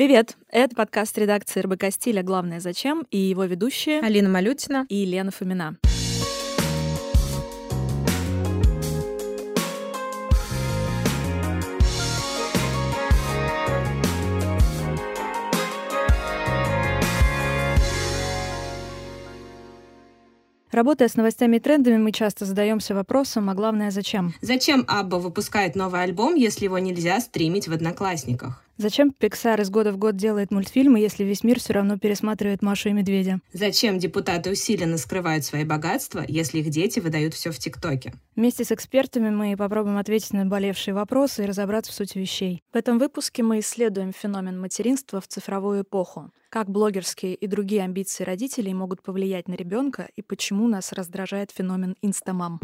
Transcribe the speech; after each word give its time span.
Привет! 0.00 0.38
Это 0.48 0.74
подкаст 0.74 1.18
редакции 1.18 1.60
РБК 1.60 1.92
«Стиля. 1.92 2.22
Главное 2.22 2.58
зачем» 2.58 3.06
и 3.10 3.18
его 3.18 3.44
ведущие 3.44 4.00
Алина 4.00 4.30
Малютина 4.30 4.86
и 4.88 5.04
Лена 5.04 5.30
Фомина. 5.30 5.76
Работая 20.72 21.08
с 21.08 21.16
новостями 21.16 21.56
и 21.56 21.60
трендами, 21.60 21.96
мы 21.96 22.12
часто 22.12 22.44
задаемся 22.44 22.94
вопросом, 22.94 23.50
а 23.50 23.54
главное, 23.54 23.90
зачем? 23.90 24.34
Зачем 24.40 24.84
Абба 24.86 25.16
выпускает 25.16 25.74
новый 25.74 26.02
альбом, 26.02 26.36
если 26.36 26.66
его 26.66 26.78
нельзя 26.78 27.18
стримить 27.20 27.66
в 27.66 27.72
Одноклассниках? 27.72 28.62
Зачем 28.76 29.12
Pixar 29.20 29.60
из 29.60 29.68
года 29.68 29.92
в 29.92 29.98
год 29.98 30.16
делает 30.16 30.50
мультфильмы, 30.50 31.00
если 31.00 31.24
весь 31.24 31.44
мир 31.44 31.58
все 31.58 31.74
равно 31.74 31.98
пересматривает 31.98 32.62
Машу 32.62 32.88
и 32.88 32.92
Медведя? 32.92 33.40
Зачем 33.52 33.98
депутаты 33.98 34.50
усиленно 34.50 34.96
скрывают 34.96 35.44
свои 35.44 35.64
богатства, 35.64 36.24
если 36.26 36.60
их 36.60 36.70
дети 36.70 37.00
выдают 37.00 37.34
все 37.34 37.50
в 37.50 37.58
ТикТоке? 37.58 38.14
Вместе 38.36 38.64
с 38.64 38.72
экспертами 38.72 39.28
мы 39.28 39.56
попробуем 39.56 39.98
ответить 39.98 40.32
на 40.32 40.46
болевшие 40.46 40.94
вопросы 40.94 41.42
и 41.42 41.46
разобраться 41.46 41.92
в 41.92 41.94
сути 41.94 42.16
вещей. 42.16 42.62
В 42.72 42.76
этом 42.76 42.98
выпуске 42.98 43.42
мы 43.42 43.58
исследуем 43.58 44.12
феномен 44.12 44.58
материнства 44.58 45.20
в 45.20 45.26
цифровую 45.26 45.82
эпоху. 45.82 46.30
Как 46.50 46.68
блогерские 46.68 47.36
и 47.36 47.46
другие 47.46 47.84
амбиции 47.84 48.24
родителей 48.24 48.74
могут 48.74 49.02
повлиять 49.02 49.46
на 49.46 49.54
ребенка 49.54 50.08
и 50.16 50.22
почему 50.22 50.66
нас 50.66 50.92
раздражает 50.92 51.52
феномен 51.52 51.96
инстамам. 52.02 52.58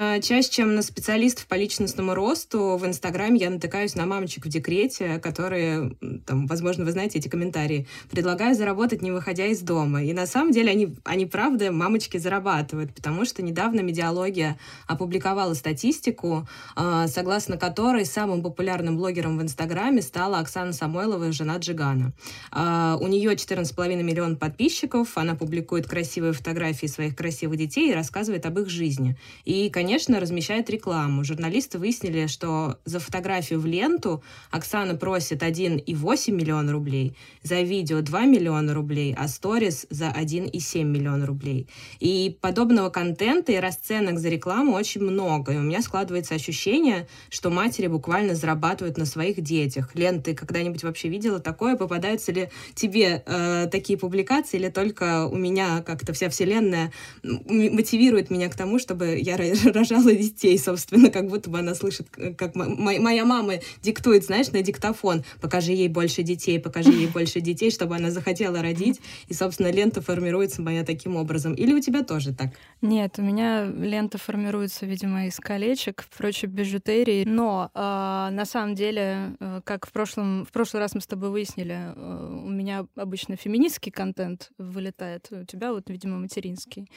А, 0.00 0.20
чаще, 0.20 0.48
чем 0.48 0.76
на 0.76 0.82
специалистов 0.82 1.48
по 1.48 1.56
личностному 1.56 2.14
росту, 2.14 2.76
в 2.76 2.86
Инстаграме 2.86 3.40
я 3.40 3.50
натыкаюсь 3.50 3.96
на 3.96 4.06
мамочек 4.06 4.46
в 4.46 4.48
декрете, 4.48 5.18
которые, 5.18 5.96
там, 6.24 6.46
возможно, 6.46 6.84
вы 6.84 6.92
знаете 6.92 7.18
эти 7.18 7.26
комментарии, 7.26 7.88
предлагаю 8.08 8.54
заработать, 8.54 9.02
не 9.02 9.10
выходя 9.10 9.46
из 9.46 9.60
дома. 9.60 10.04
И 10.04 10.12
на 10.12 10.26
самом 10.26 10.52
деле 10.52 10.70
они, 10.70 10.94
они 11.02 11.26
правда, 11.26 11.72
мамочки 11.72 12.16
зарабатывают, 12.16 12.94
потому 12.94 13.24
что 13.24 13.42
недавно 13.42 13.80
Медиалогия 13.80 14.56
опубликовала 14.86 15.54
статистику, 15.54 16.46
а, 16.76 17.08
согласно 17.08 17.56
которой 17.56 18.06
самым 18.06 18.40
популярным 18.44 18.96
блогером 18.96 19.36
в 19.36 19.42
Инстаграме 19.42 20.00
стала 20.00 20.38
Оксана 20.38 20.72
Самойлова, 20.72 21.32
жена 21.32 21.56
Джигана. 21.56 22.12
А, 22.52 22.96
у 23.00 23.08
нее 23.08 23.34
14,5 23.34 24.04
миллион 24.04 24.36
подписчиков, 24.36 25.18
она 25.18 25.34
публикует 25.34 25.88
красивые 25.88 26.34
фотографии 26.34 26.86
своих 26.86 27.16
красивых 27.16 27.58
детей 27.58 27.90
и 27.90 27.94
рассказывает 27.94 28.46
об 28.46 28.60
их 28.60 28.68
жизни. 28.68 29.16
И, 29.44 29.68
конечно, 29.70 29.87
конечно, 29.88 30.20
размещает 30.20 30.68
рекламу. 30.68 31.24
Журналисты 31.24 31.78
выяснили, 31.78 32.26
что 32.26 32.76
за 32.84 33.00
фотографию 33.00 33.58
в 33.58 33.64
ленту 33.64 34.22
Оксана 34.50 34.96
просит 34.96 35.42
1,8 35.42 36.30
миллиона 36.30 36.72
рублей, 36.72 37.16
за 37.42 37.62
видео 37.62 38.02
2 38.02 38.26
миллиона 38.26 38.74
рублей, 38.74 39.14
а 39.16 39.28
сторис 39.28 39.86
за 39.88 40.08
1,7 40.08 40.82
миллиона 40.84 41.24
рублей. 41.24 41.68
И 42.00 42.36
подобного 42.42 42.90
контента 42.90 43.50
и 43.52 43.56
расценок 43.56 44.18
за 44.18 44.28
рекламу 44.28 44.72
очень 44.72 45.00
много. 45.00 45.54
И 45.54 45.56
у 45.56 45.62
меня 45.62 45.80
складывается 45.80 46.34
ощущение, 46.34 47.08
что 47.30 47.48
матери 47.48 47.86
буквально 47.86 48.34
зарабатывают 48.34 48.98
на 48.98 49.06
своих 49.06 49.40
детях. 49.40 49.94
Лен, 49.94 50.22
ты 50.22 50.34
когда-нибудь 50.34 50.84
вообще 50.84 51.08
видела 51.08 51.38
такое? 51.38 51.76
Попадаются 51.76 52.30
ли 52.30 52.50
тебе 52.74 53.22
э, 53.24 53.68
такие 53.72 53.98
публикации, 53.98 54.58
или 54.58 54.68
только 54.68 55.26
у 55.26 55.36
меня 55.36 55.82
как-то 55.82 56.12
вся 56.12 56.28
вселенная 56.28 56.92
мотивирует 57.22 58.28
меня 58.28 58.50
к 58.50 58.54
тому, 58.54 58.78
чтобы 58.78 59.18
я 59.18 59.38
рожала 59.78 60.12
детей, 60.12 60.58
собственно, 60.58 61.10
как 61.10 61.28
будто 61.28 61.50
бы 61.50 61.58
она 61.58 61.74
слышит, 61.74 62.08
как 62.36 62.54
моя 62.54 63.24
мама 63.24 63.54
диктует, 63.82 64.24
знаешь, 64.24 64.50
на 64.52 64.62
диктофон, 64.62 65.24
покажи 65.40 65.72
ей 65.72 65.88
больше 65.88 66.22
детей, 66.22 66.58
покажи 66.58 66.90
ей 66.90 67.06
больше 67.06 67.40
детей, 67.40 67.70
чтобы 67.70 67.96
она 67.96 68.10
захотела 68.10 68.62
родить, 68.62 69.00
и, 69.28 69.34
собственно, 69.34 69.70
лента 69.70 70.00
формируется 70.00 70.62
моя 70.62 70.84
таким 70.84 71.16
образом. 71.16 71.54
Или 71.54 71.74
у 71.74 71.80
тебя 71.80 72.02
тоже 72.02 72.34
так? 72.34 72.50
Нет, 72.82 73.18
у 73.18 73.22
меня 73.22 73.64
лента 73.64 74.18
формируется, 74.18 74.86
видимо, 74.86 75.26
из 75.26 75.36
колечек, 75.36 76.04
прочей 76.16 76.46
бижутерии, 76.46 77.24
но 77.24 77.70
э, 77.74 77.78
на 77.78 78.44
самом 78.44 78.74
деле, 78.74 79.36
э, 79.40 79.60
как 79.64 79.86
в 79.86 79.92
прошлом, 79.92 80.44
в 80.44 80.52
прошлый 80.52 80.80
раз 80.80 80.94
мы 80.94 81.00
с 81.00 81.06
тобой 81.06 81.30
выяснили, 81.30 81.76
э, 81.94 82.40
у 82.44 82.50
меня 82.50 82.86
обычно 82.96 83.36
феминистский 83.36 83.92
контент 83.92 84.50
вылетает, 84.58 85.28
у 85.30 85.44
тебя 85.44 85.72
вот, 85.72 85.90
видимо, 85.90 86.18
материнский. 86.18 86.90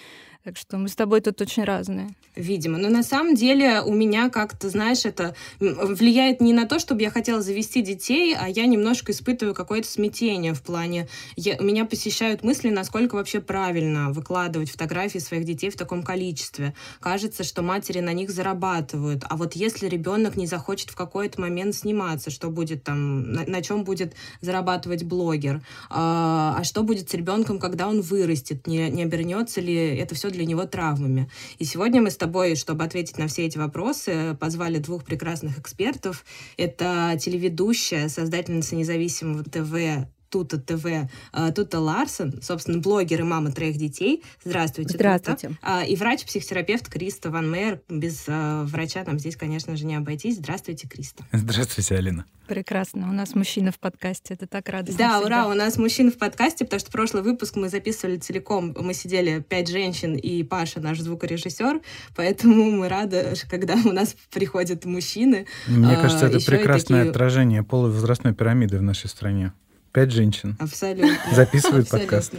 Так 0.43 0.57
что 0.57 0.77
мы 0.77 0.87
с 0.87 0.95
тобой 0.95 1.21
тут 1.21 1.39
очень 1.41 1.63
разные. 1.63 2.09
Видимо. 2.35 2.70
Но 2.77 2.89
на 2.89 3.03
самом 3.03 3.35
деле 3.35 3.81
у 3.81 3.93
меня 3.93 4.29
как-то, 4.29 4.69
знаешь, 4.69 5.05
это 5.05 5.35
влияет 5.59 6.41
не 6.41 6.53
на 6.53 6.65
то, 6.65 6.79
чтобы 6.79 7.01
я 7.01 7.09
хотела 7.09 7.41
завести 7.41 7.81
детей, 7.81 8.35
а 8.35 8.49
я 8.49 8.65
немножко 8.65 9.11
испытываю 9.11 9.53
какое-то 9.53 9.87
смятение 9.87 10.53
в 10.53 10.61
плане... 10.61 11.07
Я, 11.35 11.57
меня 11.57 11.85
посещают 11.85 12.43
мысли, 12.43 12.69
насколько 12.69 13.15
вообще 13.15 13.39
правильно 13.39 14.11
выкладывать 14.11 14.71
фотографии 14.71 15.19
своих 15.19 15.45
детей 15.45 15.69
в 15.69 15.75
таком 15.75 16.03
количестве. 16.03 16.73
Кажется, 16.99 17.43
что 17.43 17.61
матери 17.61 17.99
на 17.99 18.13
них 18.13 18.29
зарабатывают. 18.29 19.23
А 19.29 19.37
вот 19.37 19.53
если 19.53 19.87
ребенок 19.87 20.35
не 20.35 20.47
захочет 20.47 20.89
в 20.89 20.95
какой-то 20.95 21.41
момент 21.41 21.75
сниматься, 21.75 22.31
что 22.31 22.49
будет 22.49 22.83
там, 22.83 23.31
на, 23.31 23.45
на 23.45 23.61
чем 23.61 23.83
будет 23.83 24.13
зарабатывать 24.41 25.03
блогер? 25.03 25.61
А, 25.89 26.55
а 26.59 26.63
что 26.63 26.83
будет 26.83 27.09
с 27.09 27.13
ребенком, 27.13 27.59
когда 27.59 27.87
он 27.87 28.01
вырастет? 28.01 28.67
Не, 28.67 28.89
не 28.89 29.03
обернется 29.03 29.61
ли 29.61 29.75
это 29.97 30.15
все 30.15 30.29
для 30.29 30.45
него 30.45 30.65
травмами. 30.65 31.29
И 31.59 31.65
сегодня 31.65 32.01
мы 32.01 32.09
с 32.09 32.17
тобой, 32.17 32.55
чтобы 32.61 32.85
ответить 32.85 33.17
на 33.17 33.27
все 33.27 33.45
эти 33.45 33.57
вопросы, 33.57 34.37
позвали 34.39 34.77
двух 34.77 35.03
прекрасных 35.03 35.59
экспертов. 35.59 36.23
Это 36.57 37.17
телеведущая, 37.19 38.07
создательница 38.07 38.75
независимого 38.75 39.43
ТВ 39.43 40.07
Тута 40.31 40.57
ТВ, 40.57 41.09
а, 41.33 41.51
Тута 41.51 41.79
Ларсон, 41.79 42.41
собственно, 42.41 42.79
блогер 42.79 43.19
и 43.19 43.23
мама 43.23 43.51
троих 43.51 43.77
детей. 43.77 44.23
Здравствуйте, 44.43 44.95
Здравствуйте. 44.95 45.49
Тута. 45.49 45.59
А, 45.61 45.83
и 45.83 45.95
врач-психотерапевт 45.95 46.87
Криста 46.87 47.29
Ван 47.29 47.51
Мейер. 47.51 47.81
Без 47.89 48.23
а, 48.27 48.63
врача 48.63 49.03
там 49.03 49.19
здесь, 49.19 49.35
конечно 49.35 49.75
же, 49.75 49.85
не 49.85 49.95
обойтись. 49.95 50.37
Здравствуйте, 50.37 50.87
Криста. 50.87 51.25
Здравствуйте, 51.33 51.95
Алина. 51.95 52.25
Прекрасно. 52.47 53.09
У 53.09 53.13
нас 53.13 53.35
мужчина 53.35 53.71
в 53.71 53.79
подкасте. 53.79 54.33
Это 54.33 54.47
так 54.47 54.67
радостно. 54.69 54.97
Да, 54.97 55.19
всегда. 55.19 55.43
ура, 55.43 55.47
у 55.47 55.53
нас 55.53 55.77
мужчина 55.77 56.11
в 56.11 56.17
подкасте, 56.17 56.63
потому 56.63 56.79
что 56.79 56.91
прошлый 56.91 57.23
выпуск 57.23 57.55
мы 57.57 57.69
записывали 57.69 58.17
целиком. 58.17 58.75
Мы 58.79 58.93
сидели 58.93 59.39
пять 59.47 59.69
женщин 59.69 60.15
и 60.15 60.43
Паша, 60.43 60.79
наш 60.79 60.99
звукорежиссер. 60.99 61.81
Поэтому 62.15 62.71
мы 62.71 62.87
рады, 62.87 63.33
когда 63.49 63.75
у 63.85 63.91
нас 63.91 64.15
приходят 64.33 64.85
мужчины. 64.85 65.45
Мне 65.67 65.95
кажется, 65.95 66.27
это 66.27 66.39
прекрасное 66.45 66.99
такие... 66.99 67.11
отражение 67.11 67.63
полувозрастной 67.63 68.33
пирамиды 68.33 68.77
в 68.77 68.81
нашей 68.81 69.09
стране. 69.09 69.53
Пять 69.93 70.11
женщин. 70.11 70.55
Абсолютно. 70.59 71.17
Записывают 71.33 71.89
подкаст. 71.89 72.33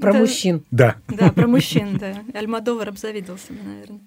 Про 0.00 0.12
да. 0.12 0.18
мужчин. 0.18 0.64
Да. 0.70 0.96
Да, 1.08 1.30
про 1.30 1.46
мужчин, 1.46 1.98
да. 1.98 2.24
Альмадовар 2.32 2.88
обзавидовался, 2.88 3.52
наверное. 3.52 4.00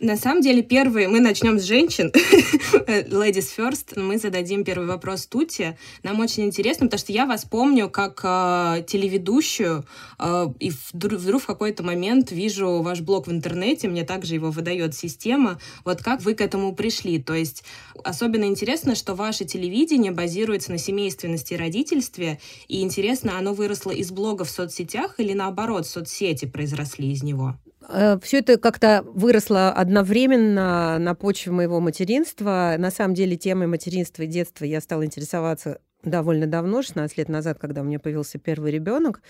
На 0.00 0.16
самом 0.16 0.42
деле, 0.42 0.62
первый, 0.62 1.08
мы 1.08 1.18
начнем 1.18 1.58
с 1.58 1.64
женщин. 1.64 2.12
Ladies 2.86 3.48
first. 3.56 3.98
Мы 4.00 4.18
зададим 4.18 4.62
первый 4.62 4.86
вопрос 4.86 5.26
Тути. 5.26 5.76
Нам 6.04 6.20
очень 6.20 6.44
интересно, 6.44 6.86
потому 6.86 7.00
что 7.00 7.12
я 7.12 7.26
вас 7.26 7.44
помню 7.44 7.90
как 7.90 8.20
э, 8.22 8.84
телеведущую, 8.86 9.84
э, 10.20 10.46
и 10.60 10.70
вдруг, 10.92 11.20
вдруг 11.20 11.42
в 11.42 11.46
какой-то 11.46 11.82
момент 11.82 12.30
вижу 12.30 12.80
ваш 12.80 13.00
блог 13.00 13.26
в 13.26 13.32
интернете, 13.32 13.88
мне 13.88 14.04
также 14.04 14.34
его 14.34 14.52
выдает 14.52 14.94
система. 14.94 15.58
Вот 15.84 16.00
как 16.00 16.22
вы 16.22 16.34
к 16.34 16.42
этому 16.42 16.76
пришли? 16.76 17.20
То 17.20 17.34
есть 17.34 17.64
особенно 18.04 18.44
интересно, 18.44 18.94
что 18.94 19.16
ваше 19.16 19.46
телевидение 19.46 20.12
базируется 20.12 20.70
на 20.70 20.78
семейственности 20.78 21.54
и 21.54 21.56
родительстве, 21.56 22.38
и 22.68 22.82
интересно, 22.82 23.36
оно 23.36 23.52
выросло 23.52 23.90
из 23.90 24.12
блога 24.12 24.44
в 24.44 24.50
соцсетях 24.50 25.16
или 25.18 25.32
наоборот, 25.32 25.88
соцсети 25.88 26.44
произросли 26.44 27.10
из 27.10 27.24
него? 27.24 27.56
Э, 27.88 28.18
Все 28.22 28.38
это 28.38 28.58
как-то 28.58 29.02
выросло 29.06 29.70
одновременно 29.70 30.98
на 30.98 31.14
почве 31.14 31.52
моего 31.52 31.80
материнства. 31.80 32.76
На 32.78 32.90
самом 32.90 33.14
деле 33.14 33.36
темой 33.36 33.66
материнства 33.66 34.22
и 34.22 34.26
детства 34.26 34.64
я 34.64 34.80
стала 34.80 35.04
интересоваться 35.04 35.80
довольно 36.04 36.46
давно, 36.46 36.82
16 36.82 37.18
лет 37.18 37.28
назад, 37.28 37.58
когда 37.58 37.80
у 37.80 37.84
меня 37.84 37.98
появился 37.98 38.38
первый 38.38 38.70
ребенок. 38.70 39.22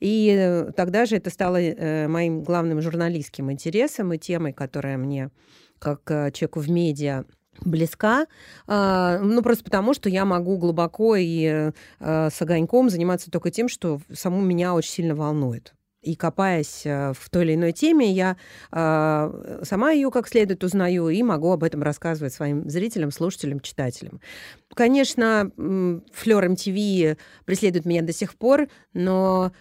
И 0.00 0.34
э, 0.36 0.72
тогда 0.76 1.06
же 1.06 1.16
это 1.16 1.30
стало 1.30 1.60
э, 1.60 2.08
моим 2.08 2.42
главным 2.42 2.80
журналистским 2.82 3.50
интересом 3.50 4.12
и 4.12 4.18
темой, 4.18 4.52
которая 4.52 4.98
мне, 4.98 5.30
как 5.78 6.02
человеку 6.06 6.60
в 6.60 6.68
медиа, 6.68 7.24
близка, 7.62 8.26
а, 8.66 9.18
ну 9.18 9.42
просто 9.42 9.64
потому, 9.64 9.92
что 9.92 10.08
я 10.08 10.24
могу 10.24 10.56
глубоко 10.56 11.16
и 11.16 11.72
с 11.98 12.42
огоньком 12.42 12.88
заниматься 12.88 13.30
только 13.30 13.50
тем, 13.50 13.68
что 13.68 14.00
саму 14.12 14.40
меня 14.40 14.72
очень 14.72 14.92
сильно 14.92 15.14
волнует. 15.14 15.74
И 16.02 16.14
копаясь 16.14 16.86
э, 16.86 17.12
в 17.12 17.28
той 17.28 17.44
или 17.44 17.56
иной 17.56 17.72
теме, 17.72 18.10
я 18.10 18.38
э, 18.72 19.60
сама 19.64 19.92
ее 19.92 20.10
как 20.10 20.28
следует 20.28 20.64
узнаю 20.64 21.10
и 21.10 21.22
могу 21.22 21.52
об 21.52 21.62
этом 21.62 21.82
рассказывать 21.82 22.32
своим 22.32 22.66
зрителям, 22.70 23.10
слушателям, 23.10 23.60
читателям. 23.60 24.22
Конечно, 24.74 25.52
Флёр 26.12 26.48
МТВ 26.48 27.18
преследует 27.44 27.84
меня 27.84 28.00
до 28.00 28.14
сих 28.14 28.34
пор, 28.34 28.68
но 28.94 29.52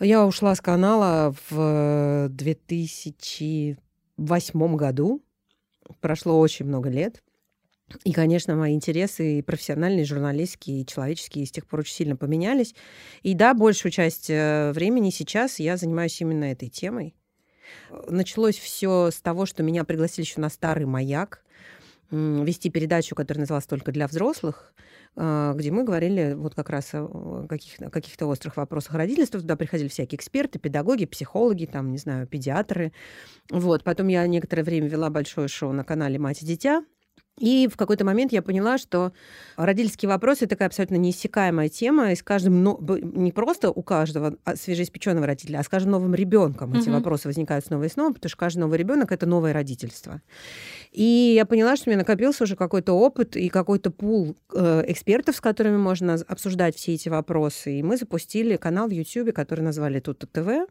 я 0.00 0.26
ушла 0.26 0.54
с 0.54 0.62
канала 0.62 1.34
в 1.50 2.28
2008 2.30 4.76
году. 4.76 5.22
Прошло 6.00 6.40
очень 6.40 6.64
много 6.66 6.88
лет. 6.88 7.22
И, 8.04 8.12
конечно, 8.12 8.54
мои 8.56 8.74
интересы 8.74 9.38
и 9.38 9.42
профессиональные, 9.42 10.02
и 10.02 10.06
журналистские, 10.06 10.82
и 10.82 10.86
человеческие 10.86 11.46
с 11.46 11.50
тех 11.50 11.66
пор 11.66 11.80
очень 11.80 11.94
сильно 11.94 12.16
поменялись. 12.16 12.74
И 13.22 13.34
да, 13.34 13.54
большую 13.54 13.92
часть 13.92 14.30
э, 14.30 14.72
времени 14.72 15.10
сейчас 15.10 15.58
я 15.58 15.76
занимаюсь 15.76 16.20
именно 16.20 16.44
этой 16.44 16.68
темой. 16.68 17.14
Началось 18.08 18.58
все 18.58 19.10
с 19.10 19.20
того, 19.20 19.46
что 19.46 19.62
меня 19.62 19.84
пригласили 19.84 20.26
еще 20.26 20.40
на 20.40 20.50
старый 20.50 20.86
маяк 20.86 21.42
вести 22.10 22.68
передачу, 22.68 23.14
которая 23.14 23.40
называлась 23.40 23.64
«Только 23.66 23.90
для 23.90 24.06
взрослых», 24.06 24.74
а, 25.16 25.54
где 25.54 25.70
мы 25.70 25.84
говорили 25.84 26.34
вот 26.34 26.54
как 26.54 26.68
раз 26.70 26.90
о 26.92 27.46
каких-то, 27.48 27.90
каких 27.90 28.14
острых 28.20 28.56
вопросах 28.56 28.94
родительства. 28.94 29.40
Туда 29.40 29.56
приходили 29.56 29.88
всякие 29.88 30.18
эксперты, 30.18 30.58
педагоги, 30.58 31.06
психологи, 31.06 31.66
там, 31.66 31.90
не 31.90 31.98
знаю, 31.98 32.26
педиатры. 32.26 32.92
Вот. 33.50 33.82
Потом 33.82 34.08
я 34.08 34.26
некоторое 34.26 34.62
время 34.62 34.88
вела 34.88 35.08
большое 35.08 35.48
шоу 35.48 35.72
на 35.72 35.84
канале 35.84 36.18
«Мать 36.18 36.42
и 36.42 36.46
дитя», 36.46 36.84
и 37.38 37.66
в 37.66 37.76
какой-то 37.76 38.04
момент 38.04 38.32
я 38.32 38.42
поняла, 38.42 38.76
что 38.76 39.12
родительские 39.56 40.08
вопросы 40.08 40.46
такая 40.46 40.68
абсолютно 40.68 40.96
неиссякаемая 40.96 41.68
тема, 41.68 42.12
и 42.12 42.14
с 42.14 42.22
каждым, 42.22 42.62
но, 42.62 42.78
не 43.00 43.32
просто 43.32 43.70
у 43.70 43.82
каждого 43.82 44.36
а, 44.44 44.54
свежеиспеченного 44.54 45.26
родителя, 45.26 45.58
а 45.58 45.62
с 45.62 45.68
каждым 45.68 45.92
новым 45.92 46.14
ребенком 46.14 46.74
эти 46.74 46.90
вопросы 46.90 47.28
возникают 47.28 47.64
снова 47.64 47.84
и 47.84 47.88
снова, 47.88 48.12
потому 48.12 48.28
что 48.28 48.38
каждый 48.38 48.58
новый 48.60 48.78
ребенок 48.78 49.12
это 49.12 49.26
новое 49.26 49.52
родительство. 49.52 50.20
И 50.92 51.32
я 51.34 51.46
поняла, 51.46 51.76
что 51.76 51.88
у 51.88 51.90
меня 51.90 52.00
накопился 52.00 52.44
уже 52.44 52.54
какой-то 52.54 52.92
опыт 52.92 53.34
и 53.36 53.48
какой-то 53.48 53.90
пул 53.90 54.36
э, 54.54 54.84
экспертов, 54.88 55.36
с 55.36 55.40
которыми 55.40 55.78
можно 55.78 56.14
обсуждать 56.28 56.76
все 56.76 56.94
эти 56.94 57.08
вопросы. 57.08 57.78
И 57.78 57.82
мы 57.82 57.96
запустили 57.96 58.56
канал 58.56 58.88
в 58.88 58.90
YouTube, 58.90 59.34
который 59.34 59.62
назвали 59.62 60.00
Тут 60.00 60.18
ТВ. 60.30 60.68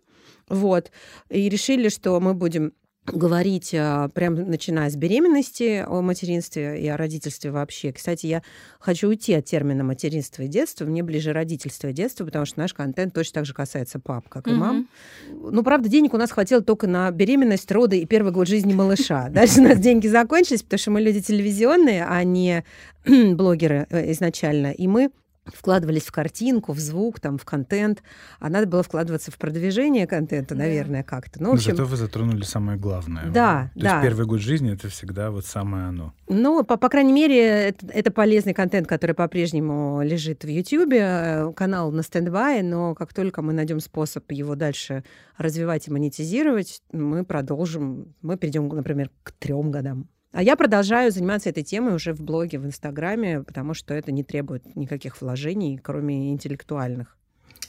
Вот. 0.47 0.91
И 1.29 1.49
решили, 1.49 1.89
что 1.89 2.19
мы 2.19 2.33
будем 2.33 2.73
говорить 3.06 3.74
а, 3.74 4.09
прям 4.09 4.36
начиная 4.36 4.89
с 4.89 4.95
беременности 4.95 5.83
о 5.86 6.01
материнстве 6.01 6.80
и 6.80 6.88
о 6.88 6.98
родительстве 6.98 7.51
вообще. 7.51 7.92
Кстати, 7.92 8.27
я 8.27 8.44
хочу 8.80 9.07
уйти 9.07 9.33
от 9.33 9.45
термина 9.45 9.83
материнство 9.83 10.44
и 10.44 10.48
детство. 10.48 10.86
Мне 10.86 11.01
ближе 11.01 11.33
родительство 11.33 11.88
и 11.88 11.94
детство, 11.94 12.25
потому 12.25 12.45
что 12.45 12.59
наш 12.59 12.74
контент 12.74 13.13
точно 13.13 13.36
так 13.36 13.45
же 13.45 13.53
касается 13.53 14.00
пап, 14.00 14.30
как 14.30 14.48
и 14.48 14.51
мам. 14.51 14.88
Ну, 15.30 15.63
правда, 15.63 15.89
денег 15.89 16.13
у 16.13 16.18
нас 16.18 16.31
хватило 16.31 16.62
только 16.62 16.88
на 16.88 17.09
беременность, 17.12 17.71
роды 17.71 18.00
и 18.00 18.06
первый 18.06 18.31
год 18.31 18.48
жизни 18.48 18.74
малыша. 18.74 19.30
Дальше 19.31 19.62
у 19.62 19.63
нас 19.63 19.80
деньги 19.80 20.07
закончились, 20.07 20.62
потому 20.62 20.80
что 20.80 20.92
мы 20.92 21.01
люди 21.01 21.21
телевизионные, 21.21 22.06
а 22.07 22.24
не 22.24 22.63
блогеры 23.06 23.88
э, 23.89 24.12
изначально. 24.12 24.71
И 24.71 24.88
мы 24.88 25.12
вкладывались 25.53 26.03
в 26.03 26.12
картинку, 26.12 26.74
в 26.74 26.80
звук, 26.80 27.19
там, 27.19 27.38
в 27.38 27.45
контент, 27.45 28.03
а 28.39 28.50
надо 28.50 28.68
было 28.68 28.83
вкладываться 28.83 29.31
в 29.31 29.38
продвижение 29.38 30.07
контента, 30.07 30.56
наверное, 30.56 31.03
как-то. 31.03 31.42
Ну, 31.42 31.51
в 31.51 31.53
общем... 31.53 31.71
Зато 31.71 31.86
вы 31.86 31.98
затронули 31.98 32.44
самое 32.44 32.77
главное. 32.77 33.25
Да, 33.31 33.71
То 33.74 33.81
да. 33.81 33.92
есть 33.94 34.03
первый 34.03 34.25
год 34.25 34.39
жизни— 34.39 34.74
это 34.74 34.89
всегда 34.89 35.31
вот 35.31 35.45
самое 35.45 35.86
оно. 35.86 36.13
Ну, 36.27 36.63
по, 36.63 36.77
по 36.77 36.89
крайней 36.89 37.13
мере, 37.13 37.39
это, 37.39 37.88
это 37.88 38.12
полезный 38.12 38.53
контент, 38.53 38.88
который 38.88 39.15
по-прежнему 39.15 40.01
лежит 40.03 40.44
в 40.44 40.48
YouTube, 40.48 40.94
э, 40.94 41.53
канал 41.56 41.92
на 41.92 42.03
стендбай, 42.03 42.62
но 42.62 42.95
как 42.95 43.13
только 43.13 43.42
мы 43.42 43.53
найдем 43.53 43.80
способ 43.80 44.30
его 44.31 44.56
дальше 44.56 45.03
развивать 45.38 45.88
и 45.88 45.92
монетизировать, 45.92 46.81
мы 46.92 47.25
продолжим, 47.25 48.13
мы 48.21 48.38
перейдем, 48.38 48.68
например, 48.68 49.09
к 49.24 49.31
трем 49.31 49.71
годам. 49.71 50.07
А 50.31 50.41
я 50.41 50.55
продолжаю 50.55 51.11
заниматься 51.11 51.49
этой 51.49 51.63
темой 51.63 51.93
уже 51.93 52.13
в 52.13 52.21
блоге, 52.21 52.57
в 52.57 52.65
Инстаграме, 52.65 53.43
потому 53.43 53.73
что 53.73 53.93
это 53.93 54.11
не 54.11 54.23
требует 54.23 54.75
никаких 54.75 55.21
вложений, 55.21 55.79
кроме 55.83 56.31
интеллектуальных. 56.31 57.17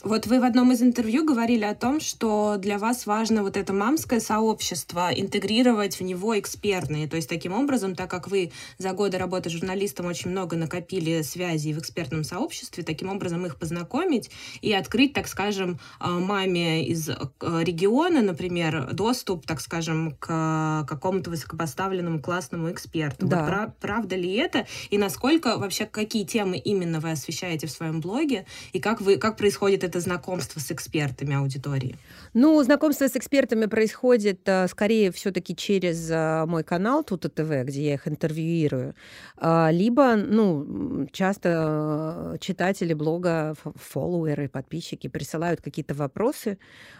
Вот 0.03 0.27
вы 0.27 0.41
в 0.41 0.43
одном 0.43 0.73
из 0.73 0.81
интервью 0.81 1.23
говорили 1.23 1.63
о 1.63 1.73
том, 1.73 2.01
что 2.01 2.57
для 2.57 2.77
вас 2.77 3.05
важно 3.05 3.41
вот 3.41 3.55
это 3.55 3.71
мамское 3.71 4.19
сообщество, 4.19 5.09
интегрировать 5.15 5.97
в 5.97 6.03
него 6.03 6.37
экспертные. 6.37 7.07
То 7.07 7.15
есть 7.15 7.29
таким 7.29 7.53
образом, 7.53 7.95
так 7.95 8.09
как 8.09 8.27
вы 8.27 8.51
за 8.77 8.91
годы 8.91 9.17
работы 9.17 9.49
журналистом 9.49 10.07
очень 10.07 10.31
много 10.31 10.57
накопили 10.57 11.21
связей 11.21 11.73
в 11.73 11.79
экспертном 11.79 12.25
сообществе, 12.25 12.83
таким 12.83 13.07
образом 13.07 13.45
их 13.45 13.55
познакомить 13.55 14.29
и 14.61 14.73
открыть, 14.73 15.13
так 15.13 15.29
скажем, 15.29 15.79
а, 15.99 16.09
маме 16.09 16.85
из 16.85 17.07
э, 17.07 17.15
региона, 17.39 18.21
например, 18.21 18.91
доступ, 18.91 19.45
так 19.45 19.61
скажем, 19.61 20.17
к 20.19 20.85
какому-то 20.85 21.29
высокопоставленному 21.29 22.21
классному 22.21 22.69
эксперту. 22.71 23.25
Да. 23.25 23.39
Вот 23.39 23.47
прав, 23.47 23.75
правда 23.79 24.17
ли 24.17 24.33
это? 24.33 24.67
И 24.89 24.97
насколько 24.97 25.57
вообще, 25.57 25.85
какие 25.85 26.25
темы 26.25 26.57
именно 26.57 26.99
вы 26.99 27.11
освещаете 27.11 27.67
в 27.67 27.71
своем 27.71 28.01
блоге? 28.01 28.45
И 28.73 28.81
как, 28.81 28.99
вы, 28.99 29.15
как 29.15 29.37
происходит 29.37 29.85
это 29.85 29.92
это 29.93 29.99
знакомство 29.99 30.59
с 30.59 30.71
экспертами 30.71 31.35
аудитории? 31.35 31.95
Ну, 32.33 32.61
знакомство 32.63 33.07
с 33.07 33.15
экспертами 33.15 33.67
происходит 33.67 34.41
а, 34.49 34.67
скорее 34.67 35.11
все-таки 35.11 35.55
через 35.55 36.09
а, 36.11 36.47
мой 36.47 36.63
канал 36.63 37.03
Тута 37.03 37.29
ТВ, 37.29 37.67
где 37.67 37.85
я 37.85 37.93
их 37.93 38.07
интервьюирую, 38.07 38.95
а, 39.37 39.69
либо, 39.71 40.15
ну, 40.15 41.07
часто 41.11 42.37
читатели 42.39 42.93
блога, 42.95 43.53
фоллоуеры, 43.75 44.49
подписчики 44.49 45.07
присылают 45.07 45.61
какие-то 45.61 45.93
вопросы. 45.93 46.57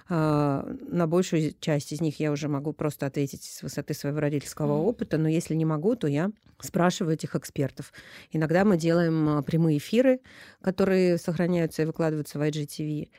На 0.09 1.07
большую 1.07 1.53
часть 1.59 1.91
из 1.91 2.01
них 2.01 2.19
я 2.19 2.31
уже 2.31 2.47
могу 2.47 2.73
просто 2.73 3.05
ответить 3.05 3.43
с 3.43 3.63
высоты 3.63 3.93
своего 3.93 4.19
родительского 4.19 4.73
опыта, 4.73 5.17
но 5.17 5.29
если 5.29 5.55
не 5.55 5.65
могу, 5.65 5.95
то 5.95 6.07
я 6.07 6.31
спрашиваю 6.59 7.15
этих 7.15 7.35
экспертов. 7.35 7.93
Иногда 8.31 8.65
мы 8.65 8.77
делаем 8.77 9.43
прямые 9.43 9.77
эфиры, 9.77 10.19
которые 10.61 11.17
сохраняются 11.17 11.81
и 11.81 11.85
выкладываются 11.85 12.39
в 12.39 12.41
IGTV 12.41 12.83
TV. 12.83 13.09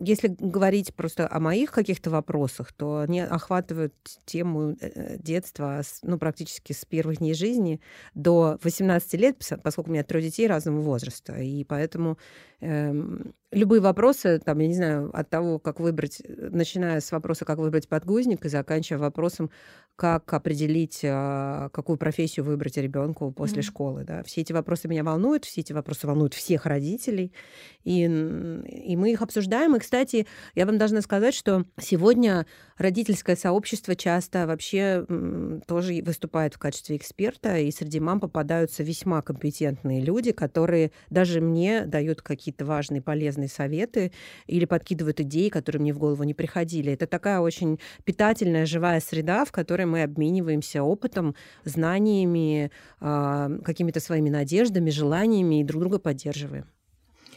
Если 0.00 0.26
говорить 0.26 0.92
просто 0.92 1.28
о 1.30 1.38
моих 1.38 1.70
каких-то 1.70 2.10
вопросах, 2.10 2.72
то 2.72 2.98
они 2.98 3.20
охватывают 3.20 3.94
тему 4.24 4.76
э, 4.80 5.18
детства, 5.18 5.82
ну, 6.02 6.18
практически 6.18 6.72
с 6.72 6.84
первых 6.84 7.18
дней 7.18 7.32
жизни 7.32 7.80
до 8.12 8.58
18 8.64 9.14
лет, 9.14 9.36
поскольку 9.62 9.90
у 9.90 9.92
меня 9.92 10.02
трое 10.02 10.24
детей 10.24 10.48
разного 10.48 10.80
возраста. 10.80 11.36
И 11.36 11.62
поэтому 11.62 12.18
любые 13.54 13.80
вопросы, 13.80 14.40
там, 14.44 14.58
я 14.58 14.68
не 14.68 14.74
знаю, 14.74 15.10
от 15.12 15.30
того, 15.30 15.58
как 15.58 15.80
выбрать, 15.80 16.20
начиная 16.26 17.00
с 17.00 17.10
вопроса, 17.12 17.44
как 17.44 17.58
выбрать 17.58 17.88
подгузник, 17.88 18.44
и 18.44 18.48
заканчивая 18.48 19.00
вопросом, 19.00 19.50
как 19.96 20.32
определить, 20.32 21.02
а, 21.04 21.68
какую 21.68 21.98
профессию 21.98 22.44
выбрать 22.44 22.76
ребенку 22.76 23.30
после 23.30 23.60
mm-hmm. 23.60 23.62
школы. 23.62 24.04
Да. 24.04 24.24
Все 24.24 24.40
эти 24.40 24.52
вопросы 24.52 24.88
меня 24.88 25.04
волнуют, 25.04 25.44
все 25.44 25.60
эти 25.60 25.72
вопросы 25.72 26.08
волнуют 26.08 26.34
всех 26.34 26.66
родителей, 26.66 27.32
и, 27.84 28.02
и 28.02 28.96
мы 28.96 29.12
их 29.12 29.22
обсуждаем. 29.22 29.76
И, 29.76 29.78
кстати, 29.78 30.26
я 30.56 30.66
вам 30.66 30.78
должна 30.78 31.00
сказать, 31.00 31.34
что 31.34 31.64
сегодня 31.80 32.44
родительское 32.76 33.36
сообщество 33.36 33.94
часто 33.94 34.48
вообще 34.48 35.06
тоже 35.68 36.02
выступает 36.02 36.54
в 36.54 36.58
качестве 36.58 36.96
эксперта, 36.96 37.58
и 37.58 37.70
среди 37.70 38.00
мам 38.00 38.18
попадаются 38.18 38.82
весьма 38.82 39.22
компетентные 39.22 40.00
люди, 40.00 40.32
которые 40.32 40.90
даже 41.08 41.40
мне 41.40 41.86
дают 41.86 42.20
какие-то 42.20 42.53
важные, 42.62 43.02
полезные 43.02 43.48
советы 43.48 44.12
или 44.46 44.64
подкидывают 44.64 45.20
идеи, 45.20 45.48
которые 45.48 45.80
мне 45.80 45.92
в 45.92 45.98
голову 45.98 46.22
не 46.24 46.34
приходили. 46.34 46.92
Это 46.92 47.06
такая 47.06 47.40
очень 47.40 47.80
питательная, 48.04 48.66
живая 48.66 49.00
среда, 49.00 49.44
в 49.44 49.52
которой 49.52 49.86
мы 49.86 50.02
обмениваемся 50.02 50.82
опытом, 50.82 51.34
знаниями, 51.64 52.70
а, 53.00 53.50
какими-то 53.64 54.00
своими 54.00 54.28
надеждами, 54.28 54.90
желаниями 54.90 55.60
и 55.60 55.64
друг 55.64 55.80
друга 55.80 55.98
поддерживаем. 55.98 56.66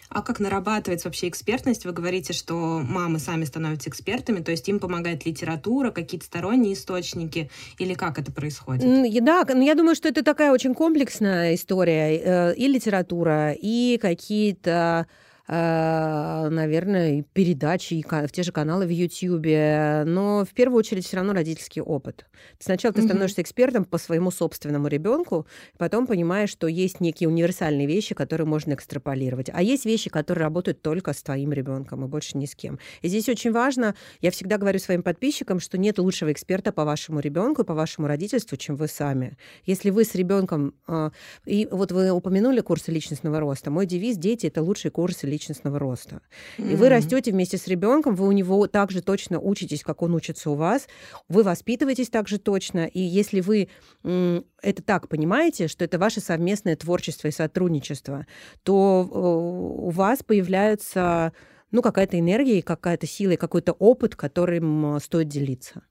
А 0.09 0.21
как 0.21 0.39
нарабатывается 0.39 1.07
вообще 1.07 1.27
экспертность? 1.27 1.85
Вы 1.85 1.91
говорите, 1.91 2.33
что 2.33 2.81
мамы 2.83 3.19
сами 3.19 3.45
становятся 3.45 3.89
экспертами, 3.89 4.39
то 4.39 4.51
есть 4.51 4.67
им 4.69 4.79
помогает 4.79 5.25
литература, 5.25 5.91
какие-то 5.91 6.25
сторонние 6.25 6.73
источники, 6.73 7.49
или 7.77 7.93
как 7.93 8.19
это 8.19 8.31
происходит? 8.31 8.83
Да, 9.23 9.45
но 9.53 9.63
я 9.63 9.75
думаю, 9.75 9.95
что 9.95 10.07
это 10.07 10.23
такая 10.23 10.51
очень 10.51 10.73
комплексная 10.73 11.55
история. 11.55 12.17
Э, 12.17 12.55
и 12.55 12.67
литература, 12.67 13.51
и 13.51 13.97
какие-то 14.01 15.07
Э, 15.50 16.50
наверное, 16.50 17.24
передачи, 17.34 17.94
и 17.94 18.04
в 18.04 18.32
те 18.32 18.44
же 18.44 18.51
каналы 18.51 18.86
в 18.86 18.89
Ютьюбе. 18.89 20.04
Но 20.06 20.44
в 20.44 20.54
первую 20.54 20.80
очередь 20.80 21.06
все 21.06 21.18
равно 21.18 21.34
родительский 21.34 21.82
опыт. 21.82 22.25
Сначала 22.60 22.94
ты 22.94 23.01
становишься 23.01 23.42
экспертом 23.42 23.86
по 23.86 23.98
своему 23.98 24.30
собственному 24.30 24.88
ребенку, 24.88 25.48
потом 25.77 26.06
понимаешь, 26.06 26.50
что 26.50 26.68
есть 26.68 27.00
некие 27.00 27.30
универсальные 27.30 27.88
вещи, 27.88 28.13
которые 28.13 28.46
можно 28.46 28.74
экстраполировать. 28.74 29.50
А 29.54 29.62
есть 29.63 29.86
вещи, 29.86 30.10
которые 30.10 30.44
работают 30.44 30.82
только 30.82 31.13
с 31.13 31.24
твоим 31.24 31.54
ребенком 31.54 32.04
и 32.04 32.08
больше 32.08 32.38
ни 32.38 32.46
с 32.46 32.54
кем. 32.54 32.77
И 33.01 33.08
здесь 33.08 33.30
очень 33.30 33.54
важно, 33.54 33.96
я 34.20 34.32
всегда 34.32 34.58
говорю 34.58 34.80
своим 34.80 35.01
подписчикам, 35.01 35.62
что 35.62 35.77
нет 35.77 35.98
лучшего 35.98 36.32
эксперта 36.32 36.74
по 36.74 36.84
вашему 36.84 37.22
ребенку, 37.22 37.63
по 37.63 37.74
вашему 37.74 38.08
родительству, 38.08 38.58
чем 38.58 38.75
вы 38.75 38.89
сами. 38.89 39.38
Если 39.66 39.92
вы 39.92 40.04
с 40.04 40.13
ребенком, 40.13 40.74
э, 40.88 41.12
и 41.46 41.68
вот 41.72 41.94
вы 41.94 42.12
упомянули 42.12 42.60
курсы 42.60 42.92
личностного 42.92 43.39
роста, 43.39 43.72
мой 43.72 43.86
девиз 43.86 44.18
«Дети– 44.18 44.48
это 44.48 44.62
лучшие 44.62 44.92
курсы 44.92 45.25
личностного 45.25 45.37
роста. 45.79 46.22
Mm-hmm. 46.58 46.74
И 46.74 46.75
вы 46.75 46.89
растете 46.89 47.32
вместе 47.32 47.58
с 47.58 47.67
ребенком, 47.67 48.15
вы 48.15 48.27
у 48.27 48.32
него 48.32 48.67
также 48.67 49.01
точно 49.01 49.39
учитесь, 49.39 49.84
как 49.84 50.01
он 50.01 50.13
учится 50.13 50.50
у 50.50 50.56
вас, 50.56 50.88
вы 51.29 51.44
воспитываетесь 51.44 52.10
также 52.10 52.38
точно, 52.38 52.86
и 52.86 53.00
если 53.00 53.41
вы 53.41 53.70
это 54.03 54.84
так 54.84 55.08
понимаете, 55.08 55.67
что 55.67 55.84
это 55.86 56.00
ваше 56.00 56.20
совместное 56.20 56.75
творчество 56.75 57.27
и 57.27 57.32
сотрудничество, 57.32 58.25
то 58.63 59.08
э, 59.10 59.17
у 59.17 59.89
вас 59.89 60.24
появляется 60.24 61.34
ну, 61.72 61.82
какая-то 61.82 62.20
энергия, 62.20 62.62
какая-то 62.62 63.08
сила 63.08 63.32
и 63.32 63.38
какой-то 63.38 63.74
опыт, 63.74 64.15
которым 64.15 65.00
стоит 65.00 65.27
делиться. 65.27 65.84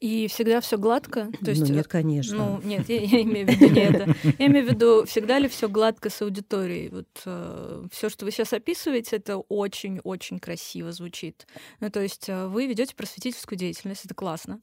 И 0.00 0.28
всегда 0.28 0.60
все 0.60 0.76
гладко? 0.76 1.30
То 1.44 1.50
есть, 1.50 1.68
ну, 1.68 1.74
нет, 1.74 1.88
конечно. 1.88 2.36
Ну, 2.36 2.60
нет, 2.62 2.88
я, 2.88 3.00
я 3.00 3.22
имею 3.22 3.46
в 3.46 3.50
виду 3.50 3.72
не 3.72 3.80
это. 3.80 4.14
Я 4.38 4.46
имею 4.46 4.66
в 4.66 4.70
виду, 4.70 5.04
всегда 5.06 5.38
ли 5.38 5.48
все 5.48 5.68
гладко 5.68 6.10
с 6.10 6.20
аудиторией? 6.20 6.88
Вот 6.90 7.08
э, 7.24 7.84
все, 7.90 8.08
что 8.08 8.24
вы 8.24 8.30
сейчас 8.30 8.52
описываете, 8.52 9.16
это 9.16 9.38
очень-очень 9.38 10.38
красиво 10.38 10.92
звучит. 10.92 11.46
Ну, 11.80 11.90
то 11.90 12.00
есть 12.00 12.28
э, 12.28 12.46
вы 12.48 12.66
ведете 12.66 12.94
просветительскую 12.94 13.58
деятельность, 13.58 14.04
это 14.04 14.14
классно. 14.14 14.60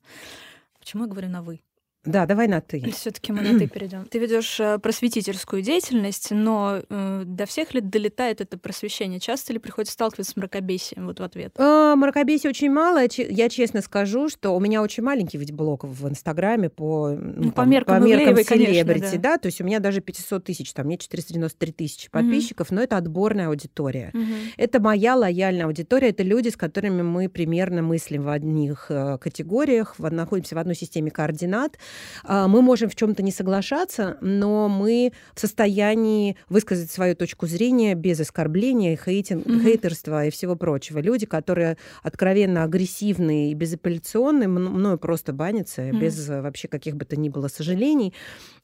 Почему 0.80 1.04
я 1.04 1.10
говорю 1.10 1.30
на 1.30 1.42
вы? 1.42 1.62
Да, 2.04 2.26
давай 2.26 2.48
на 2.48 2.62
ты. 2.62 2.84
Все-таки 2.92 3.32
мы 3.32 3.42
на 3.42 3.60
ты 3.60 3.68
перейдем. 3.68 4.06
Ты 4.06 4.18
ведешь 4.18 4.60
э, 4.60 4.80
просветительскую 4.80 5.62
деятельность, 5.62 6.32
но 6.32 6.82
э, 6.90 7.24
до 7.26 7.46
всех 7.46 7.76
ли 7.76 7.82
долетает 7.82 8.42
это 8.42 8.58
просвещение? 8.58 9.20
Часто 9.20 9.54
ли 9.54 9.60
приходится 9.60 9.94
сталкиваться 9.94 10.32
с 10.32 10.36
мракобесием 10.36 11.06
вот 11.06 11.20
в 11.20 11.24
ответ? 11.24 11.54
А, 11.60 11.96
мракобесия 11.96 12.50
очень 12.50 12.72
мало. 12.72 13.04
Я 13.18 13.50
честно 13.50 13.82
скажу, 13.82 14.30
что 14.30 14.56
у 14.56 14.60
меня 14.60 14.82
очень 14.82 15.04
маленький 15.04 15.38
ведь 15.38 15.52
блог 15.52 15.84
в 15.84 16.10
Инстаграме 16.10 16.70
по, 16.70 17.12
ну, 17.12 17.52
по 17.52 17.62
меркам, 17.62 18.02
по 18.02 18.06
меркам 18.06 18.36
селебрити, 18.44 19.18
да. 19.18 19.34
да. 19.34 19.38
То 19.38 19.46
есть 19.48 19.62
у 19.62 19.64
меня 19.64 19.80
даже 19.80 20.02
500 20.02 20.44
тысяч, 20.44 20.74
там 20.74 20.88
мне 20.88 20.98
493 20.98 21.72
тысячи 21.72 22.10
подписчиков, 22.10 22.70
угу. 22.70 22.76
но 22.76 22.82
это 22.82 22.98
отборная 22.98 23.50
аудитория. 23.50 24.10
Угу. 24.16 24.34
Это 24.58 24.82
моя 24.82 25.16
лояльная 25.16 25.66
аудитория, 25.66 26.10
это 26.10 26.24
люди, 26.24 26.50
с 26.50 26.58
которыми 26.58 27.04
мы 27.04 27.30
примерно 27.30 27.84
мыслим 27.84 28.24
в 28.24 28.30
одних 28.30 28.88
э, 28.90 29.20
категориях, 29.20 30.00
находимся 30.00 30.56
в 30.56 30.58
одной 30.58 30.76
системе 30.76 31.12
координат. 31.12 31.78
А, 32.24 32.48
мы 32.48 32.62
можем 32.62 32.90
в 32.90 32.96
чем-то 32.96 33.24
не 33.24 33.32
соглашаться, 33.32 34.18
но 34.22 34.68
мы 34.70 35.12
в 35.34 35.40
состоянии 35.40 36.38
высказать 36.50 36.92
свою 36.92 37.16
точку 37.16 37.48
зрения 37.48 37.96
без 37.96 38.20
оскорбления, 38.20 38.98
хейтинг, 38.98 39.46
mm-hmm. 39.46 39.64
хейтерства 39.64 40.26
и 40.26 40.30
всего 40.32 40.56
прочего. 40.56 41.00
Люди, 41.00 41.26
которые 41.26 41.78
откровенно 42.04 42.64
агрессивные 42.64 43.52
и 43.52 43.54
безапелляционные, 43.54 44.48
мною 44.48 44.98
просто 44.98 45.34
банятся, 45.34 45.82
mm-hmm. 45.82 46.00
без 46.00 46.28
вообще 46.28 46.68
каких 46.68 46.96
бы 46.96 47.06
то 47.06 47.16
ни 47.16 47.30
было 47.30 47.48
сожалений. 47.48 48.14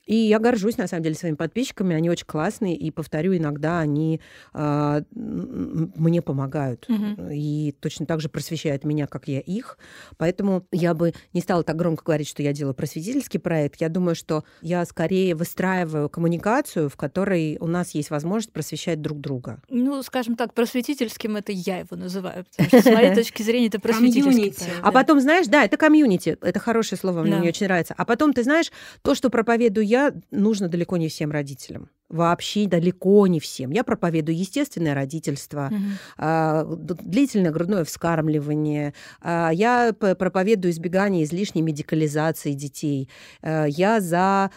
И 0.08 0.16
я 0.16 0.40
горжусь, 0.40 0.78
на 0.78 0.88
самом 0.88 1.04
деле, 1.04 1.16
своими 1.16 1.36
подписчиками. 1.36 1.96
Они 1.96 2.10
очень 2.10 2.26
классные. 2.26 2.76
И, 2.76 2.90
повторю, 2.92 3.36
иногда 3.36 3.80
они 3.80 4.22
э, 4.54 5.02
мне 5.12 6.22
помогают. 6.22 6.86
Угу. 6.90 7.30
И 7.32 7.76
точно 7.80 8.06
так 8.06 8.22
же 8.22 8.30
просвещают 8.30 8.86
меня, 8.86 9.06
как 9.06 9.28
я 9.28 9.42
их. 9.42 9.78
Поэтому 10.18 10.66
я 10.72 10.94
бы 10.94 11.14
не 11.34 11.42
стала 11.42 11.64
так 11.64 11.76
громко 11.76 12.04
говорить, 12.06 12.28
что 12.28 12.42
я 12.42 12.54
делаю 12.54 12.74
просветительский 12.74 13.40
проект. 13.40 13.82
Я 13.82 13.90
думаю, 13.90 14.16
что 14.16 14.46
я 14.62 14.86
скорее 14.86 15.36
выстраиваю 15.36 16.10
коммуникацию, 16.10 16.90
в 16.90 16.96
которой 16.96 17.58
у 17.60 17.68
нас 17.68 17.92
есть 17.92 18.10
возможность 18.10 18.54
просвещать 18.54 19.02
друг 19.02 19.20
друга. 19.20 19.62
Ну, 19.70 20.02
скажем 20.04 20.36
так, 20.36 20.54
просветительским 20.54 21.36
это 21.36 21.52
я 21.52 21.80
его 21.80 21.98
называю. 21.98 22.46
Потому 22.56 22.70
что 22.70 22.82
с 22.82 22.94
моей 22.94 23.14
точки 23.16 23.44
зрения 23.44 23.68
это 23.68 23.80
просветительский 23.80 24.54
А 24.82 24.92
потом, 24.92 25.20
знаешь, 25.20 25.48
да, 25.48 25.66
это 25.66 25.76
комьюнити. 25.76 26.38
Это 26.42 26.60
хорошее 26.60 26.98
слово, 26.98 27.24
мне 27.24 27.50
очень 27.50 27.66
нравится. 27.66 27.94
А 27.98 28.06
потом, 28.06 28.32
ты 28.32 28.44
знаешь, 28.44 28.72
то, 29.02 29.14
что 29.16 29.30
проповедую 29.30 29.86
я, 29.86 29.97
нужно 30.32 30.68
далеко 30.70 30.98
не 30.98 31.08
всем 31.10 31.32
родителям 31.32 31.90
вообще 32.10 32.68
далеко 32.68 33.28
не 33.28 33.40
всем. 33.40 33.72
Я 33.72 33.84
проповедую 33.84 34.38
естественное 34.38 34.94
родительство, 34.94 35.70
угу. 35.72 36.76
длительное 36.76 37.52
грудное 37.52 37.84
вскармливание. 37.84 38.94
А, 39.22 39.50
я 39.52 39.94
проповедую 39.94 40.72
избегание 40.72 41.24
излишней 41.24 41.62
медикализации 41.62 42.54
детей. 42.54 43.10
А, 43.42 43.66
я 43.66 44.00
за 44.00 44.52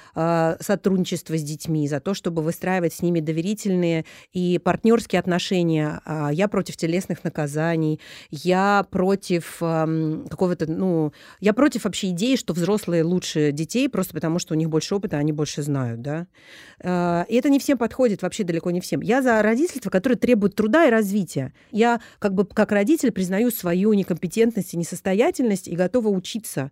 сотрудничество 0.60 1.36
с 1.36 1.42
детьми, 1.42 1.88
за 1.88 2.00
то, 2.00 2.14
чтобы 2.14 2.42
выстраивать 2.42 2.94
с 2.94 3.02
ними 3.02 3.20
доверительные 3.20 4.04
и 4.32 4.58
партнерские 4.58 5.20
отношения. 5.20 6.00
Я 6.32 6.48
против 6.48 6.76
телесных 6.76 7.24
наказаний. 7.24 8.00
Я 8.30 8.86
против 8.90 9.56
какого-то, 9.58 10.70
ну, 10.70 11.12
я 11.40 11.52
против 11.52 11.84
вообще 11.84 12.10
идеи, 12.10 12.36
что 12.36 12.52
взрослые 12.52 13.02
лучше 13.02 13.52
детей 13.52 13.88
просто 13.88 14.14
потому, 14.14 14.38
что 14.38 14.54
у 14.54 14.56
них 14.56 14.68
больше 14.68 14.94
опыта, 14.94 15.16
они 15.16 15.32
больше 15.32 15.62
знают, 15.62 16.02
да. 16.02 16.26
Это 17.40 17.48
не 17.48 17.58
всем 17.58 17.78
подходит, 17.78 18.20
вообще 18.20 18.44
далеко 18.44 18.70
не 18.70 18.82
всем. 18.82 19.00
Я 19.00 19.22
за 19.22 19.40
родительство, 19.40 19.88
которое 19.88 20.16
требует 20.16 20.54
труда 20.54 20.86
и 20.86 20.90
развития. 20.90 21.54
Я 21.70 22.02
как 22.18 22.34
бы 22.34 22.44
как 22.44 22.70
родитель 22.70 23.12
признаю 23.12 23.50
свою 23.50 23.94
некомпетентность 23.94 24.74
и 24.74 24.76
несостоятельность 24.76 25.66
и 25.66 25.74
готова 25.74 26.08
учиться 26.08 26.70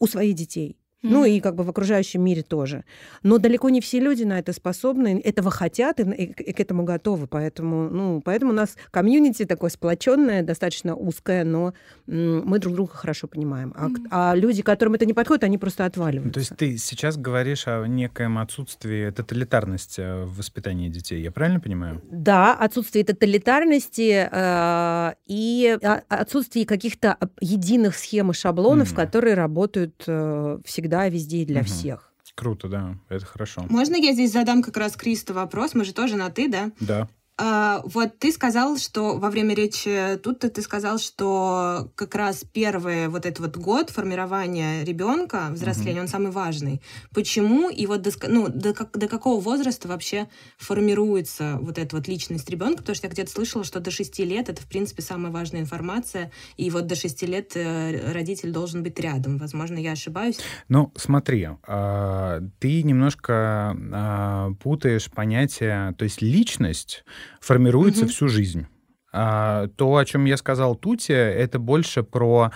у 0.00 0.08
своих 0.08 0.34
детей. 0.34 0.79
Mm-hmm. 1.02 1.08
Ну 1.10 1.24
и 1.24 1.40
как 1.40 1.54
бы 1.54 1.64
в 1.64 1.70
окружающем 1.70 2.22
мире 2.22 2.42
тоже. 2.42 2.84
Но 3.22 3.38
далеко 3.38 3.70
не 3.70 3.80
все 3.80 4.00
люди 4.00 4.24
на 4.24 4.38
это 4.38 4.52
способны, 4.52 5.18
этого 5.24 5.50
хотят 5.50 5.98
и, 5.98 6.02
и, 6.02 6.24
и 6.24 6.52
к 6.52 6.60
этому 6.60 6.84
готовы. 6.84 7.26
Поэтому, 7.26 7.88
ну, 7.88 8.20
поэтому 8.22 8.52
у 8.52 8.54
нас 8.54 8.76
комьюнити 8.90 9.46
такое 9.46 9.70
сплоченное, 9.70 10.42
достаточно 10.42 10.94
узкое, 10.94 11.44
но 11.44 11.72
м- 12.06 12.42
мы 12.44 12.58
друг 12.58 12.74
друга 12.74 12.92
хорошо 12.92 13.28
понимаем. 13.28 13.72
А, 13.76 13.88
mm-hmm. 13.88 14.06
а 14.10 14.34
люди, 14.34 14.60
которым 14.60 14.92
это 14.92 15.06
не 15.06 15.14
подходит, 15.14 15.44
они 15.44 15.56
просто 15.56 15.86
отваливаются. 15.86 16.34
То 16.34 16.40
есть 16.40 16.56
ты 16.56 16.76
сейчас 16.76 17.16
говоришь 17.16 17.66
о 17.66 17.86
некоем 17.86 18.36
отсутствии 18.36 19.08
тоталитарности 19.10 20.24
в 20.24 20.36
воспитании 20.36 20.90
детей, 20.90 21.22
я 21.22 21.30
правильно 21.30 21.60
понимаю? 21.60 22.02
Да, 22.10 22.54
отсутствие 22.54 23.06
тоталитарности 23.06 24.28
э, 24.30 25.14
и 25.26 25.78
отсутствие 26.08 26.66
каких-то 26.66 27.16
единых 27.40 27.96
схем 27.96 28.32
и 28.32 28.34
шаблонов, 28.34 28.92
mm-hmm. 28.92 28.96
которые 28.96 29.34
работают 29.34 30.04
э, 30.06 30.58
всегда 30.64 30.89
всегда, 30.90 31.08
везде 31.08 31.38
и 31.38 31.44
для 31.44 31.60
угу. 31.60 31.66
всех. 31.68 32.12
Круто, 32.34 32.68
да, 32.68 32.96
это 33.08 33.26
хорошо. 33.26 33.66
Можно 33.68 33.96
я 33.96 34.12
здесь 34.12 34.32
задам 34.32 34.62
как 34.62 34.76
раз 34.76 34.96
Кристо 34.96 35.34
вопрос? 35.34 35.74
Мы 35.74 35.84
же 35.84 35.92
тоже 35.92 36.16
на 36.16 36.30
«ты», 36.30 36.48
да? 36.48 36.70
Да. 36.80 37.08
А, 37.42 37.80
вот 37.84 38.18
ты 38.18 38.32
сказал, 38.32 38.76
что 38.76 39.16
во 39.16 39.30
время 39.30 39.54
речи 39.54 40.18
тут 40.22 40.40
ты 40.40 40.60
сказал, 40.60 40.98
что 40.98 41.90
как 41.94 42.14
раз 42.14 42.44
первый 42.44 43.08
вот 43.08 43.24
этот 43.24 43.40
вот 43.40 43.56
год 43.56 43.88
формирования 43.88 44.84
ребенка, 44.84 45.48
взросления, 45.50 46.00
mm-hmm. 46.00 46.02
он 46.02 46.08
самый 46.08 46.32
важный. 46.32 46.82
Почему 47.14 47.70
и 47.70 47.86
вот 47.86 48.02
до, 48.02 48.10
ну, 48.28 48.48
до, 48.48 48.74
как, 48.74 48.90
до 48.98 49.08
какого 49.08 49.40
возраста 49.40 49.88
вообще 49.88 50.28
формируется 50.58 51.56
вот 51.62 51.78
эта 51.78 51.96
вот 51.96 52.08
личность 52.08 52.50
ребенка? 52.50 52.82
Потому 52.82 52.94
что 52.94 53.06
я 53.06 53.12
где-то 53.12 53.30
слышала, 53.30 53.64
что 53.64 53.80
до 53.80 53.90
6 53.90 54.18
лет 54.18 54.50
это, 54.50 54.60
в 54.60 54.66
принципе, 54.66 55.00
самая 55.00 55.32
важная 55.32 55.62
информация, 55.62 56.30
и 56.58 56.68
вот 56.68 56.88
до 56.88 56.94
6 56.94 57.22
лет 57.22 57.52
э, 57.54 58.12
родитель 58.12 58.50
должен 58.50 58.82
быть 58.82 59.00
рядом. 59.00 59.38
Возможно, 59.38 59.78
я 59.78 59.92
ошибаюсь. 59.92 60.38
Ну, 60.68 60.92
смотри, 60.94 61.48
а, 61.66 62.42
ты 62.58 62.82
немножко 62.82 63.74
а, 63.92 64.52
путаешь 64.62 65.10
понятие, 65.10 65.94
то 65.96 66.04
есть 66.04 66.20
личность 66.20 67.02
формируется 67.40 68.04
угу. 68.04 68.10
всю 68.10 68.28
жизнь. 68.28 68.66
А, 69.12 69.66
то, 69.76 69.96
о 69.96 70.04
чем 70.04 70.24
я 70.24 70.36
сказал 70.36 70.76
Туте, 70.76 71.14
это 71.14 71.58
больше 71.58 72.04
про 72.04 72.52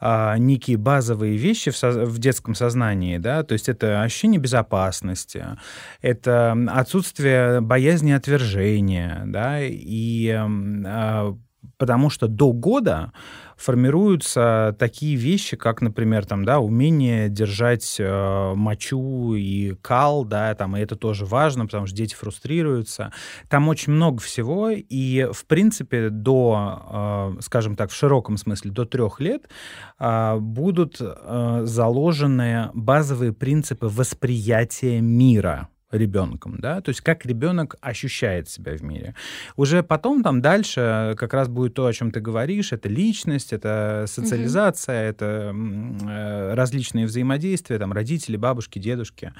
а, 0.00 0.38
некие 0.38 0.78
базовые 0.78 1.36
вещи 1.36 1.70
в, 1.70 1.76
со- 1.76 2.06
в 2.06 2.18
детском 2.18 2.54
сознании, 2.54 3.18
да, 3.18 3.42
то 3.42 3.52
есть 3.52 3.68
это 3.68 4.00
ощущение 4.00 4.40
безопасности, 4.40 5.44
это 6.00 6.56
отсутствие 6.68 7.60
боязни 7.60 8.12
отвержения, 8.12 9.24
да, 9.26 9.60
и 9.60 10.30
а, 10.30 11.36
потому 11.76 12.08
что 12.08 12.26
до 12.26 12.52
года 12.52 13.12
формируются 13.58 14.74
такие 14.78 15.16
вещи, 15.16 15.56
как, 15.56 15.82
например, 15.82 16.24
там, 16.24 16.44
да, 16.44 16.60
умение 16.60 17.28
держать 17.28 17.96
э, 17.98 18.54
мочу 18.54 19.34
и 19.34 19.74
кал, 19.82 20.24
да, 20.24 20.54
там, 20.54 20.76
и 20.76 20.80
это 20.80 20.96
тоже 20.96 21.26
важно, 21.26 21.66
потому 21.66 21.86
что 21.86 21.96
дети 21.96 22.14
фрустрируются. 22.14 23.12
Там 23.48 23.68
очень 23.68 23.92
много 23.92 24.20
всего, 24.20 24.70
и, 24.70 25.28
в 25.32 25.44
принципе, 25.46 26.08
до, 26.08 27.34
э, 27.38 27.40
скажем 27.42 27.74
так, 27.76 27.90
в 27.90 27.94
широком 27.94 28.36
смысле, 28.36 28.70
до 28.70 28.84
трех 28.84 29.20
лет 29.20 29.48
э, 29.98 30.36
будут 30.38 30.98
э, 31.00 31.60
заложены 31.64 32.70
базовые 32.74 33.32
принципы 33.32 33.88
восприятия 33.88 35.00
мира 35.00 35.68
ребенком, 35.90 36.58
да, 36.58 36.80
то 36.80 36.90
есть 36.90 37.00
как 37.00 37.24
ребенок 37.24 37.76
ощущает 37.80 38.48
себя 38.48 38.76
в 38.76 38.82
мире. 38.82 39.14
Уже 39.56 39.82
потом 39.82 40.22
там 40.22 40.42
дальше 40.42 41.14
как 41.16 41.32
раз 41.32 41.48
будет 41.48 41.74
то, 41.74 41.86
о 41.86 41.92
чем 41.92 42.10
ты 42.10 42.20
говоришь, 42.20 42.72
это 42.72 42.88
личность, 42.88 43.52
это 43.52 44.04
социализация, 44.06 45.08
mm-hmm. 45.08 45.10
это 45.10 45.54
э, 46.10 46.54
различные 46.54 47.06
взаимодействия, 47.06 47.78
там 47.78 47.92
родители, 47.92 48.36
бабушки, 48.36 48.78
дедушки 48.78 49.32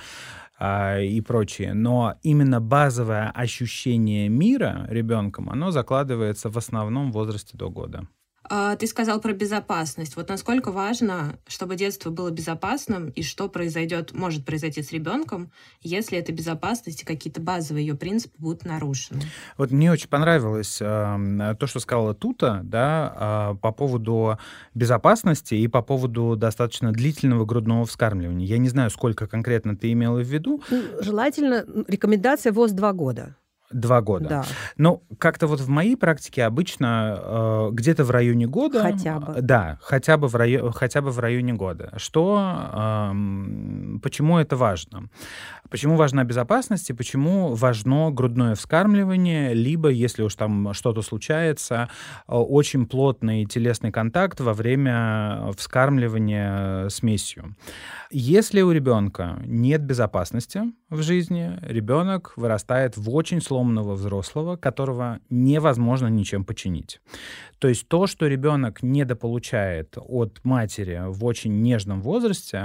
э, 0.59 1.05
и 1.05 1.21
прочее. 1.21 1.75
Но 1.75 2.17
именно 2.23 2.61
базовое 2.61 3.31
ощущение 3.31 4.29
мира 4.29 4.87
ребенком, 4.89 5.51
оно 5.51 5.71
закладывается 5.71 6.49
в 6.49 6.57
основном 6.57 7.11
в 7.11 7.15
возрасте 7.15 7.57
до 7.59 7.69
года. 7.69 8.09
А, 8.51 8.77
ты 8.77 8.87
сказал 8.87 9.21
про 9.21 9.33
безопасность. 9.33 10.17
Вот 10.17 10.29
насколько 10.29 10.73
важно, 10.73 11.39
чтобы 11.47 11.77
детство 11.77 12.11
было 12.11 12.31
безопасным, 12.31 13.11
и 13.11 13.23
что 13.23 13.49
произойдет, 13.49 14.13
может 14.13 14.45
произойти 14.45 14.83
с 14.83 14.93
ребенком, 14.93 15.51
если 15.83 16.19
эта 16.19 16.33
безопасность 16.33 17.03
и 17.03 17.05
какие-то 17.05 17.41
базовые 17.41 17.87
ее 17.87 17.95
принципы 17.95 18.35
будут 18.39 18.65
нарушены. 18.65 19.23
Вот 19.57 19.71
мне 19.71 19.93
очень 19.93 20.09
понравилось 20.09 20.79
э, 20.81 21.57
то, 21.59 21.67
что 21.67 21.81
сказала 21.81 22.15
Тута, 22.15 22.61
да, 22.65 23.53
э, 23.53 23.57
по 23.61 23.73
поводу 23.73 24.39
безопасности 24.75 25.55
и 25.55 25.69
по 25.69 25.83
поводу 25.83 26.37
достаточно 26.37 26.93
длительного 26.93 27.45
грудного 27.45 27.85
вскармливания. 27.87 28.47
Я 28.47 28.59
не 28.59 28.69
знаю, 28.69 28.91
сколько 28.91 29.27
конкретно 29.27 29.77
ты 29.77 29.93
имела 29.93 30.19
в 30.19 30.27
виду. 30.27 30.63
Ну, 30.71 30.83
желательно 31.01 31.65
рекомендация 31.87 32.53
ВОЗ 32.53 32.73
два 32.73 32.93
года. 32.93 33.37
Два 33.71 34.01
года. 34.01 34.29
Да. 34.29 34.45
Ну, 34.77 35.03
как-то 35.19 35.47
вот 35.47 35.61
в 35.61 35.69
моей 35.69 35.97
практике 35.97 36.45
обычно 36.45 37.19
э, 37.21 37.69
где-то 37.73 38.05
в 38.05 38.11
районе 38.11 38.47
года... 38.47 38.83
Хотя 38.83 39.21
бы. 39.21 39.43
Да, 39.43 39.79
хотя 39.83 40.17
бы 40.17 40.29
в, 40.29 40.35
райо, 40.35 40.71
хотя 40.73 41.03
бы 41.03 41.11
в 41.11 41.19
районе 41.19 41.53
года. 41.53 41.93
Что, 41.97 42.55
э, 42.73 43.99
почему 44.03 44.39
это 44.39 44.57
важно? 44.57 45.11
Почему 45.71 45.97
важна 45.97 46.25
безопасность 46.25 46.91
и 46.91 46.93
почему 46.93 47.55
важно 47.55 48.11
грудное 48.11 48.55
вскармливание, 48.55 49.55
либо, 49.55 49.89
если 49.89 50.23
уж 50.23 50.35
там 50.35 50.73
что-то 50.73 51.03
случается, 51.03 51.89
э, 52.27 52.35
очень 52.35 52.87
плотный 52.87 53.45
телесный 53.45 53.93
контакт 53.93 54.41
во 54.41 54.55
время 54.55 55.51
вскармливания 55.57 56.89
смесью. 56.89 57.57
Если 58.11 58.63
у 58.63 58.71
ребенка 58.71 59.43
нет 59.45 59.83
безопасности 59.83 60.63
в 60.89 61.03
жизни, 61.03 61.59
ребенок 61.63 62.33
вырастает 62.37 62.97
в 62.97 63.15
очень 63.15 63.43
сломанного 63.43 63.95
взрослого, 63.95 64.57
которого 64.57 65.21
невозможно 65.29 66.07
ничем 66.07 66.45
починить. 66.45 67.01
То 67.59 67.69
есть 67.69 67.89
то, 67.89 68.07
что 68.07 68.27
ребенок 68.27 68.83
недополучает 68.83 69.99
от 69.99 70.41
матери 70.45 71.03
в 71.07 71.25
очень 71.25 71.61
нежном 71.61 72.01
возрасте, 72.01 72.63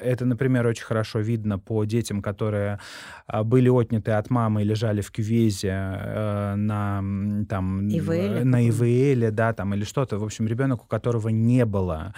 это, 0.00 0.24
например, 0.26 0.66
очень 0.66 0.84
хорошо 0.84 1.20
видно 1.20 1.58
по 1.58 1.84
детям, 1.84 2.22
которые 2.22 2.35
а, 2.42 3.44
были 3.44 3.68
отняты 3.68 4.12
от 4.12 4.30
мамы 4.30 4.62
и 4.62 4.64
лежали 4.64 5.00
в 5.00 5.10
кювезе 5.10 5.70
э, 5.70 6.54
на, 6.54 7.02
там, 7.48 7.88
ИВЛ, 7.88 8.44
на 8.44 8.68
ИВЛ, 8.68 9.32
да, 9.32 9.52
там, 9.52 9.74
или 9.74 9.84
что-то. 9.84 10.18
В 10.18 10.24
общем, 10.24 10.46
ребенок, 10.46 10.84
у 10.84 10.86
которого 10.86 11.28
не 11.28 11.64
было 11.64 12.14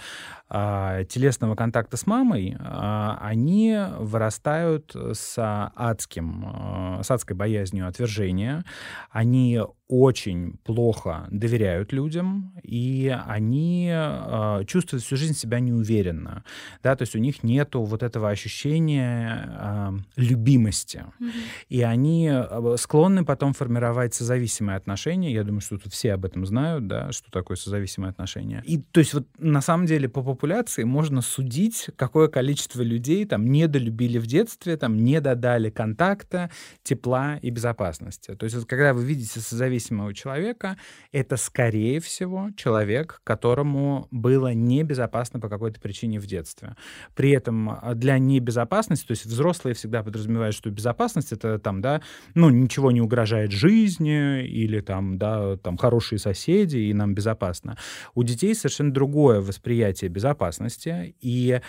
а, 0.49 1.03
телесного 1.05 1.55
контакта 1.55 1.97
с 1.97 2.07
мамой, 2.07 2.57
а, 2.59 3.17
они 3.21 3.77
вырастают 3.99 4.95
с 4.95 5.35
адским, 5.75 6.45
а, 6.45 7.03
с 7.03 7.11
адской 7.11 7.35
боязнью 7.35 7.87
отвержения. 7.87 8.63
Они 9.11 9.61
очень 9.89 10.57
плохо 10.63 11.27
доверяют 11.31 11.91
людям, 11.91 12.53
и 12.61 13.13
они 13.25 13.89
э, 13.91 14.63
чувствуют 14.67 15.03
всю 15.03 15.17
жизнь 15.17 15.33
себя 15.33 15.59
неуверенно. 15.59 16.43
Да, 16.83 16.95
то 16.95 17.01
есть 17.01 17.15
у 17.15 17.19
них 17.19 17.41
нет 17.41 17.73
вот 17.73 18.03
этого 18.03 18.29
ощущения 18.29 19.49
э, 19.59 19.89
любимости. 20.15 21.03
Mm-hmm. 21.19 21.31
И 21.69 21.81
они 21.81 22.31
склонны 22.77 23.25
потом 23.25 23.53
формировать 23.53 24.13
созависимые 24.13 24.77
отношения. 24.77 25.33
Я 25.33 25.43
думаю, 25.43 25.61
что 25.61 25.79
тут 25.79 25.91
все 25.91 26.13
об 26.13 26.23
этом 26.23 26.45
знают, 26.45 26.85
да, 26.85 27.11
что 27.11 27.31
такое 27.31 27.57
созависимые 27.57 28.11
отношения. 28.11 28.61
И 28.67 28.77
то 28.77 28.99
есть 28.99 29.15
вот 29.15 29.25
на 29.39 29.61
самом 29.61 29.87
деле 29.87 30.07
по 30.07 30.21
популяции 30.21 30.83
можно 30.83 31.21
судить, 31.21 31.89
какое 31.95 32.27
количество 32.27 32.83
людей 32.83 33.25
там 33.25 33.51
недолюбили 33.51 34.19
в 34.19 34.27
детстве, 34.27 34.77
там 34.77 34.97
не 34.97 35.19
додали 35.19 35.71
контакта, 35.71 36.51
тепла 36.83 37.37
и 37.41 37.49
безопасности. 37.49 38.35
То 38.35 38.43
есть 38.43 38.55
вот 38.55 38.65
когда 38.67 38.93
вы 38.93 39.03
видите 39.03 39.39
созависимые 39.39 39.78
зависимого 39.79 40.13
человека, 40.13 40.77
это, 41.11 41.37
скорее 41.37 41.99
всего, 41.99 42.49
человек, 42.55 43.21
которому 43.23 44.07
было 44.11 44.53
небезопасно 44.53 45.39
по 45.39 45.47
какой-то 45.49 45.79
причине 45.79 46.19
в 46.19 46.25
детстве. 46.27 46.75
При 47.15 47.31
этом 47.31 47.69
а, 47.69 47.93
для 47.95 48.17
небезопасности, 48.19 49.07
то 49.07 49.11
есть 49.11 49.25
взрослые 49.25 49.73
всегда 49.73 50.03
подразумевают, 50.03 50.55
что 50.55 50.69
безопасность— 50.69 51.31
это 51.33 51.59
там, 51.59 51.81
да, 51.81 52.01
ну, 52.35 52.49
ничего 52.49 52.91
не 52.91 53.01
угрожает 53.01 53.51
жизни, 53.51 54.45
или 54.45 54.81
там, 54.81 55.17
да, 55.17 55.55
там 55.57 55.77
хорошие 55.77 56.19
соседи, 56.19 56.77
и 56.77 56.93
нам 56.93 57.13
безопасно. 57.13 57.77
У 58.15 58.23
детей 58.23 58.53
совершенно 58.53 58.91
другое 58.91 59.39
восприятие 59.39 60.09
безопасности, 60.09 61.15
и 61.21 61.61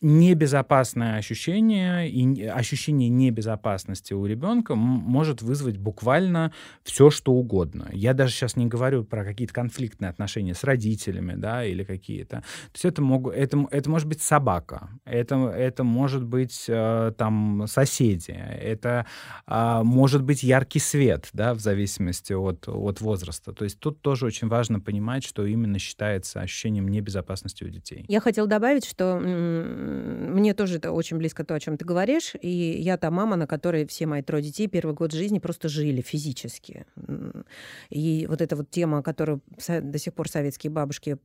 небезопасное 0.00 1.18
ощущение, 1.18 2.08
и 2.08 2.44
ощущение 2.44 3.10
небезопасности 3.10 4.14
у 4.14 4.24
ребенка 4.24 4.74
может 4.74 5.42
вызвать 5.42 5.76
буквально 5.76 6.52
все, 6.84 7.10
что 7.10 7.32
угодно 7.32 7.49
угодно. 7.50 7.88
Я 7.92 8.14
даже 8.14 8.32
сейчас 8.32 8.56
не 8.56 8.66
говорю 8.66 9.04
про 9.04 9.24
какие-то 9.24 9.52
конфликтные 9.52 10.08
отношения 10.08 10.54
с 10.54 10.62
родителями, 10.64 11.34
да, 11.36 11.64
или 11.64 11.82
какие-то. 11.82 12.36
То 12.36 12.74
есть 12.74 12.84
это, 12.84 13.02
мог, 13.02 13.32
это, 13.32 13.66
это 13.70 13.90
может 13.90 14.06
быть 14.06 14.22
собака, 14.22 14.90
это, 15.04 15.34
это 15.56 15.82
может 15.82 16.24
быть 16.24 16.66
э, 16.68 17.12
там 17.18 17.64
соседи, 17.66 18.30
это 18.30 19.06
э, 19.46 19.80
может 19.82 20.22
быть 20.22 20.42
яркий 20.42 20.78
свет, 20.78 21.28
да, 21.32 21.54
в 21.54 21.60
зависимости 21.60 22.32
от, 22.32 22.68
от 22.68 23.00
возраста. 23.00 23.52
То 23.52 23.64
есть 23.64 23.80
тут 23.80 24.00
тоже 24.00 24.26
очень 24.26 24.48
важно 24.48 24.80
понимать, 24.80 25.24
что 25.24 25.44
именно 25.44 25.78
считается 25.78 26.40
ощущением 26.40 26.88
небезопасности 26.88 27.64
у 27.64 27.68
детей. 27.68 28.04
Я 28.08 28.20
хотела 28.20 28.46
добавить, 28.46 28.84
что 28.84 29.18
мне 29.18 30.54
тоже 30.54 30.76
это 30.76 30.92
очень 30.92 31.16
близко 31.16 31.44
то, 31.44 31.54
о 31.54 31.60
чем 31.60 31.76
ты 31.76 31.84
говоришь, 31.84 32.34
и 32.40 32.48
я 32.48 32.96
та 32.96 33.10
мама, 33.10 33.36
на 33.36 33.46
которой 33.46 33.86
все 33.86 34.06
мои 34.06 34.22
трое 34.22 34.42
детей 34.42 34.68
первый 34.68 34.94
год 34.94 35.12
жизни 35.12 35.40
просто 35.40 35.68
жили 35.68 36.00
физически. 36.00 36.86
И 37.88 38.26
вот 38.28 38.40
эта 38.40 38.56
вот 38.56 38.70
тема, 38.70 39.02
которую 39.02 39.40
до 39.68 39.98
сих 39.98 40.14
пор 40.14 40.28
советские 40.28 40.70
бабушки 40.70 41.18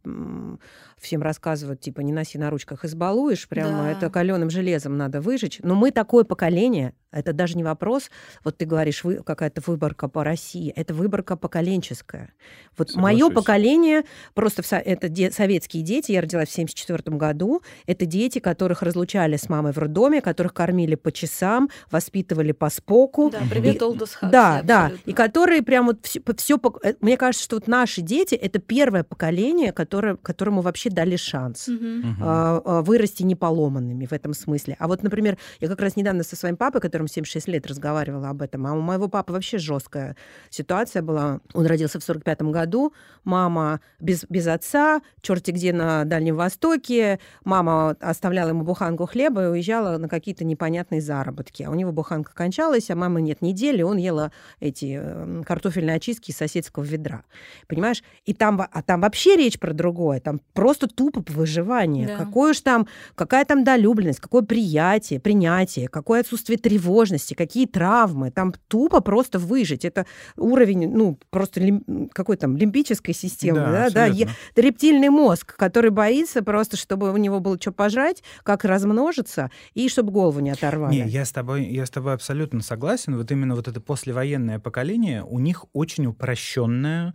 всем 1.00 1.22
рассказывают, 1.22 1.82
типа, 1.82 2.02
не 2.02 2.14
носи 2.14 2.38
на 2.38 2.50
ручках, 2.50 2.86
избалуешь, 2.86 3.48
прямо 3.48 3.84
да. 3.84 3.92
это 3.92 4.10
каленым 4.10 4.50
железом 4.50 4.98
надо 4.98 5.22
выжечь. 5.22 5.60
Но 5.64 5.76
мы 5.76 5.92
такое 5.92 6.24
поколение, 6.24 6.94
это 7.16 7.34
даже 7.34 7.56
не 7.56 7.64
вопрос, 7.64 8.10
вот 8.44 8.58
ты 8.58 8.66
говоришь, 8.66 9.04
вы, 9.04 9.16
какая-то 9.24 9.62
выборка 9.66 10.08
по 10.08 10.24
России, 10.24 10.72
это 10.76 10.94
выборка 10.94 11.36
поколенческая. 11.36 12.34
Вот 12.78 12.96
мое 12.96 13.30
поколение, 13.30 14.04
просто 14.34 14.64
это 14.78 15.10
де, 15.10 15.32
советские 15.32 15.84
дети, 15.84 16.12
я 16.12 16.22
родилась 16.22 16.50
в 16.50 16.54
74 16.54 17.18
году, 17.18 17.62
это 17.86 18.06
дети, 18.06 18.40
которых 18.40 18.82
разлучали 18.82 19.38
с 19.38 19.50
мамой 19.50 19.72
в 19.72 19.78
роддоме, 19.78 20.22
которых 20.22 20.54
кормили 20.54 20.96
по 20.96 21.12
часам, 21.12 21.70
воспитывали 21.90 22.52
по 22.52 22.70
споку. 22.70 23.30
Да, 23.30 23.40
привет, 23.50 23.82
Олдус 23.82 24.18
Да, 24.22 24.62
да, 24.64 24.92
и 25.06 25.14
которые 25.14 25.62
прям 25.62 25.88
вот 25.88 26.06
все, 26.06 26.22
все, 26.38 26.60
э, 26.84 26.94
мне 27.02 27.18
кажется, 27.18 27.44
что 27.44 27.56
вот 27.56 27.68
наши 27.68 28.02
дети 28.02 28.36
это 28.36 28.60
первое 28.60 29.04
поколение, 29.04 29.72
которое, 29.72 30.16
которому 30.18 30.62
вообще 30.62 30.90
дали 30.90 31.16
шанс 31.16 31.68
угу. 31.68 32.82
вырасти 32.84 33.24
неполоманными 33.24 34.06
в 34.06 34.12
этом 34.12 34.34
смысле. 34.34 34.76
А 34.80 34.88
вот, 34.88 35.04
например, 35.04 35.38
я 35.60 35.68
как 35.68 35.80
раз 35.80 35.96
недавно 35.96 36.24
со 36.24 36.36
своим 36.36 36.58
папой, 36.58 36.82
которому 37.06 37.08
76 37.08 37.48
лет, 37.48 37.68
разговаривала 37.68 38.30
об 38.30 38.42
этом, 38.42 38.66
а 38.68 38.74
у 38.74 38.82
моего 38.82 39.08
папы 39.08 39.34
вообще 39.34 39.58
жесткая 39.58 40.16
ситуация 40.50 41.02
была. 41.02 41.40
Он 41.54 41.66
родился 41.66 42.00
в 42.00 42.04
45 42.04 42.42
году, 42.44 42.94
мама 43.24 43.80
без, 44.00 44.26
без 44.30 44.48
отца, 44.48 45.02
черти 45.22 45.52
где 45.52 45.74
на 45.74 46.06
Дальнем 46.06 46.36
Востоке, 46.36 47.20
мама 47.44 47.96
оставляла 48.00 48.50
ему 48.50 48.64
буханку 48.64 49.06
хлеба 49.06 49.46
и 49.46 49.48
уезжала 49.48 49.98
на 49.98 50.08
какие-то 50.08 50.44
непонятные 50.44 51.02
заработки. 51.02 51.64
А 51.64 51.70
у 51.70 51.76
него 51.76 51.92
буханка 51.92 52.34
кончалась, 52.34 52.90
а 52.90 52.96
мамы 52.96 53.22
нет 53.22 53.42
недели, 53.42 53.82
он 53.82 53.98
ела 53.98 54.32
эти 54.60 55.00
эм, 55.02 55.44
картофельные 55.44 55.96
очистки 55.96 56.32
из 56.32 56.38
соседского 56.38 56.84
ведра. 56.84 57.24
Понимаешь? 57.68 58.04
И 58.26 58.34
там, 58.34 58.62
а 58.62 58.82
там 58.82 59.02
вообще 59.02 59.36
речь 59.36 59.60
про 59.60 59.74
другое. 59.74 60.20
Там 60.20 60.40
просто 60.54 60.88
тупо 60.88 61.24
выживание. 61.28 62.08
Да. 62.08 62.18
Какое 62.18 62.52
уж 62.52 62.62
там, 62.62 62.88
какая 63.16 63.46
там 63.46 63.64
долюбленность, 63.64 64.20
какое 64.20 64.42
приятие, 64.42 65.20
принятие, 65.20 65.88
какое 65.88 66.22
отсутствие 66.22 66.58
тревожности, 66.86 67.34
какие 67.34 67.66
травмы. 67.66 68.32
Там 68.32 68.54
тупо 68.68 69.02
просто 69.02 69.40
выжить. 69.40 69.86
Это 69.86 70.06
уровень, 70.38 70.90
ну, 70.90 71.20
просто 71.30 71.60
лим, 71.60 72.10
какой 72.14 72.38
там, 72.38 72.58
лимбической 72.58 73.14
системы. 73.14 73.60
Да, 73.60 73.90
да, 73.90 74.10
да. 74.10 74.28
Рептильный 74.56 75.10
мозг, 75.10 75.56
который 75.56 75.90
боится 75.90 76.44
просто, 76.44 76.78
чтобы 76.78 77.12
у 77.12 77.18
него 77.18 77.40
было 77.40 77.58
что 77.60 77.72
пожрать, 77.72 78.24
как 78.44 78.66
размножиться, 78.66 79.50
и 79.74 79.90
чтобы 79.90 80.12
голову 80.12 80.40
не 80.40 80.52
оторвали. 80.52 80.96
Не, 80.96 81.08
я 81.08 81.26
с 81.26 81.32
тобой, 81.32 81.66
я 81.66 81.86
с 81.86 81.90
тобой 81.90 82.14
абсолютно 82.14 82.62
согласен. 82.62 83.18
Вот 83.18 83.32
именно 83.32 83.56
вот 83.56 83.68
это 83.68 83.82
послевоенное 83.82 84.60
поколение, 84.60 85.24
у 85.24 85.40
них 85.40 85.66
очень 85.74 86.06
упрощенное 86.06 87.14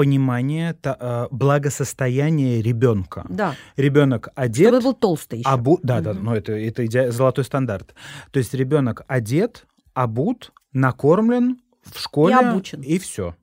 понимание 0.00 0.74
э, 0.82 1.26
благосостояния 1.30 2.62
ребенка. 2.62 3.26
Да. 3.28 3.54
Ребенок 3.76 4.30
одет. 4.34 4.68
Чтобы 4.68 4.80
был 4.80 4.94
толстый. 4.94 5.40
Еще. 5.40 5.48
Обу... 5.50 5.78
Да, 5.82 5.96
угу. 5.96 6.04
да, 6.04 6.14
но 6.14 6.34
это, 6.34 6.52
это 6.52 6.86
иде... 6.86 7.10
золотой 7.10 7.44
стандарт. 7.44 7.94
То 8.30 8.38
есть 8.38 8.54
ребенок 8.54 9.02
одет, 9.08 9.66
обут, 9.92 10.52
накормлен 10.72 11.60
в 11.84 12.00
школе. 12.00 12.34
И 12.34 12.38
обучен. 12.38 12.80
И 12.80 12.98
все. 12.98 13.36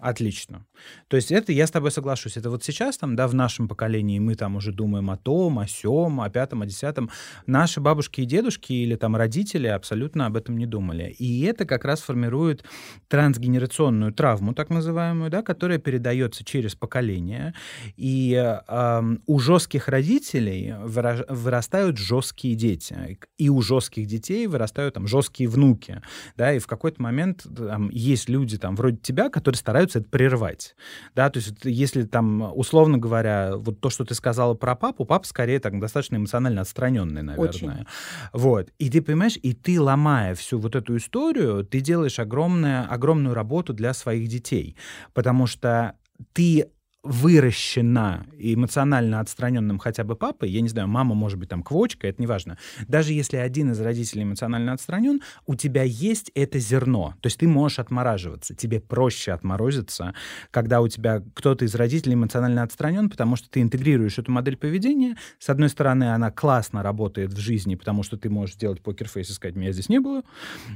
Отлично. 0.00 0.64
То 1.08 1.16
есть 1.16 1.32
это 1.32 1.52
я 1.52 1.66
с 1.66 1.70
тобой 1.70 1.90
соглашусь. 1.90 2.36
Это 2.36 2.50
вот 2.50 2.64
сейчас 2.64 2.98
там, 2.98 3.16
да, 3.16 3.28
в 3.28 3.34
нашем 3.34 3.68
поколении 3.68 4.18
мы 4.18 4.34
там 4.34 4.56
уже 4.56 4.72
думаем 4.72 5.10
о 5.10 5.16
том, 5.16 5.58
о 5.58 5.66
сём, 5.66 6.20
о 6.20 6.30
пятом, 6.30 6.62
о 6.62 6.66
десятом. 6.66 7.10
Наши 7.46 7.80
бабушки 7.80 8.22
и 8.22 8.24
дедушки 8.24 8.72
или 8.72 8.96
там 8.96 9.16
родители 9.16 9.66
абсолютно 9.66 10.26
об 10.26 10.36
этом 10.36 10.56
не 10.56 10.66
думали. 10.66 11.14
И 11.18 11.42
это 11.42 11.64
как 11.64 11.84
раз 11.84 12.00
формирует 12.00 12.64
трансгенерационную 13.08 14.12
травму, 14.12 14.54
так 14.54 14.70
называемую, 14.70 15.30
да, 15.30 15.42
которая 15.42 15.78
передается 15.78 16.44
через 16.44 16.74
поколение. 16.74 17.54
И 17.96 18.34
э, 18.34 19.02
у 19.26 19.38
жестких 19.38 19.88
родителей 19.88 20.74
вырастают 20.80 21.98
жесткие 21.98 22.54
дети. 22.54 23.18
И 23.38 23.48
у 23.48 23.62
жестких 23.62 24.06
детей 24.06 24.46
вырастают 24.46 24.94
там 24.94 25.06
жесткие 25.06 25.48
внуки. 25.48 26.02
Да, 26.36 26.52
и 26.52 26.58
в 26.58 26.66
какой-то 26.66 27.02
момент 27.02 27.46
там, 27.56 27.90
есть 27.90 28.28
люди 28.28 28.58
там 28.58 28.76
вроде 28.76 28.96
тебя, 28.98 29.28
которые 29.28 29.58
стараются 29.58 30.00
это 30.00 30.08
прервать. 30.08 30.73
Да, 31.14 31.30
то 31.30 31.38
есть 31.38 31.54
если 31.64 32.02
там, 32.02 32.52
условно 32.56 32.98
говоря, 32.98 33.56
вот 33.56 33.80
то, 33.80 33.90
что 33.90 34.04
ты 34.04 34.14
сказала 34.14 34.54
про 34.54 34.74
папу, 34.74 35.04
папа 35.04 35.26
скорее 35.26 35.60
так 35.60 35.78
достаточно 35.80 36.16
эмоционально 36.16 36.62
отстраненный, 36.62 37.22
наверное. 37.22 37.48
Очень. 37.48 37.86
Вот. 38.32 38.70
И 38.78 38.90
ты 38.90 39.02
понимаешь, 39.02 39.38
и 39.42 39.52
ты, 39.52 39.80
ломая 39.80 40.34
всю 40.34 40.58
вот 40.58 40.74
эту 40.74 40.96
историю, 40.96 41.64
ты 41.64 41.80
делаешь 41.80 42.18
огромное, 42.18 42.84
огромную 42.84 43.34
работу 43.34 43.72
для 43.72 43.94
своих 43.94 44.28
детей. 44.28 44.76
Потому 45.12 45.46
что 45.46 45.94
ты 46.32 46.68
выращена 47.04 48.26
эмоционально 48.38 49.20
отстраненным 49.20 49.78
хотя 49.78 50.04
бы 50.04 50.16
папой, 50.16 50.50
я 50.50 50.62
не 50.62 50.68
знаю, 50.68 50.88
мама 50.88 51.14
может 51.14 51.38
быть 51.38 51.50
там 51.50 51.62
квочка, 51.62 52.08
это 52.08 52.20
не 52.20 52.26
важно. 52.26 52.58
Даже 52.88 53.12
если 53.12 53.36
один 53.36 53.70
из 53.72 53.80
родителей 53.80 54.22
эмоционально 54.22 54.72
отстранен, 54.72 55.20
у 55.46 55.54
тебя 55.54 55.82
есть 55.82 56.30
это 56.34 56.58
зерно. 56.58 57.14
То 57.20 57.26
есть 57.26 57.38
ты 57.38 57.46
можешь 57.46 57.78
отмораживаться. 57.78 58.54
Тебе 58.54 58.80
проще 58.80 59.32
отморозиться, 59.32 60.14
когда 60.50 60.80
у 60.80 60.88
тебя 60.88 61.22
кто-то 61.34 61.66
из 61.66 61.74
родителей 61.74 62.14
эмоционально 62.14 62.62
отстранен, 62.62 63.10
потому 63.10 63.36
что 63.36 63.50
ты 63.50 63.60
интегрируешь 63.60 64.18
эту 64.18 64.32
модель 64.32 64.56
поведения. 64.56 65.16
С 65.38 65.50
одной 65.50 65.68
стороны, 65.68 66.14
она 66.14 66.30
классно 66.30 66.82
работает 66.82 67.32
в 67.32 67.38
жизни, 67.38 67.74
потому 67.74 68.02
что 68.02 68.16
ты 68.16 68.30
можешь 68.30 68.56
делать 68.56 68.82
покерфейс 68.82 69.28
и 69.28 69.32
сказать, 69.32 69.56
меня 69.56 69.72
здесь 69.72 69.90
не 69.90 70.00
было. 70.00 70.22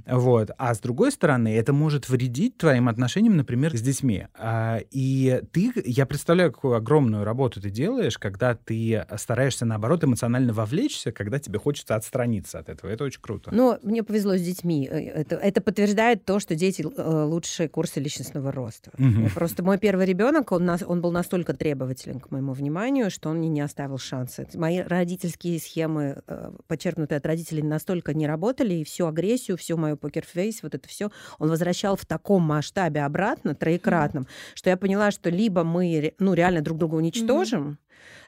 Вот. 0.06 0.50
А 0.58 0.74
с 0.74 0.80
другой 0.80 1.10
стороны, 1.10 1.56
это 1.56 1.72
может 1.72 2.08
вредить 2.08 2.58
твоим 2.58 2.88
отношениям, 2.88 3.36
например, 3.36 3.76
с 3.76 3.80
детьми. 3.80 4.26
А, 4.34 4.80
и 4.90 5.40
ты, 5.52 5.72
я 5.86 6.04
представляю, 6.18 6.50
какую 6.50 6.74
огромную 6.74 7.22
работу 7.22 7.60
ты 7.60 7.70
делаешь, 7.70 8.18
когда 8.18 8.56
ты 8.56 9.06
стараешься, 9.16 9.64
наоборот, 9.64 10.02
эмоционально 10.02 10.52
вовлечься, 10.52 11.12
когда 11.12 11.38
тебе 11.38 11.60
хочется 11.60 11.94
отстраниться 11.94 12.58
от 12.58 12.68
этого. 12.68 12.90
Это 12.90 13.04
очень 13.04 13.20
круто. 13.20 13.54
Но 13.54 13.78
мне 13.84 14.02
повезло 14.02 14.36
с 14.36 14.42
детьми. 14.42 14.88
Э, 14.90 14.98
это, 14.98 15.36
это 15.36 15.60
подтверждает 15.60 16.24
то, 16.24 16.40
что 16.40 16.56
дети 16.56 16.82
э, 16.82 17.22
лучшие 17.24 17.68
курсы 17.68 18.00
личностного 18.00 18.50
роста. 18.50 18.90
Угу. 18.98 19.28
Просто 19.34 19.62
мой 19.62 19.78
первый 19.78 20.06
ребенок, 20.06 20.50
он, 20.50 20.68
он 20.68 21.00
был 21.00 21.12
настолько 21.12 21.54
требователен 21.54 22.18
к 22.18 22.32
моему 22.32 22.52
вниманию, 22.52 23.10
что 23.10 23.28
он 23.28 23.38
мне 23.38 23.48
не 23.48 23.60
оставил 23.60 23.98
шанса. 23.98 24.44
Мои 24.54 24.80
родительские 24.80 25.60
схемы, 25.60 26.20
э, 26.26 26.50
подчеркнутые 26.66 27.18
от 27.18 27.26
родителей, 27.26 27.62
настолько 27.62 28.12
не 28.12 28.26
работали, 28.26 28.74
и 28.74 28.84
всю 28.84 29.06
агрессию, 29.06 29.56
всю 29.56 29.76
мою 29.76 29.96
покерфейс, 29.96 30.64
вот 30.64 30.74
это 30.74 30.88
все, 30.88 31.12
он 31.38 31.48
возвращал 31.48 31.94
в 31.94 32.04
таком 32.06 32.42
масштабе 32.42 33.02
обратно, 33.02 33.54
троекратном, 33.54 34.24
mm 34.24 34.28
что 34.54 34.70
я 34.70 34.76
поняла, 34.76 35.10
что 35.10 35.30
либо 35.30 35.62
мы 35.62 36.07
ну, 36.18 36.34
реально 36.34 36.60
друг 36.60 36.78
друга 36.78 36.94
уничтожим, 36.96 37.68
mm 37.68 37.76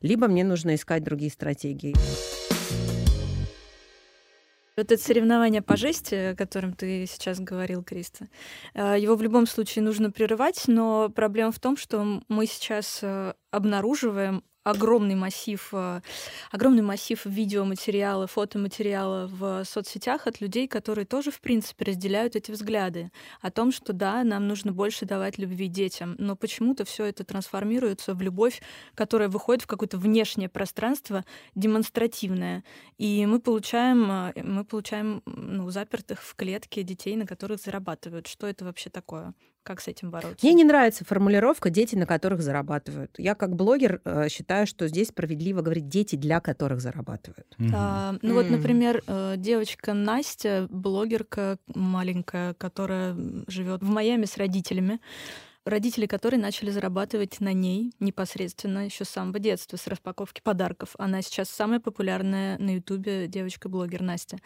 либо 0.03 0.29
мне 0.29 0.45
нужно 0.45 0.75
искать 0.75 1.05
другие 1.05 1.31
стратегии. 1.31 1.95
Вот 4.77 4.91
это 4.91 5.03
соревнование 5.03 5.61
по 5.61 5.77
жести, 5.77 6.15
о 6.15 6.35
котором 6.35 6.73
ты 6.73 7.05
сейчас 7.07 7.39
говорил, 7.39 7.83
Криста, 7.83 8.29
э, 8.73 8.97
его 8.99 9.15
в 9.15 9.23
любом 9.23 9.47
случае 9.47 9.85
нужно 9.85 10.11
прерывать, 10.11 10.65
но 10.69 11.11
проблема 11.11 11.53
в 11.53 11.61
том, 11.61 11.77
что 11.77 12.23
мы 12.29 12.47
сейчас 12.47 13.01
э, 13.03 13.35
обнаруживаем 13.51 14.43
огромный 14.65 15.15
массив, 15.15 15.69
э, 15.73 16.01
огромный 16.51 16.83
массив 16.83 17.25
видеоматериала, 17.25 18.27
фотоматериала 18.27 19.27
в 19.27 19.65
соцсетях 19.65 20.27
от 20.27 20.41
людей, 20.41 20.69
которые 20.69 21.07
тоже, 21.07 21.31
в 21.31 21.41
принципе, 21.41 21.87
разделяют 21.87 22.37
эти 22.37 22.51
взгляды 22.51 23.11
о 23.41 23.51
том, 23.51 23.73
что 23.73 23.93
да, 23.93 24.23
нам 24.25 24.49
нужно 24.49 24.73
больше 24.73 25.07
давать 25.07 25.39
любви 25.39 25.69
детям, 25.69 26.15
но 26.19 26.37
почему-то 26.37 26.85
все 26.85 27.05
это 27.05 27.25
трансформируется 27.25 28.15
в 28.15 28.23
любовь, 28.23 28.61
которая 28.95 29.29
выходит 29.29 29.63
в 29.63 29.67
какое-то 29.67 29.99
внешнее 29.99 30.49
пространство 30.49 31.25
демонстративное, 31.55 32.65
и 32.99 33.25
мы 33.27 33.41
получаем, 33.41 34.11
э, 34.11 34.43
мы 34.43 34.65
получаем 34.65 35.23
ну, 35.27 35.71
запертых 35.71 36.23
в 36.23 36.35
клетке 36.35 36.83
детей, 36.83 37.17
на 37.17 37.27
которых 37.27 37.61
зарабатывают. 37.61 38.27
Что 38.27 38.47
это 38.47 38.65
вообще 38.65 38.91
такое? 38.91 39.35
Как 39.63 39.81
с 39.81 39.89
этим 39.89 40.11
бороться? 40.11 40.45
Мне 40.45 40.55
не 40.55 40.65
нравится 40.65 41.05
формулировка 41.05 41.71
«дети, 41.71 41.95
на 41.95 42.07
которых 42.07 42.41
зарабатывают». 42.41 43.15
Я 43.19 43.35
как 43.35 43.55
блогер 43.55 44.01
э, 44.05 44.29
считаю, 44.31 44.67
что 44.67 44.89
здесь 44.89 45.09
справедливо 45.09 45.61
говорить 45.61 45.89
«дети, 45.89 46.17
для 46.17 46.41
которых 46.41 46.81
зарабатывают». 46.81 47.55
Mm-hmm. 47.59 47.71
А, 47.75 48.15
ну 48.23 48.31
mm-hmm. 48.31 48.35
вот, 48.35 48.51
например, 48.51 49.03
э, 49.07 49.35
девочка 49.37 49.93
Настя, 49.93 50.67
блогерка 50.71 51.59
маленькая, 51.75 52.55
которая 52.55 53.17
живет 53.49 53.83
в 53.83 53.89
Майами 53.89 54.25
с 54.25 54.39
родителями, 54.39 55.01
родители 55.65 56.07
которые 56.07 56.41
начали 56.41 56.71
зарабатывать 56.71 57.41
на 57.41 57.53
ней 57.53 57.93
непосредственно 58.01 58.87
еще 58.87 59.05
с 59.05 59.11
самого 59.11 59.39
детства, 59.39 59.77
с 59.77 59.87
распаковки 59.87 60.41
подарков. 60.43 60.95
Она 60.99 61.23
сейчас 61.23 61.51
самая 61.51 61.81
популярная 61.81 62.59
на 62.59 62.77
Ютубе 62.77 63.27
девочка-блогер 63.27 64.03
Настя. 64.03 64.39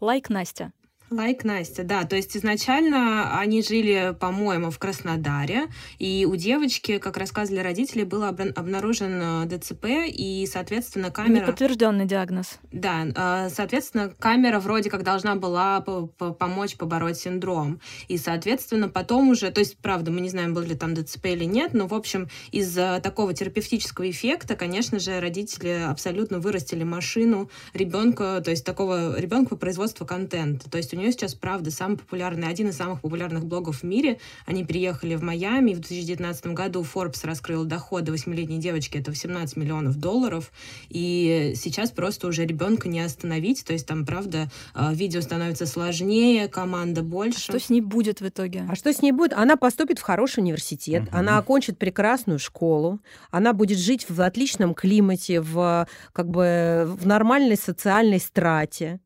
Like 0.00 0.30
Настя. 0.30 0.72
Like, 1.10 1.44
Like 1.44 1.46
Настя, 1.46 1.82
да. 1.82 2.04
То 2.04 2.14
есть 2.14 2.36
изначально 2.36 3.36
они 3.38 3.62
жили, 3.62 4.14
по-моему, 4.18 4.70
в 4.70 4.78
Краснодаре, 4.78 5.66
и 5.98 6.26
у 6.30 6.36
девочки, 6.36 6.98
как 6.98 7.16
рассказывали 7.16 7.60
родители, 7.60 8.04
был 8.04 8.22
обнаружен 8.24 9.20
э, 9.20 9.46
ДЦП, 9.46 9.86
и, 10.06 10.46
соответственно, 10.50 11.10
камера... 11.10 11.42
Неподтвержденный 11.42 12.06
диагноз. 12.06 12.60
Да, 12.70 13.06
э, 13.06 13.50
соответственно, 13.50 14.14
камера 14.18 14.60
вроде 14.60 14.88
как 14.88 15.02
должна 15.02 15.34
была 15.34 15.80
помочь 15.80 16.76
побороть 16.76 17.18
синдром. 17.18 17.80
И, 18.06 18.16
соответственно, 18.16 18.88
потом 18.88 19.30
уже, 19.30 19.50
то 19.50 19.58
есть, 19.58 19.78
правда, 19.78 20.12
мы 20.12 20.20
не 20.20 20.28
знаем, 20.28 20.54
был 20.54 20.62
ли 20.62 20.76
там 20.76 20.94
ДЦП 20.94 21.26
или 21.26 21.44
нет, 21.44 21.74
но, 21.74 21.88
в 21.88 21.94
общем, 21.94 22.28
из-за 22.52 23.00
такого 23.02 23.34
терапевтического 23.34 24.08
эффекта, 24.08 24.54
конечно 24.54 25.00
же, 25.00 25.18
родители 25.18 25.86
абсолютно 25.88 26.38
вырастили 26.38 26.84
машину 26.84 27.50
ребенка, 27.74 28.40
то 28.44 28.50
есть 28.52 28.64
такого 28.64 29.18
ребенка 29.18 29.50
по 29.50 29.56
производству 29.56 30.06
контента. 30.06 30.70
То 30.70 30.78
есть 30.78 30.94
у 30.94 30.99
нее 31.00 31.12
сейчас, 31.12 31.34
правда, 31.34 31.70
самый 31.70 31.96
популярный, 31.96 32.48
один 32.48 32.68
из 32.68 32.76
самых 32.76 33.00
популярных 33.00 33.44
блогов 33.44 33.80
в 33.80 33.82
мире. 33.84 34.18
Они 34.46 34.64
переехали 34.64 35.14
в 35.16 35.22
Майами. 35.22 35.72
В 35.72 35.80
2019 35.80 36.48
году 36.48 36.82
Forbes 36.82 37.24
раскрыл 37.24 37.64
доходы 37.64 38.12
восьмилетней 38.12 38.58
девочки, 38.58 38.98
это 38.98 39.10
18 39.10 39.56
миллионов 39.56 39.96
долларов. 39.96 40.52
И 40.88 41.54
сейчас 41.56 41.90
просто 41.90 42.28
уже 42.28 42.44
ребенка 42.44 42.88
не 42.88 43.00
остановить. 43.00 43.64
То 43.64 43.72
есть 43.72 43.86
там, 43.86 44.04
правда, 44.04 44.50
а, 44.74 44.92
видео 44.92 45.20
становится 45.20 45.66
сложнее, 45.66 46.48
команда 46.48 47.02
больше. 47.02 47.38
А 47.38 47.40
что 47.40 47.60
с 47.60 47.70
ней 47.70 47.80
будет 47.80 48.20
в 48.20 48.28
итоге? 48.28 48.66
А 48.68 48.74
что 48.74 48.92
с 48.92 49.02
ней 49.02 49.12
будет? 49.12 49.32
Она 49.32 49.56
поступит 49.56 49.98
в 49.98 50.02
хороший 50.02 50.40
университет, 50.40 51.04
угу. 51.04 51.16
она 51.16 51.38
окончит 51.38 51.78
прекрасную 51.78 52.38
школу, 52.38 53.00
она 53.30 53.52
будет 53.52 53.78
жить 53.78 54.06
в 54.08 54.20
отличном 54.20 54.74
климате, 54.74 55.40
в 55.40 55.86
как 56.12 56.28
бы 56.28 56.84
в 56.86 57.06
нормальной 57.06 57.56
социальной 57.56 58.20
страте. 58.20 59.00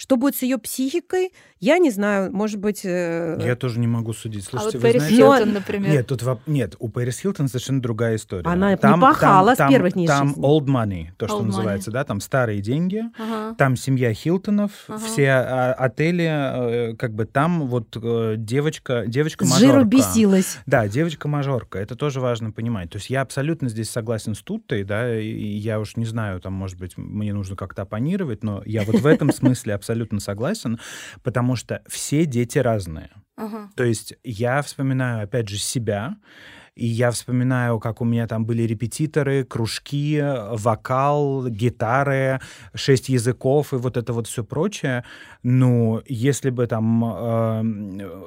Что 0.00 0.16
будет 0.16 0.34
с 0.34 0.40
ее 0.40 0.56
психикой, 0.56 1.30
я 1.58 1.76
не 1.76 1.90
знаю, 1.90 2.32
может 2.32 2.58
быть... 2.58 2.86
Э... 2.86 3.38
Я 3.38 3.54
тоже 3.54 3.78
не 3.80 3.86
могу 3.86 4.14
судить. 4.14 4.44
Слушайте, 4.44 4.78
а 4.78 4.80
вот 4.80 4.82
Пэрис 4.82 5.02
знаете... 5.02 5.16
Хилтон, 5.16 5.52
например. 5.52 5.90
Нет, 5.90 6.06
тут 6.06 6.22
нет, 6.46 6.74
у 6.78 6.88
Пэрис 6.88 7.20
Хилтон 7.20 7.48
совершенно 7.48 7.82
другая 7.82 8.16
история. 8.16 8.48
Она 8.48 8.78
там, 8.78 8.94
не 8.94 9.00
пахала 9.02 9.54
там, 9.54 9.68
с 9.68 9.70
первых 9.70 9.92
дней 9.92 10.06
Там 10.06 10.28
жизни. 10.28 10.42
old 10.42 10.64
money, 10.64 11.08
то, 11.18 11.28
что 11.28 11.40
old 11.40 11.44
называется, 11.48 11.90
money. 11.90 11.92
да, 11.92 12.04
там 12.04 12.20
старые 12.20 12.62
деньги, 12.62 13.02
ага. 13.18 13.54
там 13.56 13.76
семья 13.76 14.14
Хилтонов, 14.14 14.70
ага. 14.88 15.04
все 15.04 15.28
а, 15.32 15.74
отели, 15.74 16.92
э, 16.92 16.96
как 16.96 17.12
бы 17.12 17.26
там 17.26 17.66
вот 17.66 17.94
э, 18.02 18.36
девочка, 18.38 19.04
девочка-мажорка. 19.06 19.66
Жиру 19.66 19.84
бесилась. 19.84 20.60
Да, 20.64 20.88
девочка-мажорка, 20.88 21.78
это 21.78 21.94
тоже 21.94 22.20
важно 22.20 22.52
понимать. 22.52 22.88
То 22.88 22.96
есть 22.96 23.10
я 23.10 23.20
абсолютно 23.20 23.68
здесь 23.68 23.90
согласен 23.90 24.34
с 24.34 24.40
Туттой, 24.40 24.82
да, 24.82 25.14
и 25.14 25.28
я 25.28 25.78
уж 25.78 25.96
не 25.96 26.06
знаю, 26.06 26.40
там, 26.40 26.54
может 26.54 26.78
быть, 26.78 26.96
мне 26.96 27.34
нужно 27.34 27.54
как-то 27.54 27.82
оппонировать, 27.82 28.42
но 28.42 28.62
я 28.64 28.84
вот 28.84 28.98
в 28.98 29.06
этом 29.06 29.30
смысле 29.34 29.74
абсолютно 29.74 29.89
согласен, 30.20 30.78
потому 31.22 31.50
потому 31.50 31.56
что 31.56 31.82
все 31.88 32.26
дети 32.26 32.58
разные. 32.58 33.08
Ага. 33.36 33.70
То 33.74 33.84
есть 33.84 34.14
я 34.24 34.60
вспоминаю, 34.60 35.24
опять 35.24 35.48
же, 35.48 35.58
себя, 35.58 36.16
и 36.76 36.86
я 36.86 37.10
вспоминаю, 37.10 37.80
как 37.80 38.00
у 38.00 38.04
меня 38.04 38.26
там 38.26 38.44
были 38.44 38.66
репетиторы, 38.66 39.44
кружки, 39.44 40.22
вокал, 40.52 41.48
гитары, 41.48 42.40
шесть 42.74 43.08
языков 43.08 43.72
и 43.72 43.76
вот 43.76 43.96
это 43.96 44.12
вот 44.12 44.26
все 44.26 44.44
прочее. 44.44 45.02
Ну, 45.42 46.02
если 46.06 46.50
бы 46.50 46.66
там 46.66 47.04
э, 47.04 47.62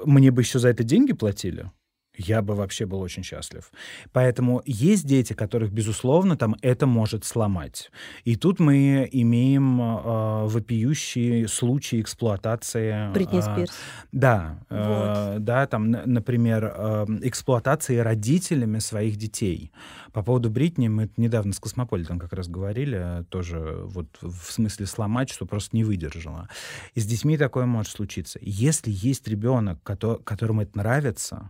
мне 0.06 0.32
бы 0.32 0.42
еще 0.42 0.60
за 0.60 0.70
это 0.70 0.84
деньги 0.84 1.14
платили, 1.14 1.70
я 2.16 2.42
бы 2.42 2.56
вообще 2.56 2.86
был 2.86 3.02
очень 3.02 3.24
счастлив. 3.24 3.72
Поэтому 4.12 4.62
есть 4.66 5.06
дети, 5.06 5.34
которых, 5.34 5.72
безусловно, 5.72 6.38
там 6.38 6.56
это 6.62 6.86
может 6.86 7.26
сломать. 7.26 7.92
И 8.24 8.36
тут 8.36 8.60
мы 8.60 9.08
имеем 9.12 9.82
э, 9.82 10.46
вопиющие 10.48 11.48
случаи 11.48 12.02
эксплуатации. 12.02 13.12
Бритни 13.14 13.42
Спирс. 13.42 13.74
да, 14.12 14.60
э, 14.70 15.38
да, 15.40 15.66
там, 15.66 15.90
например, 15.90 16.74
э, 16.76 17.06
эксплуатации 17.24 17.98
родителями 17.98 18.80
своих 18.80 19.18
детей. 19.18 19.72
По 20.12 20.22
поводу 20.22 20.52
Бритни 20.52 20.88
мы 20.88 21.10
недавно 21.18 21.54
с 21.54 21.60
Космополитом 21.60 22.20
как 22.20 22.34
раз 22.34 22.48
говорили, 22.48 23.26
тоже 23.30 23.82
вот 23.86 24.08
в 24.22 24.52
смысле 24.52 24.86
сломать, 24.86 25.32
что 25.32 25.48
просто 25.48 25.76
не 25.76 25.84
выдержала. 25.84 26.48
И 26.94 27.00
с 27.00 27.06
детьми 27.06 27.38
такое 27.38 27.66
может 27.66 27.92
случиться. 27.92 28.38
Если 28.42 28.92
есть 28.92 29.28
ребенок, 29.28 29.82
которому 29.84 30.62
это 30.62 30.78
нравится, 30.78 31.50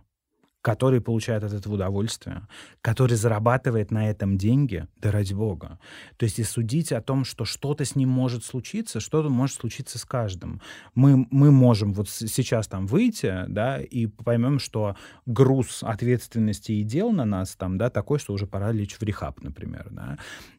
который 0.64 1.02
получает 1.02 1.44
от 1.44 1.52
этого 1.52 1.74
удовольствие, 1.74 2.48
который 2.80 3.16
зарабатывает 3.18 3.90
на 3.90 4.08
этом 4.08 4.38
деньги, 4.38 4.88
да 4.96 5.10
ради 5.10 5.34
бога. 5.34 5.78
То 6.16 6.24
есть 6.24 6.38
и 6.38 6.42
судить 6.42 6.90
о 6.90 7.02
том, 7.02 7.26
что 7.26 7.44
что-то 7.44 7.84
с 7.84 7.96
ним 7.96 8.08
может 8.08 8.46
случиться, 8.46 8.98
что-то 8.98 9.28
может 9.28 9.56
случиться 9.60 9.98
с 9.98 10.06
каждым. 10.06 10.62
Мы, 10.94 11.26
мы 11.30 11.50
можем 11.50 11.92
вот 11.92 12.08
сейчас 12.08 12.66
там 12.66 12.86
выйти, 12.86 13.44
да, 13.46 13.78
и 13.78 14.06
поймем, 14.06 14.58
что 14.58 14.96
груз 15.26 15.82
ответственности 15.82 16.72
и 16.72 16.82
дел 16.82 17.12
на 17.12 17.26
нас 17.26 17.56
там, 17.56 17.76
да, 17.76 17.90
такой, 17.90 18.18
что 18.18 18.32
уже 18.32 18.46
пора 18.46 18.72
лечь 18.72 18.96
в 18.98 19.02
рехаб, 19.02 19.42
например, 19.42 19.88
да. 19.90 20.16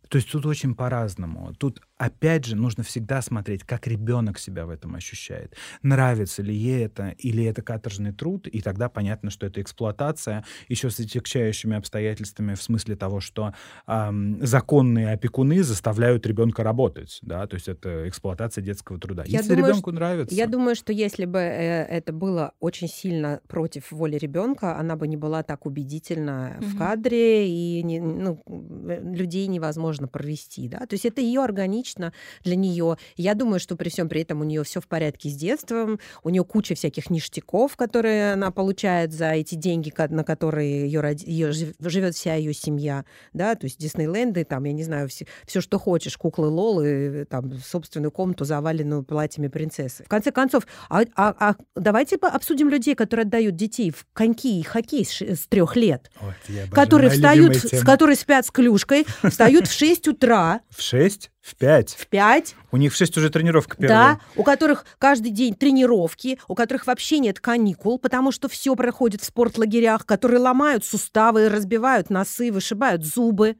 То 0.09 0.17
есть 0.17 0.31
тут 0.31 0.45
очень 0.45 0.75
по-разному. 0.75 1.53
Тут, 1.55 1.81
опять 1.97 2.45
же, 2.45 2.55
нужно 2.55 2.83
всегда 2.83 3.21
смотреть, 3.21 3.63
как 3.63 3.87
ребенок 3.87 4.39
себя 4.39 4.65
в 4.65 4.69
этом 4.69 4.95
ощущает. 4.95 5.55
Нравится 5.81 6.41
ли 6.41 6.53
ей 6.53 6.85
это, 6.85 7.09
или 7.17 7.43
это 7.43 7.61
каторжный 7.61 8.11
труд, 8.11 8.47
и 8.47 8.61
тогда 8.61 8.89
понятно, 8.89 9.29
что 9.29 9.45
это 9.45 9.61
эксплуатация, 9.61 10.45
еще 10.67 10.89
с 10.89 10.99
отягчающими 10.99 11.75
обстоятельствами 11.77 12.55
в 12.55 12.61
смысле 12.61 12.95
того, 12.95 13.19
что 13.19 13.53
эм, 13.87 14.45
законные 14.45 15.13
опекуны 15.13 15.63
заставляют 15.63 16.25
ребенка 16.25 16.63
работать, 16.63 17.19
да, 17.21 17.47
то 17.47 17.55
есть 17.55 17.67
это 17.67 18.07
эксплуатация 18.07 18.63
детского 18.63 18.99
труда. 18.99 19.23
Я 19.25 19.39
если 19.39 19.55
думаю, 19.55 19.71
ребенку 19.71 19.91
нравится... 19.91 20.35
Я 20.35 20.47
думаю, 20.47 20.75
что 20.75 20.93
если 20.93 21.25
бы 21.25 21.39
э, 21.39 21.85
это 21.85 22.13
было 22.13 22.53
очень 22.59 22.87
сильно 22.87 23.41
против 23.47 23.91
воли 23.91 24.17
ребенка, 24.17 24.77
она 24.77 24.95
бы 24.95 25.07
не 25.07 25.17
была 25.17 25.43
так 25.43 25.65
убедительна 25.65 26.57
mm-hmm. 26.59 26.65
в 26.65 26.77
кадре, 26.77 27.49
и 27.49 27.83
не, 27.83 27.99
ну, 27.99 28.41
э, 28.47 29.01
людей 29.01 29.47
невозможно 29.47 29.94
можно 29.95 30.07
провести, 30.09 30.67
да, 30.67 30.79
то 30.79 30.93
есть 30.93 31.05
это 31.05 31.21
ее 31.21 31.41
органично 31.41 32.11
для 32.43 32.57
нее. 32.57 32.97
Я 33.15 33.33
думаю, 33.33 33.61
что 33.61 33.77
при 33.77 33.87
всем 33.87 34.09
при 34.09 34.21
этом 34.21 34.41
у 34.41 34.43
нее 34.43 34.63
все 34.63 34.81
в 34.81 34.87
порядке 34.87 35.29
с 35.29 35.35
детством, 35.35 35.99
у 36.23 36.29
нее 36.29 36.43
куча 36.43 36.75
всяких 36.75 37.09
ништяков, 37.09 37.77
которые 37.77 38.33
она 38.33 38.51
получает 38.51 39.13
за 39.13 39.31
эти 39.31 39.55
деньги, 39.55 39.93
на 40.09 40.25
которые 40.25 40.85
ее, 40.85 41.15
ее 41.25 41.53
живет 41.53 42.15
вся 42.15 42.35
ее 42.35 42.53
семья, 42.53 43.05
да, 43.31 43.55
то 43.55 43.65
есть 43.65 43.79
Диснейленды, 43.79 44.43
там, 44.43 44.65
я 44.65 44.73
не 44.73 44.83
знаю, 44.83 45.07
все, 45.07 45.27
все 45.45 45.61
что 45.61 45.79
хочешь, 45.79 46.17
куклы 46.17 46.47
Лолы, 46.47 47.25
там, 47.29 47.53
собственную 47.59 48.11
комнату, 48.11 48.43
заваленную 48.43 49.03
платьями 49.03 49.47
принцессы. 49.47 50.03
В 50.03 50.09
конце 50.09 50.31
концов, 50.31 50.67
а, 50.89 51.03
а, 51.15 51.35
а 51.39 51.55
давайте 51.75 52.17
обсудим 52.17 52.67
людей, 52.67 52.95
которые 52.95 53.23
отдают 53.23 53.55
детей 53.55 53.91
в 53.91 54.05
коньки 54.11 54.59
и 54.59 54.63
хоккей 54.63 55.05
с, 55.05 55.21
с 55.21 55.47
трех 55.47 55.77
лет, 55.77 56.11
вот, 56.19 56.33
которые 56.71 57.09
встают, 57.11 57.55
с, 57.55 57.81
которые 57.83 58.17
спят 58.17 58.45
с 58.45 58.51
клюшкой, 58.51 59.05
встают 59.23 59.67
в 59.67 59.73
6 59.85 60.05
6 60.05 60.07
утра. 60.07 60.61
В 60.69 60.81
6? 60.81 61.31
В 61.41 61.55
5? 61.55 61.95
В 61.97 62.07
5. 62.07 62.55
У 62.71 62.77
них 62.77 62.93
в 62.93 62.95
6 62.95 63.17
уже 63.17 63.29
тренировка 63.29 63.77
первая. 63.77 64.15
Да, 64.15 64.19
у 64.35 64.43
которых 64.43 64.85
каждый 64.97 65.31
день 65.31 65.53
тренировки, 65.53 66.39
у 66.47 66.55
которых 66.55 66.87
вообще 66.87 67.19
нет 67.19 67.39
каникул, 67.39 67.99
потому 67.99 68.31
что 68.31 68.47
все 68.47 68.75
проходит 68.75 69.21
в 69.21 69.25
спортлагерях, 69.25 70.05
которые 70.05 70.39
ломают 70.39 70.83
суставы, 70.83 71.49
разбивают 71.49 72.09
носы, 72.09 72.51
вышибают 72.51 73.05
зубы 73.05 73.57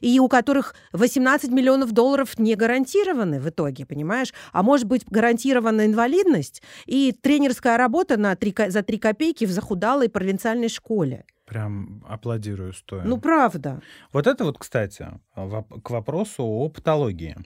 и 0.00 0.20
у 0.20 0.28
которых 0.28 0.74
18 0.92 1.50
миллионов 1.50 1.92
долларов 1.92 2.38
не 2.38 2.54
гарантированы 2.54 3.40
в 3.40 3.48
итоге, 3.48 3.84
понимаешь? 3.84 4.32
А 4.52 4.62
может 4.62 4.86
быть 4.86 5.04
гарантирована 5.08 5.86
инвалидность 5.86 6.62
и 6.86 7.12
тренерская 7.12 7.76
работа 7.76 8.16
на 8.16 8.36
3, 8.36 8.54
за 8.68 8.82
3 8.82 8.98
копейки 8.98 9.44
в 9.44 9.50
захудалой 9.50 10.08
провинциальной 10.08 10.68
школе. 10.68 11.24
Прям 11.48 12.04
аплодирую 12.06 12.72
стоя. 12.74 13.04
Ну, 13.04 13.18
правда. 13.18 13.80
Вот 14.12 14.26
это 14.26 14.44
вот, 14.44 14.58
кстати, 14.58 15.08
к 15.34 15.90
вопросу 15.90 16.44
о 16.44 16.68
патологии. 16.68 17.36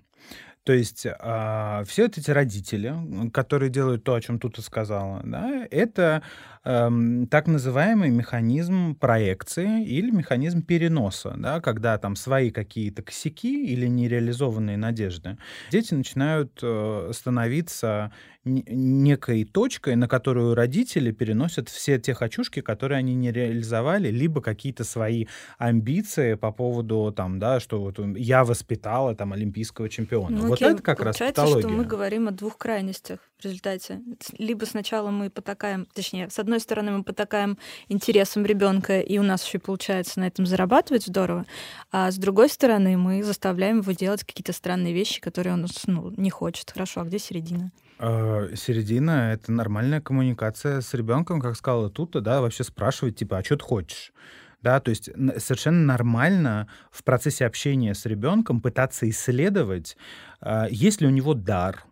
То 0.65 0.73
есть 0.73 1.07
э, 1.07 1.83
все 1.87 2.07
эти 2.07 2.31
родители, 2.31 3.31
которые 3.31 3.69
делают 3.69 4.05
то, 4.05 4.15
о 4.15 4.21
чем 4.21 4.39
тут 4.39 4.59
и 4.59 4.63
сказала, 4.63 5.21
да, 5.25 5.67
это 5.71 6.23
э, 6.65 6.91
так 7.31 7.47
называемый 7.47 8.11
механизм 8.11 8.95
проекции 8.95 9.85
или 9.85 10.11
механизм 10.11 10.63
переноса, 10.63 11.35
да, 11.37 11.61
когда 11.61 11.99
там 11.99 12.17
свои 12.17 12.51
какие-то 12.51 13.03
косяки 13.03 13.67
или 13.67 13.87
нереализованные 13.87 14.77
надежды, 14.77 15.39
дети 15.71 15.95
начинают 15.95 16.59
э, 16.63 17.11
становиться 17.13 18.13
некой 18.45 19.45
точкой, 19.45 19.95
на 19.95 20.09
которую 20.09 20.55
родители 20.55 21.13
переносят 21.13 21.69
все 21.69 21.99
те 21.99 22.13
хочушки, 22.13 22.61
которые 22.61 22.99
они 22.99 23.15
не 23.15 23.31
реализовали, 23.31 24.09
либо 24.09 24.41
какие-то 24.41 24.85
свои 24.85 25.27
амбиции 25.59 26.35
по 26.35 26.51
поводу 26.51 27.13
там, 27.17 27.39
да, 27.39 27.61
что 27.61 27.81
вот 27.81 28.01
я 28.17 28.45
воспитала 28.45 29.15
там 29.15 29.33
олимпийского 29.33 29.89
чемпиона. 29.89 30.37
Ну, 30.37 30.49
вот 30.49 30.55
окей, 30.55 30.75
это 30.75 30.83
как 30.83 31.01
раз 31.01 31.19
патология. 31.19 31.61
что 31.61 31.69
мы 31.69 31.85
говорим 31.85 32.29
о 32.29 32.33
двух 32.33 32.59
крайностях 32.59 33.21
в 33.39 33.45
результате. 33.45 34.01
Либо 34.39 34.65
сначала 34.65 35.11
мы 35.11 35.31
потакаем, 35.31 35.87
точнее, 35.95 36.29
с 36.29 36.39
одной 36.39 36.52
стороны 36.61 36.93
мы 36.93 37.05
потакаем 37.05 37.59
интересам 37.89 38.45
ребенка, 38.45 39.01
и 39.01 39.19
у 39.19 39.23
нас 39.23 39.47
еще 39.47 39.59
получается 39.59 40.21
на 40.21 40.27
этом 40.27 40.47
зарабатывать 40.47 41.07
здорово, 41.07 41.47
а 41.91 42.11
с 42.11 42.17
другой 42.17 42.49
стороны 42.49 42.97
мы 42.97 43.23
заставляем 43.23 43.81
его 43.81 43.93
делать 43.93 44.25
какие-то 44.25 44.53
странные 44.53 44.93
вещи, 44.93 45.21
которые 45.21 45.55
он 45.55 45.67
ну, 45.87 46.13
не 46.17 46.31
хочет. 46.31 46.71
Хорошо, 46.71 47.01
а 47.01 47.05
где 47.05 47.19
середина? 47.19 47.71
Э, 47.99 48.49
середина— 48.57 49.33
это 49.35 49.53
нормальная 49.53 50.01
коммуникация 50.01 50.81
с 50.81 50.93
ребенком, 50.95 51.41
как 51.41 51.57
сказала 51.57 51.89
тут, 51.91 52.11
да, 52.23 52.41
вообще 52.41 52.65
спрашивать, 52.65 53.17
типа, 53.17 53.39
а 53.39 53.45
что 53.45 53.57
ты 53.57 53.65
хочешь? 53.65 54.13
Да, 54.61 54.81
то 54.81 54.91
есть 54.91 55.11
совершенно 55.39 55.85
нормально 55.85 56.69
в 56.91 57.03
процессе 57.03 57.47
общения 57.47 57.95
с 57.95 58.07
ребенком 58.07 58.61
пытаться 58.61 59.09
исследовать, 59.09 59.97
э, 60.41 60.67
есть 60.71 61.01
ли 61.01 61.07
у 61.07 61.11
него 61.11 61.35
дар, 61.35 61.85
а, 61.85 61.92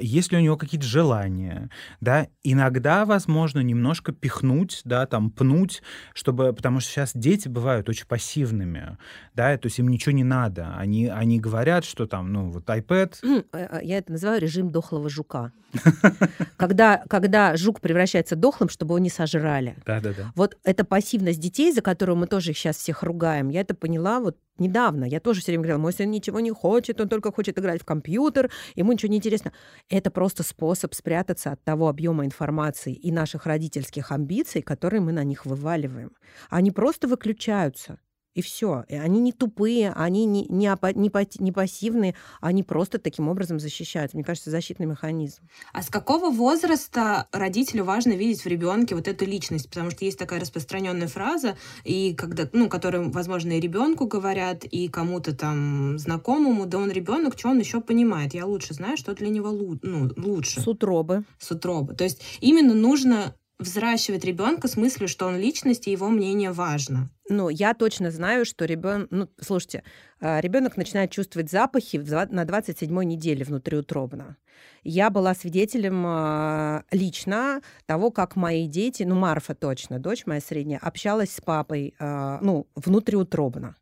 есть 0.00 0.32
ли 0.32 0.38
у 0.38 0.40
него 0.40 0.56
какие-то 0.56 0.86
желания, 0.86 1.70
да, 2.00 2.28
иногда, 2.42 3.04
возможно, 3.04 3.60
немножко 3.60 4.12
пихнуть, 4.12 4.80
да, 4.84 5.06
там, 5.06 5.30
пнуть, 5.30 5.82
чтобы, 6.14 6.52
потому 6.52 6.80
что 6.80 6.90
сейчас 6.90 7.12
дети 7.14 7.48
бывают 7.48 7.88
очень 7.88 8.06
пассивными, 8.06 8.98
да, 9.34 9.56
то 9.56 9.66
есть 9.66 9.78
им 9.78 9.88
ничего 9.88 10.12
не 10.12 10.24
надо, 10.24 10.74
они, 10.76 11.06
они 11.06 11.38
говорят, 11.38 11.84
что 11.84 12.06
там, 12.06 12.32
ну, 12.32 12.50
вот 12.50 12.68
iPad... 12.68 13.16
Э, 13.22 13.42
э, 13.52 13.80
я 13.82 13.98
это 13.98 14.12
называю 14.12 14.40
режим 14.40 14.70
дохлого 14.70 15.08
жука. 15.08 15.52
Когда, 16.56 17.04
когда 17.08 17.56
жук 17.56 17.80
превращается 17.80 18.36
дохлым, 18.36 18.68
чтобы 18.68 18.92
его 18.92 18.98
не 18.98 19.08
сожрали. 19.08 19.76
Да, 19.86 20.00
да, 20.00 20.12
да. 20.12 20.32
Вот 20.34 20.58
эта 20.64 20.84
пассивность 20.84 21.40
детей, 21.40 21.72
за 21.72 21.80
которую 21.80 22.16
мы 22.16 22.26
тоже 22.26 22.52
сейчас 22.52 22.76
всех 22.76 23.02
ругаем, 23.02 23.48
я 23.48 23.60
это 23.60 23.74
поняла 23.74 24.20
вот 24.20 24.36
недавно. 24.60 25.04
Я 25.04 25.20
тоже 25.20 25.40
все 25.40 25.52
время 25.52 25.62
говорила, 25.62 25.80
мой 25.80 25.92
сын 25.92 26.10
ничего 26.10 26.40
не 26.40 26.50
хочет, 26.50 27.00
он 27.00 27.08
только 27.08 27.32
хочет 27.32 27.58
играть 27.58 27.82
в 27.82 27.84
компьютер, 27.84 28.50
ему 28.76 28.92
ничего 28.92 29.10
не 29.10 29.16
интересно. 29.16 29.52
Это 29.88 30.10
просто 30.10 30.42
способ 30.42 30.94
спрятаться 30.94 31.52
от 31.52 31.64
того 31.64 31.88
объема 31.88 32.24
информации 32.24 32.92
и 32.92 33.10
наших 33.10 33.46
родительских 33.46 34.12
амбиций, 34.12 34.62
которые 34.62 35.00
мы 35.00 35.12
на 35.12 35.24
них 35.24 35.46
вываливаем. 35.46 36.12
Они 36.50 36.70
просто 36.70 37.08
выключаются. 37.08 37.98
И 38.34 38.42
все. 38.42 38.84
И 38.88 38.94
они 38.94 39.20
не 39.20 39.32
тупые, 39.32 39.92
они 39.92 40.24
не, 40.24 40.46
не, 40.48 40.66
не, 40.94 41.42
не 41.42 41.52
пассивные, 41.52 42.14
они 42.40 42.62
просто 42.62 42.98
таким 42.98 43.28
образом 43.28 43.58
защищаются. 43.58 44.16
Мне 44.16 44.24
кажется, 44.24 44.50
защитный 44.50 44.86
механизм. 44.86 45.42
А 45.72 45.82
с 45.82 45.88
какого 45.88 46.30
возраста 46.30 47.26
родителю 47.32 47.84
важно 47.84 48.12
видеть 48.12 48.44
в 48.44 48.46
ребенке 48.46 48.94
вот 48.94 49.08
эту 49.08 49.24
личность? 49.24 49.68
Потому 49.68 49.90
что 49.90 50.04
есть 50.04 50.18
такая 50.18 50.40
распространенная 50.40 51.08
фраза, 51.08 51.56
и 51.82 52.14
когда, 52.14 52.48
ну, 52.52 52.68
которую, 52.68 53.10
возможно, 53.10 53.52
и 53.52 53.60
ребенку 53.60 54.06
говорят, 54.06 54.64
и 54.64 54.88
кому-то 54.88 55.34
там 55.34 55.98
знакомому, 55.98 56.66
да 56.66 56.78
он 56.78 56.90
ребенок, 56.90 57.36
что 57.36 57.48
он 57.48 57.58
еще 57.58 57.80
понимает? 57.80 58.34
Я 58.34 58.46
лучше 58.46 58.74
знаю, 58.74 58.96
что 58.96 59.12
для 59.14 59.28
него 59.28 59.50
ну, 59.82 60.10
лучше. 60.16 60.60
С 60.60 60.68
утробы. 60.68 61.24
С 61.38 61.50
утробы. 61.50 61.94
То 61.94 62.04
есть 62.04 62.22
именно 62.40 62.74
нужно 62.74 63.34
взращивать 63.60 64.24
ребенка 64.24 64.68
с 64.68 64.76
мыслью, 64.76 65.08
что 65.08 65.26
он 65.26 65.36
личность 65.36 65.86
и 65.86 65.92
его 65.92 66.08
мнение 66.08 66.50
важно. 66.50 67.10
Ну, 67.28 67.48
я 67.48 67.74
точно 67.74 68.10
знаю, 68.10 68.44
что 68.44 68.64
ребенок... 68.64 69.08
Ну, 69.10 69.28
слушайте, 69.40 69.84
а, 70.20 70.40
ребенок 70.40 70.76
начинает 70.76 71.10
чувствовать 71.10 71.50
запахи 71.50 71.96
на 71.96 72.44
27-й 72.44 73.04
неделе 73.04 73.44
внутриутробно. 73.44 74.36
Я 74.82 75.10
была 75.10 75.34
свидетелем 75.34 76.04
а, 76.06 76.84
лично 76.90 77.60
того, 77.86 78.10
как 78.10 78.34
мои 78.34 78.66
дети, 78.66 79.04
ну, 79.04 79.14
Марфа 79.14 79.54
точно, 79.54 79.98
дочь 79.98 80.26
моя 80.26 80.40
средняя, 80.40 80.80
общалась 80.80 81.32
с 81.32 81.40
папой, 81.40 81.94
а, 81.98 82.38
ну, 82.42 82.66
внутриутробно. 82.74 83.76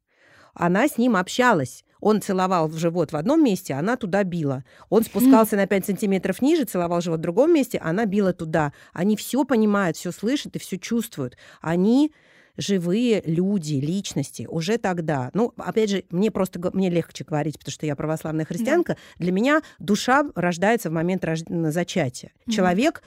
Она 0.55 0.89
с 0.89 0.99
ним 0.99 1.17
общалась. 1.17 1.85
Он 2.01 2.21
целовал 2.21 2.69
в 2.69 2.77
живот 2.79 3.13
в 3.13 3.17
одном 3.17 3.45
месте, 3.45 3.75
она 3.75 3.97
туда 3.97 4.25
била. 4.25 4.65
Он 4.89 5.03
спускался 5.03 5.57
на 5.57 5.67
5 5.67 5.87
сантиметров 5.87 6.43
ниже, 6.43 6.65
целовал 6.65 7.01
живот 7.01 7.21
в 7.21 7.23
другом 7.23 7.53
месте, 7.53 7.79
она 7.79 8.07
била 8.07 8.33
туда. 8.33 8.73
Они 8.93 9.17
все 9.17 9.45
понимают, 9.45 9.97
все 9.97 10.13
слышат 10.13 10.57
и 10.57 10.59
все 10.59 10.79
чувствуют. 10.79 11.37
Они 11.61 12.13
живые 12.57 13.23
люди, 13.25 13.75
личности 13.75 14.47
уже 14.51 14.79
тогда. 14.79 15.31
Ну, 15.33 15.55
опять 15.57 15.91
же, 15.91 16.05
мне 16.11 16.31
просто 16.31 16.59
мне 16.75 16.91
легче 16.91 17.25
говорить, 17.25 17.59
потому 17.59 17.73
что 17.73 17.87
я 17.87 17.97
православная 17.97 18.45
христианка. 18.45 18.95
Да. 18.95 19.25
Для 19.25 19.33
меня 19.33 19.63
душа 19.79 20.27
рождается 20.35 20.91
в 20.91 20.93
момент 20.93 21.25
рож... 21.25 21.41
зачатия. 21.49 22.31
Mm-hmm. 22.31 22.53
Человек 22.53 23.03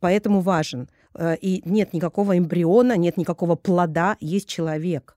поэтому 0.00 0.40
важен. 0.40 0.88
Э, 1.14 1.36
и 1.40 1.62
нет 1.64 1.92
никакого 1.92 2.36
эмбриона, 2.36 2.96
нет 2.96 3.16
никакого 3.16 3.56
плода, 3.56 4.16
есть 4.20 4.48
человек. 4.48 5.16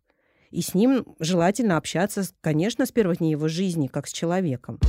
И 0.51 0.61
с 0.61 0.73
ним 0.73 1.05
желательно 1.19 1.77
общаться, 1.77 2.23
конечно, 2.41 2.85
с 2.85 2.91
первых 2.91 3.17
дней 3.19 3.31
его 3.31 3.47
жизни, 3.47 3.87
как 3.87 4.07
с 4.07 4.11
человеком. 4.11 4.79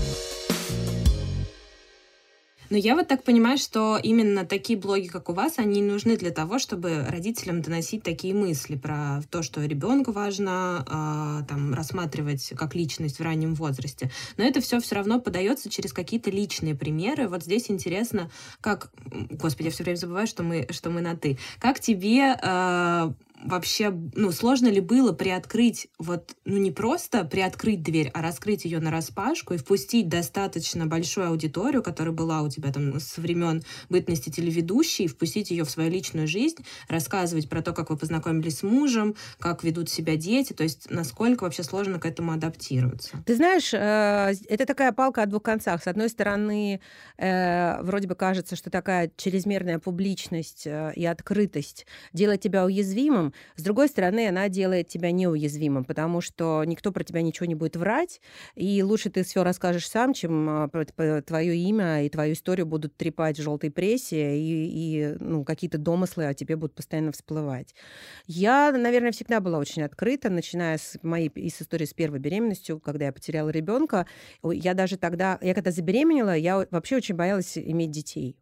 Но 2.71 2.77
я 2.77 2.95
вот 2.95 3.09
так 3.09 3.25
понимаю, 3.25 3.57
что 3.57 3.99
именно 4.03 4.45
такие 4.45 4.79
блоги, 4.79 5.07
как 5.07 5.31
у 5.31 5.33
вас, 5.33 5.55
они 5.59 5.81
нужны 5.81 6.17
для 6.19 6.31
того, 6.31 6.59
чтобы 6.59 7.07
родителям 7.09 7.63
доносить 7.63 8.03
такие 8.03 8.35
мысли 8.35 8.77
про 8.77 9.23
то, 9.31 9.43
что 9.43 9.65
ребенку 9.65 10.13
важно 10.13 10.85
э, 10.87 11.49
там 11.49 11.73
рассматривать 11.73 12.53
как 12.57 12.75
личность 12.75 13.19
в 13.19 13.23
раннем 13.23 13.55
возрасте. 13.55 14.11
Но 14.37 14.45
это 14.45 14.61
все 14.61 14.81
все 14.81 14.97
равно 14.97 15.19
подается 15.19 15.71
через 15.71 15.95
какие-то 15.95 16.31
личные 16.31 16.75
примеры. 16.75 17.29
Вот 17.29 17.43
здесь 17.43 17.71
интересно, 17.71 18.31
как, 18.61 18.93
господи, 19.31 19.69
я 19.69 19.73
все 19.73 19.85
время 19.85 19.97
забываю, 19.97 20.27
что 20.27 20.43
мы 20.43 20.67
что 20.71 20.91
мы 20.91 21.01
на 21.01 21.17
ты. 21.17 21.39
Как 21.59 21.81
тебе 21.81 22.37
э, 22.41 23.13
вообще, 23.45 23.91
ну, 23.91 24.33
сложно 24.33 24.69
ли 24.69 24.81
было 24.81 25.13
приоткрыть, 25.13 25.89
вот, 25.99 26.35
ну, 26.45 26.57
не 26.57 26.71
просто 26.71 27.25
приоткрыть 27.25 27.83
дверь, 27.83 28.11
а 28.15 28.23
раскрыть 28.23 28.65
ее 28.65 28.81
на 28.81 28.91
распашку 28.91 29.55
и 29.55 29.59
впустить 29.59 30.09
достаточно 30.09 30.87
большую 30.87 31.29
аудиторию, 31.29 31.83
которая 31.83 32.15
была 32.15 32.43
у 32.43 32.49
тебя 32.49 32.73
там 32.73 32.99
со 33.01 33.21
времен 33.21 33.63
бытности 33.89 34.31
телеведущей, 34.31 35.07
впустить 35.07 35.51
ее 35.51 35.65
в 35.65 35.71
свою 35.71 35.91
личную 35.91 36.27
жизнь, 36.27 36.65
рассказывать 36.89 37.49
про 37.49 37.63
то, 37.63 37.73
как 37.73 37.91
вы 37.91 37.97
познакомились 37.97 38.59
с 38.59 38.63
мужем, 38.63 39.15
как 39.39 39.65
ведут 39.65 39.89
себя 39.89 40.17
дети, 40.17 40.53
то 40.53 40.63
есть 40.63 40.91
насколько 40.91 41.45
вообще 41.45 41.63
сложно 41.63 41.99
к 41.99 42.07
этому 42.07 42.33
адаптироваться. 42.33 43.23
Ты 43.25 43.37
знаешь, 43.37 43.73
э, 43.73 44.35
это 44.49 44.67
такая 44.67 44.93
палка 44.93 45.23
о 45.23 45.27
двух 45.27 45.43
концах. 45.43 45.83
С 45.83 45.87
одной 45.87 46.09
стороны, 46.09 46.81
э, 47.17 47.83
вроде 47.83 48.09
бы 48.09 48.15
кажется, 48.15 48.57
что 48.57 48.71
такая 48.71 49.11
чрезмерная 49.17 49.79
публичность 49.79 50.67
э, 50.67 50.93
и 50.97 51.05
открытость 51.07 51.87
делает 52.13 52.41
тебя 52.41 52.65
уязвимым, 52.65 53.28
с 53.57 53.63
другой 53.63 53.89
стороны, 53.89 54.29
она 54.29 54.49
делает 54.49 54.89
тебя 54.89 55.11
неуязвимым, 55.11 55.85
потому 55.85 56.21
что 56.21 56.65
никто 56.65 56.93
про 56.93 57.05
тебя 57.05 57.23
ничего 57.23 57.47
не 57.47 57.55
будет 57.55 57.77
врать, 57.77 58.21
и 58.55 58.83
лучше 58.83 59.11
ты 59.11 59.23
все 59.25 59.45
расскажешь 59.45 59.89
сам, 59.89 60.13
чем 60.13 60.49
а, 60.49 61.23
твое 61.25 61.57
имя 61.57 62.05
и 62.05 62.09
твою 62.09 62.35
историю 62.35 62.67
будут 62.67 62.97
трепать 62.97 63.39
в 63.39 63.43
желтой 63.43 63.71
прессе, 63.71 64.39
и, 64.39 65.13
и 65.13 65.17
ну, 65.21 65.45
какие-то 65.45 65.79
домыслы 65.79 66.27
о 66.27 66.35
тебе 66.35 66.57
будут 66.57 66.75
постоянно 66.75 67.13
всплывать. 67.13 67.75
Я, 68.27 68.73
наверное, 68.73 69.13
всегда 69.13 69.41
была 69.41 69.59
очень 69.59 69.83
открыта, 69.83 70.31
начиная 70.31 70.79
с 70.79 70.99
моей 71.03 71.31
с 71.51 71.63
истории 71.63 71.85
с 71.85 71.95
первой 71.95 72.19
беременностью, 72.19 72.81
когда 72.81 73.07
я 73.07 73.13
потеряла 73.13 73.51
ребенка. 73.51 74.07
Я 74.43 74.75
даже 74.75 74.97
тогда, 74.97 75.39
я 75.41 75.55
когда 75.55 75.71
забеременела, 75.71 76.37
я 76.37 76.67
вообще 76.71 76.97
очень 76.97 77.15
боялась 77.15 77.57
иметь 77.57 77.91
детей. 77.91 78.37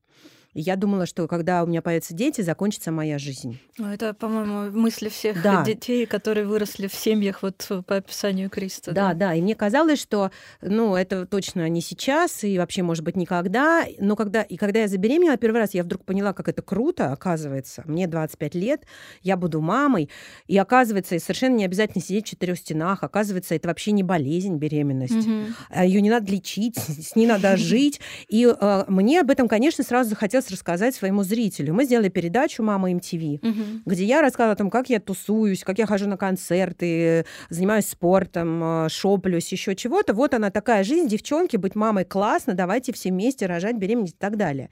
И 0.57 0.63
я 0.63 0.77
думала, 0.77 1.05
что 1.05 1.29
когда 1.29 1.63
у 1.63 1.67
меня 1.67 1.83
появятся 1.83 2.15
дети, 2.15 2.41
закончится 2.41 2.91
моя 2.91 3.19
жизнь. 3.19 3.61
Ну, 3.77 3.93
это, 3.93 4.15
по-моему, 4.15 4.71
мысли 4.71 5.11
всех 5.11 5.43
да. 5.43 5.63
детей, 5.63 6.07
которые 6.07 6.47
выросли 6.47 6.87
в 6.87 6.95
семьях 6.95 7.43
вот 7.43 7.71
по 7.87 7.97
описанию 7.97 8.49
Криста. 8.49 8.93
Да, 8.93 9.09
да, 9.09 9.27
да. 9.27 9.35
И 9.35 9.43
мне 9.43 9.55
казалось, 9.55 10.01
что, 10.01 10.31
ну, 10.63 10.97
это 10.97 11.27
точно 11.27 11.69
не 11.69 11.83
сейчас 11.83 12.43
и 12.43 12.57
вообще, 12.57 12.83
может 12.83 13.05
быть, 13.05 13.17
никогда. 13.17 13.85
Но 13.99 14.17
когда, 14.17 14.41
и 14.41 14.57
когда 14.57 14.81
я 14.81 14.89
забеременела 14.89 15.37
первый 15.37 15.59
раз, 15.59 15.75
я 15.75 15.83
вдруг 15.83 16.07
поняла, 16.07 16.33
как 16.33 16.49
это 16.49 16.63
круто, 16.63 17.13
оказывается. 17.13 17.83
Мне 17.85 18.07
25 18.07 18.55
лет, 18.55 18.87
я 19.21 19.37
буду 19.37 19.61
мамой. 19.61 20.09
И 20.47 20.57
оказывается, 20.57 21.19
совершенно 21.19 21.57
не 21.57 21.67
обязательно 21.67 22.03
сидеть 22.03 22.25
в 22.25 22.31
четырех 22.31 22.57
стенах. 22.57 23.03
Оказывается, 23.03 23.55
это 23.55 23.69
вообще 23.69 23.93
не 23.93 24.03
болезнь, 24.03 24.57
беременность. 24.57 25.17
Угу. 25.17 25.83
Ее 25.85 26.01
не 26.01 26.09
надо 26.09 26.33
лечить, 26.33 26.79
с 26.79 27.15
ней 27.15 27.27
надо 27.27 27.59
жить. 27.59 28.01
И 28.29 28.47
э, 28.47 28.85
мне 28.89 29.21
об 29.21 29.31
этом, 29.31 29.49
конечно, 29.49 29.85
сразу 29.85 30.09
захотелось 30.09 30.46
хотелось 30.47 30.51
рассказать 30.51 30.95
своему 30.95 31.23
зрителю. 31.23 31.75
Мы 31.75 31.85
сделали 31.85 32.09
передачу 32.09 32.63
«Мама 32.63 32.91
МТВ», 32.91 33.43
угу. 33.43 33.63
где 33.85 34.05
я 34.05 34.21
рассказывала 34.23 34.53
о 34.53 34.57
том, 34.57 34.71
как 34.71 34.89
я 34.89 35.01
тусуюсь, 35.01 35.65
как 35.65 35.79
я 35.79 35.87
хожу 35.87 36.09
на 36.09 36.17
концерты, 36.17 37.25
занимаюсь 37.51 37.89
спортом, 37.89 38.87
э, 38.87 38.89
шоплюсь, 38.89 39.53
еще 39.53 39.75
чего-то. 39.75 40.15
Вот 40.15 40.35
она 40.35 40.51
такая 40.51 40.85
жизнь, 40.85 41.09
девчонки, 41.09 41.57
быть 41.57 41.75
мамой 41.75 42.05
классно, 42.05 42.55
давайте 42.55 42.93
все 42.93 43.11
вместе 43.11 43.47
рожать, 43.47 43.77
беременеть 43.77 44.13
и 44.13 44.19
так 44.19 44.37
далее. 44.37 44.71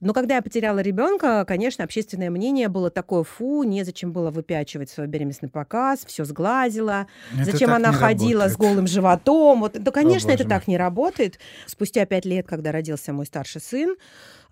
Но 0.00 0.12
когда 0.12 0.36
я 0.36 0.42
потеряла 0.42 0.80
ребенка, 0.80 1.44
конечно, 1.46 1.84
общественное 1.84 2.30
мнение 2.30 2.68
было 2.68 2.90
такое, 2.90 3.22
фу, 3.22 3.62
незачем 3.64 4.12
было 4.12 4.30
выпячивать 4.30 4.90
свой 4.90 5.06
беременностный 5.06 5.48
показ, 5.48 6.04
все 6.06 6.24
сглазила, 6.24 7.06
это 7.34 7.52
зачем 7.52 7.72
она 7.72 7.92
ходила 7.92 8.44
работает. 8.44 8.52
с 8.52 8.56
голым 8.56 8.86
животом. 8.86 9.60
Вот, 9.60 9.72
да, 9.72 9.90
конечно, 9.90 10.30
О, 10.30 10.34
это 10.34 10.44
мой. 10.44 10.50
так 10.50 10.68
не 10.68 10.76
работает. 10.76 11.38
Спустя 11.66 12.06
пять 12.06 12.24
лет, 12.24 12.46
когда 12.46 12.72
родился 12.72 13.12
мой 13.12 13.26
старший 13.26 13.60
сын, 13.60 13.96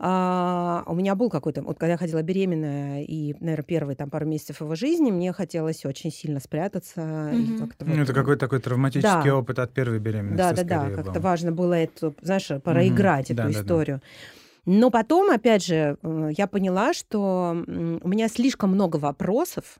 а, 0.02 0.82
у 0.86 0.94
меня 0.94 1.14
был 1.14 1.28
какой-то, 1.28 1.60
вот 1.60 1.78
когда 1.78 1.92
я 1.92 1.98
ходила 1.98 2.22
беременная, 2.22 3.02
и, 3.02 3.34
наверное, 3.38 3.64
первые 3.64 3.96
там 3.96 4.08
пару 4.08 4.24
месяцев 4.24 4.62
его 4.62 4.74
жизни, 4.74 5.10
мне 5.10 5.30
хотелось 5.34 5.84
очень 5.84 6.10
сильно 6.10 6.40
спрятаться. 6.40 7.00
Mm-hmm. 7.00 7.58
как-то 7.58 7.84
ну, 7.84 7.92
вот... 7.92 8.00
это 8.00 8.14
какой-то 8.14 8.40
такой 8.40 8.60
травматический 8.60 9.30
да. 9.30 9.36
опыт 9.36 9.58
от 9.58 9.74
первой 9.74 9.98
беременности. 9.98 10.38
Да, 10.38 10.52
да, 10.54 10.88
да. 10.88 11.02
Как-то 11.02 11.20
важно 11.20 11.52
было 11.52 11.74
это, 11.74 12.14
знаешь, 12.22 12.48
проиграть 12.64 13.30
mm-hmm. 13.30 13.34
эту 13.34 13.52
да, 13.52 13.60
историю. 13.60 13.96
Да, 13.96 14.02
да. 14.02 14.72
Но 14.72 14.90
потом, 14.90 15.30
опять 15.30 15.64
же, 15.64 15.98
э, 16.02 16.30
я 16.36 16.46
поняла, 16.46 16.94
что 16.94 17.62
у 17.66 18.08
меня 18.08 18.28
слишком 18.28 18.70
много 18.70 18.96
вопросов 18.96 19.78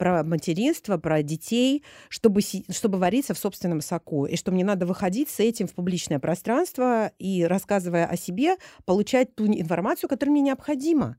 про 0.00 0.24
материнство, 0.24 0.96
про 0.96 1.22
детей, 1.22 1.84
чтобы, 2.08 2.40
чтобы 2.40 2.96
вариться 2.96 3.34
в 3.34 3.38
собственном 3.38 3.82
соку. 3.82 4.24
И 4.24 4.34
что 4.36 4.50
мне 4.50 4.64
надо 4.64 4.86
выходить 4.86 5.28
с 5.28 5.40
этим 5.40 5.66
в 5.66 5.74
публичное 5.74 6.18
пространство 6.18 7.12
и, 7.18 7.44
рассказывая 7.44 8.06
о 8.06 8.16
себе, 8.16 8.56
получать 8.86 9.34
ту 9.34 9.46
информацию, 9.46 10.08
которая 10.08 10.32
мне 10.32 10.40
необходима 10.40 11.18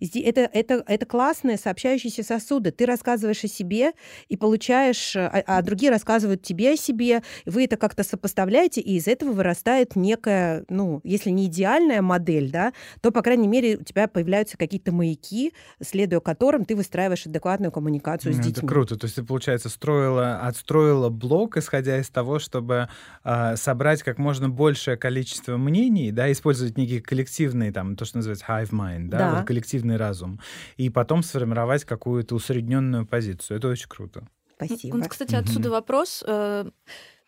это, 0.00 0.48
это, 0.52 0.82
это 0.86 1.06
классные 1.06 1.56
сообщающиеся 1.56 2.22
сосуды. 2.22 2.70
Ты 2.70 2.86
рассказываешь 2.86 3.44
о 3.44 3.48
себе 3.48 3.92
и 4.28 4.36
получаешь, 4.36 5.14
а, 5.16 5.42
а 5.46 5.62
другие 5.62 5.90
рассказывают 5.90 6.42
тебе 6.42 6.72
о 6.72 6.76
себе. 6.76 7.22
Вы 7.44 7.64
это 7.64 7.76
как-то 7.76 8.02
сопоставляете, 8.02 8.80
и 8.80 8.96
из 8.96 9.06
этого 9.06 9.32
вырастает 9.32 9.96
некая, 9.96 10.64
ну, 10.68 11.00
если 11.04 11.30
не 11.30 11.46
идеальная 11.46 12.02
модель, 12.02 12.50
да, 12.50 12.72
то, 13.00 13.10
по 13.10 13.22
крайней 13.22 13.48
мере, 13.48 13.76
у 13.76 13.82
тебя 13.82 14.08
появляются 14.08 14.56
какие-то 14.56 14.92
маяки, 14.92 15.52
следуя 15.82 16.20
которым 16.20 16.64
ты 16.64 16.76
выстраиваешь 16.76 17.26
адекватную 17.26 17.72
коммуникацию 17.72 18.32
с 18.32 18.36
детьми. 18.36 18.52
Это 18.52 18.66
круто. 18.66 18.96
То 18.96 19.04
есть 19.04 19.16
ты, 19.16 19.22
получается, 19.22 19.68
строила, 19.68 20.40
отстроила 20.40 21.08
блок, 21.08 21.56
исходя 21.56 21.98
из 21.98 22.08
того, 22.08 22.38
чтобы 22.38 22.88
э, 23.24 23.56
собрать 23.56 24.02
как 24.02 24.18
можно 24.18 24.48
большее 24.48 24.96
количество 24.96 25.56
мнений, 25.56 26.12
да, 26.12 26.30
использовать 26.32 26.76
некие 26.76 27.00
коллективные, 27.00 27.72
там, 27.72 27.96
то, 27.96 28.04
что 28.04 28.18
называется 28.18 28.44
hive 28.48 28.70
mind, 28.70 29.08
да, 29.08 29.18
да. 29.18 29.36
Вот 29.36 29.46
коллективные 29.46 29.89
коллективный 29.90 29.96
разум, 29.96 30.40
и 30.76 30.90
потом 30.90 31.22
сформировать 31.22 31.84
какую-то 31.84 32.34
усредненную 32.34 33.06
позицию. 33.06 33.58
Это 33.58 33.68
очень 33.68 33.88
круто. 33.88 34.26
Спасибо. 34.56 34.96
Вот, 34.96 35.08
кстати, 35.08 35.34
отсюда 35.34 35.68
mm-hmm. 35.68 35.72
вопрос. 35.72 36.24
Э, 36.26 36.70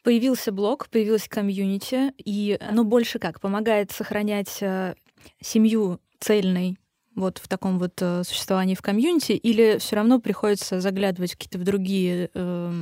появился 0.03 0.53
блог, 0.53 0.89
появилась 0.89 1.29
комьюнити, 1.29 2.13
и 2.19 2.59
оно 2.61 2.85
больше 2.85 3.19
как 3.19 3.41
помогает 3.41 3.91
сохранять 3.91 4.59
э, 4.61 4.95
семью 5.41 5.99
цельной 6.21 6.77
вот 7.15 7.39
в 7.39 7.47
таком 7.47 7.79
вот 7.79 8.01
э, 8.01 8.23
существовании 8.25 8.75
в 8.75 8.81
комьюнити, 8.81 9.33
или 9.33 9.79
все 9.79 9.97
равно 9.97 10.19
приходится 10.19 10.81
заглядывать 10.81 11.33
какие-то 11.33 11.59
в 11.59 11.65
другие 11.65 12.31
э, 12.33 12.73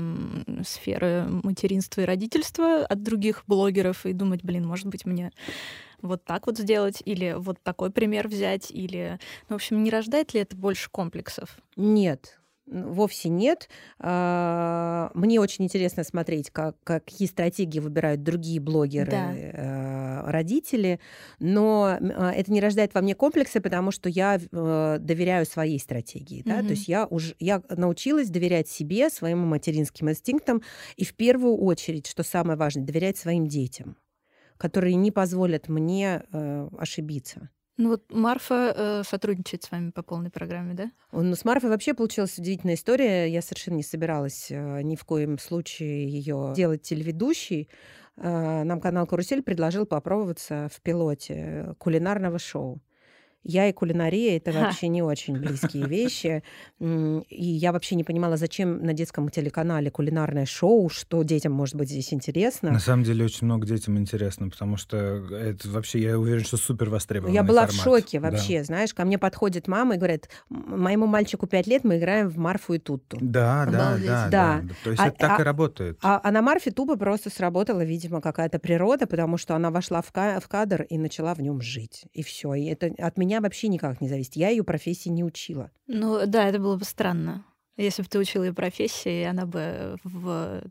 сферы 0.65 1.27
материнства 1.43 2.03
и 2.03 2.05
родительства 2.05 2.85
от 2.85 3.03
других 3.03 3.43
блогеров 3.47 4.07
и 4.07 4.13
думать, 4.13 4.45
блин, 4.45 4.67
может 4.67 4.87
быть, 4.87 5.05
мне 5.05 5.33
вот 6.03 6.25
так 6.25 6.47
вот 6.47 6.59
сделать, 6.59 7.03
или 7.05 7.35
вот 7.37 7.59
такой 7.63 7.91
пример 7.91 8.29
взять, 8.29 8.71
или... 8.71 9.19
Ну, 9.49 9.55
в 9.55 9.57
общем, 9.57 9.83
не 9.83 9.91
рождает 9.91 10.35
ли 10.35 10.41
это 10.41 10.57
больше 10.57 10.91
комплексов? 10.91 11.59
Нет, 11.77 12.41
Вовсе 12.71 13.29
нет. 13.29 13.69
А, 13.99 15.11
мне 15.15 15.41
очень 15.41 15.65
интересно 15.65 16.05
смотреть, 16.05 16.51
как, 16.51 16.77
какие 16.85 17.27
стратегии 17.27 17.81
выбирают 17.81 18.23
другие 18.23 18.61
блогеры, 18.61 19.11
да. 19.11 20.23
Родители, 20.27 21.01
но 21.41 21.99
а, 21.99 22.33
это 22.33 22.53
не 22.53 22.61
рождает 22.61 22.95
во 22.95 23.01
мне 23.01 23.15
комплексы, 23.15 23.61
потому 23.61 23.91
что 23.91 24.09
я 24.09 24.39
э, 24.39 24.99
доверяю 25.01 25.47
своей 25.47 25.81
стратегии. 25.81 26.43
Да? 26.45 26.61
Mm-hmm. 26.61 26.67
То 26.67 26.71
есть 26.71 26.89
я, 26.89 27.07
уже, 27.07 27.35
я 27.41 27.63
научилась 27.71 28.29
доверять 28.29 28.69
себе, 28.69 29.11
своим 29.11 29.39
материнским 29.39 30.11
инстинктам, 30.11 30.63
и 30.97 31.05
в 31.05 31.15
первую 31.15 31.57
очередь, 31.57 32.07
что 32.07 32.23
самое 32.23 32.57
важное, 32.57 32.85
доверять 32.85 33.17
своим 33.17 33.49
детям 33.49 33.97
которые 34.61 34.95
не 34.95 35.11
позволят 35.11 35.69
мне 35.71 36.23
э, 36.31 36.69
ошибиться. 36.79 37.49
Ну 37.79 37.89
вот 37.89 38.13
Марфа 38.13 38.75
э, 38.77 39.03
сотрудничает 39.09 39.65
с 39.65 39.71
вами 39.71 39.91
по 39.91 40.03
полной 40.03 40.31
программе, 40.31 40.75
да? 40.75 40.91
Ну, 41.13 41.35
с 41.35 41.47
Марфой 41.47 41.71
вообще 41.71 41.95
получилась 41.95 42.37
удивительная 42.37 42.75
история. 42.75 43.27
Я 43.27 43.41
совершенно 43.41 43.77
не 43.77 43.83
собиралась 43.83 44.49
э, 44.51 44.83
ни 44.83 44.97
в 44.97 45.05
коем 45.07 45.39
случае 45.39 46.07
ее 46.07 46.53
делать 46.55 46.83
телеведущей. 46.83 47.71
Э, 48.19 48.65
нам 48.65 48.83
канал 48.83 49.07
«Карусель» 49.07 49.43
предложил 49.43 49.87
попробоваться 49.87 50.69
в 50.71 50.83
пилоте 50.83 51.75
кулинарного 51.79 52.39
шоу. 52.39 52.83
Я 53.43 53.69
и 53.69 53.73
кулинария 53.73 54.37
это 54.37 54.53
вообще 54.53 54.89
не 54.89 55.03
очень 55.03 55.39
близкие 55.39 55.87
вещи. 55.87 56.43
И 56.81 57.45
я 57.45 57.73
вообще 57.73 57.95
не 57.95 58.05
понимала, 58.05 58.37
зачем 58.37 58.85
на 58.85 58.93
детском 58.93 59.29
телеканале 59.29 59.91
кулинарное 59.91 60.47
шоу, 60.47 60.89
что 60.89 61.23
детям 61.23 61.53
может 61.53 61.75
быть 61.75 61.89
здесь 61.89 62.13
интересно. 62.13 62.71
На 62.71 62.79
самом 62.79 63.05
деле 63.05 63.25
очень 63.25 63.47
много 63.47 63.67
детям 63.67 63.99
интересно, 63.99 64.49
потому 64.51 64.77
что 64.77 64.97
это 64.97 65.69
вообще, 65.69 66.01
я 66.01 66.19
уверен, 66.19 66.45
что 66.45 66.57
супер 66.57 66.91
востребованный 66.91 67.35
Я 67.35 67.43
была 67.43 67.67
формат. 67.67 67.81
в 67.81 67.83
шоке 67.83 68.21
вообще, 68.21 68.59
да. 68.59 68.65
знаешь, 68.65 68.95
ко 68.95 69.05
мне 69.05 69.19
подходит 69.19 69.69
мама 69.69 69.95
и 69.95 69.99
говорит, 69.99 70.29
моему 70.49 71.07
мальчику 71.07 71.47
5 71.47 71.67
лет, 71.67 71.85
мы 71.85 71.99
играем 71.99 72.29
в 72.29 72.37
Марфу 72.37 72.75
и 72.75 72.79
Тутту. 72.79 73.19
Да, 73.21 73.67
да, 73.67 73.97
да, 73.97 73.99
да, 73.99 74.29
да. 74.31 74.63
То 74.85 74.91
есть 74.91 75.03
а, 75.03 75.09
это 75.09 75.17
так 75.17 75.39
а, 75.39 75.43
и 75.43 75.45
работает. 75.45 75.99
А, 76.03 76.21
а 76.23 76.31
на 76.31 76.43
Марфе 76.43 76.71
тупо 76.71 76.97
просто 76.97 77.31
сработала, 77.31 77.85
видимо, 77.85 78.21
какая-то 78.21 78.59
природа, 78.59 79.07
потому 79.07 79.37
что 79.37 79.55
она 79.55 79.71
вошла 79.71 80.03
в, 80.03 80.11
ка- 80.13 80.41
в 80.41 80.49
кадр 80.49 80.83
и 80.83 80.99
начала 80.99 81.35
в 81.35 81.41
нем 81.41 81.61
жить. 81.61 82.05
И 82.13 82.23
все. 82.23 82.55
И 82.55 82.65
это 82.67 82.93
от 82.99 83.17
меня 83.17 83.30
вообще 83.39 83.69
никак 83.69 84.01
не 84.01 84.09
зависит. 84.09 84.35
Я 84.35 84.49
ее 84.49 84.65
профессии 84.65 85.09
не 85.11 85.23
учила. 85.23 85.71
Ну 85.87 86.27
да, 86.27 86.49
это 86.49 86.59
было 86.59 86.77
бы 86.77 86.85
странно. 86.85 87.45
Если 87.77 88.03
бы 88.03 88.09
ты 88.09 88.19
учила 88.19 88.43
ее 88.43 88.53
профессии, 88.53 89.23
она 89.23 89.47
бы 89.47 89.97
в 90.03 90.65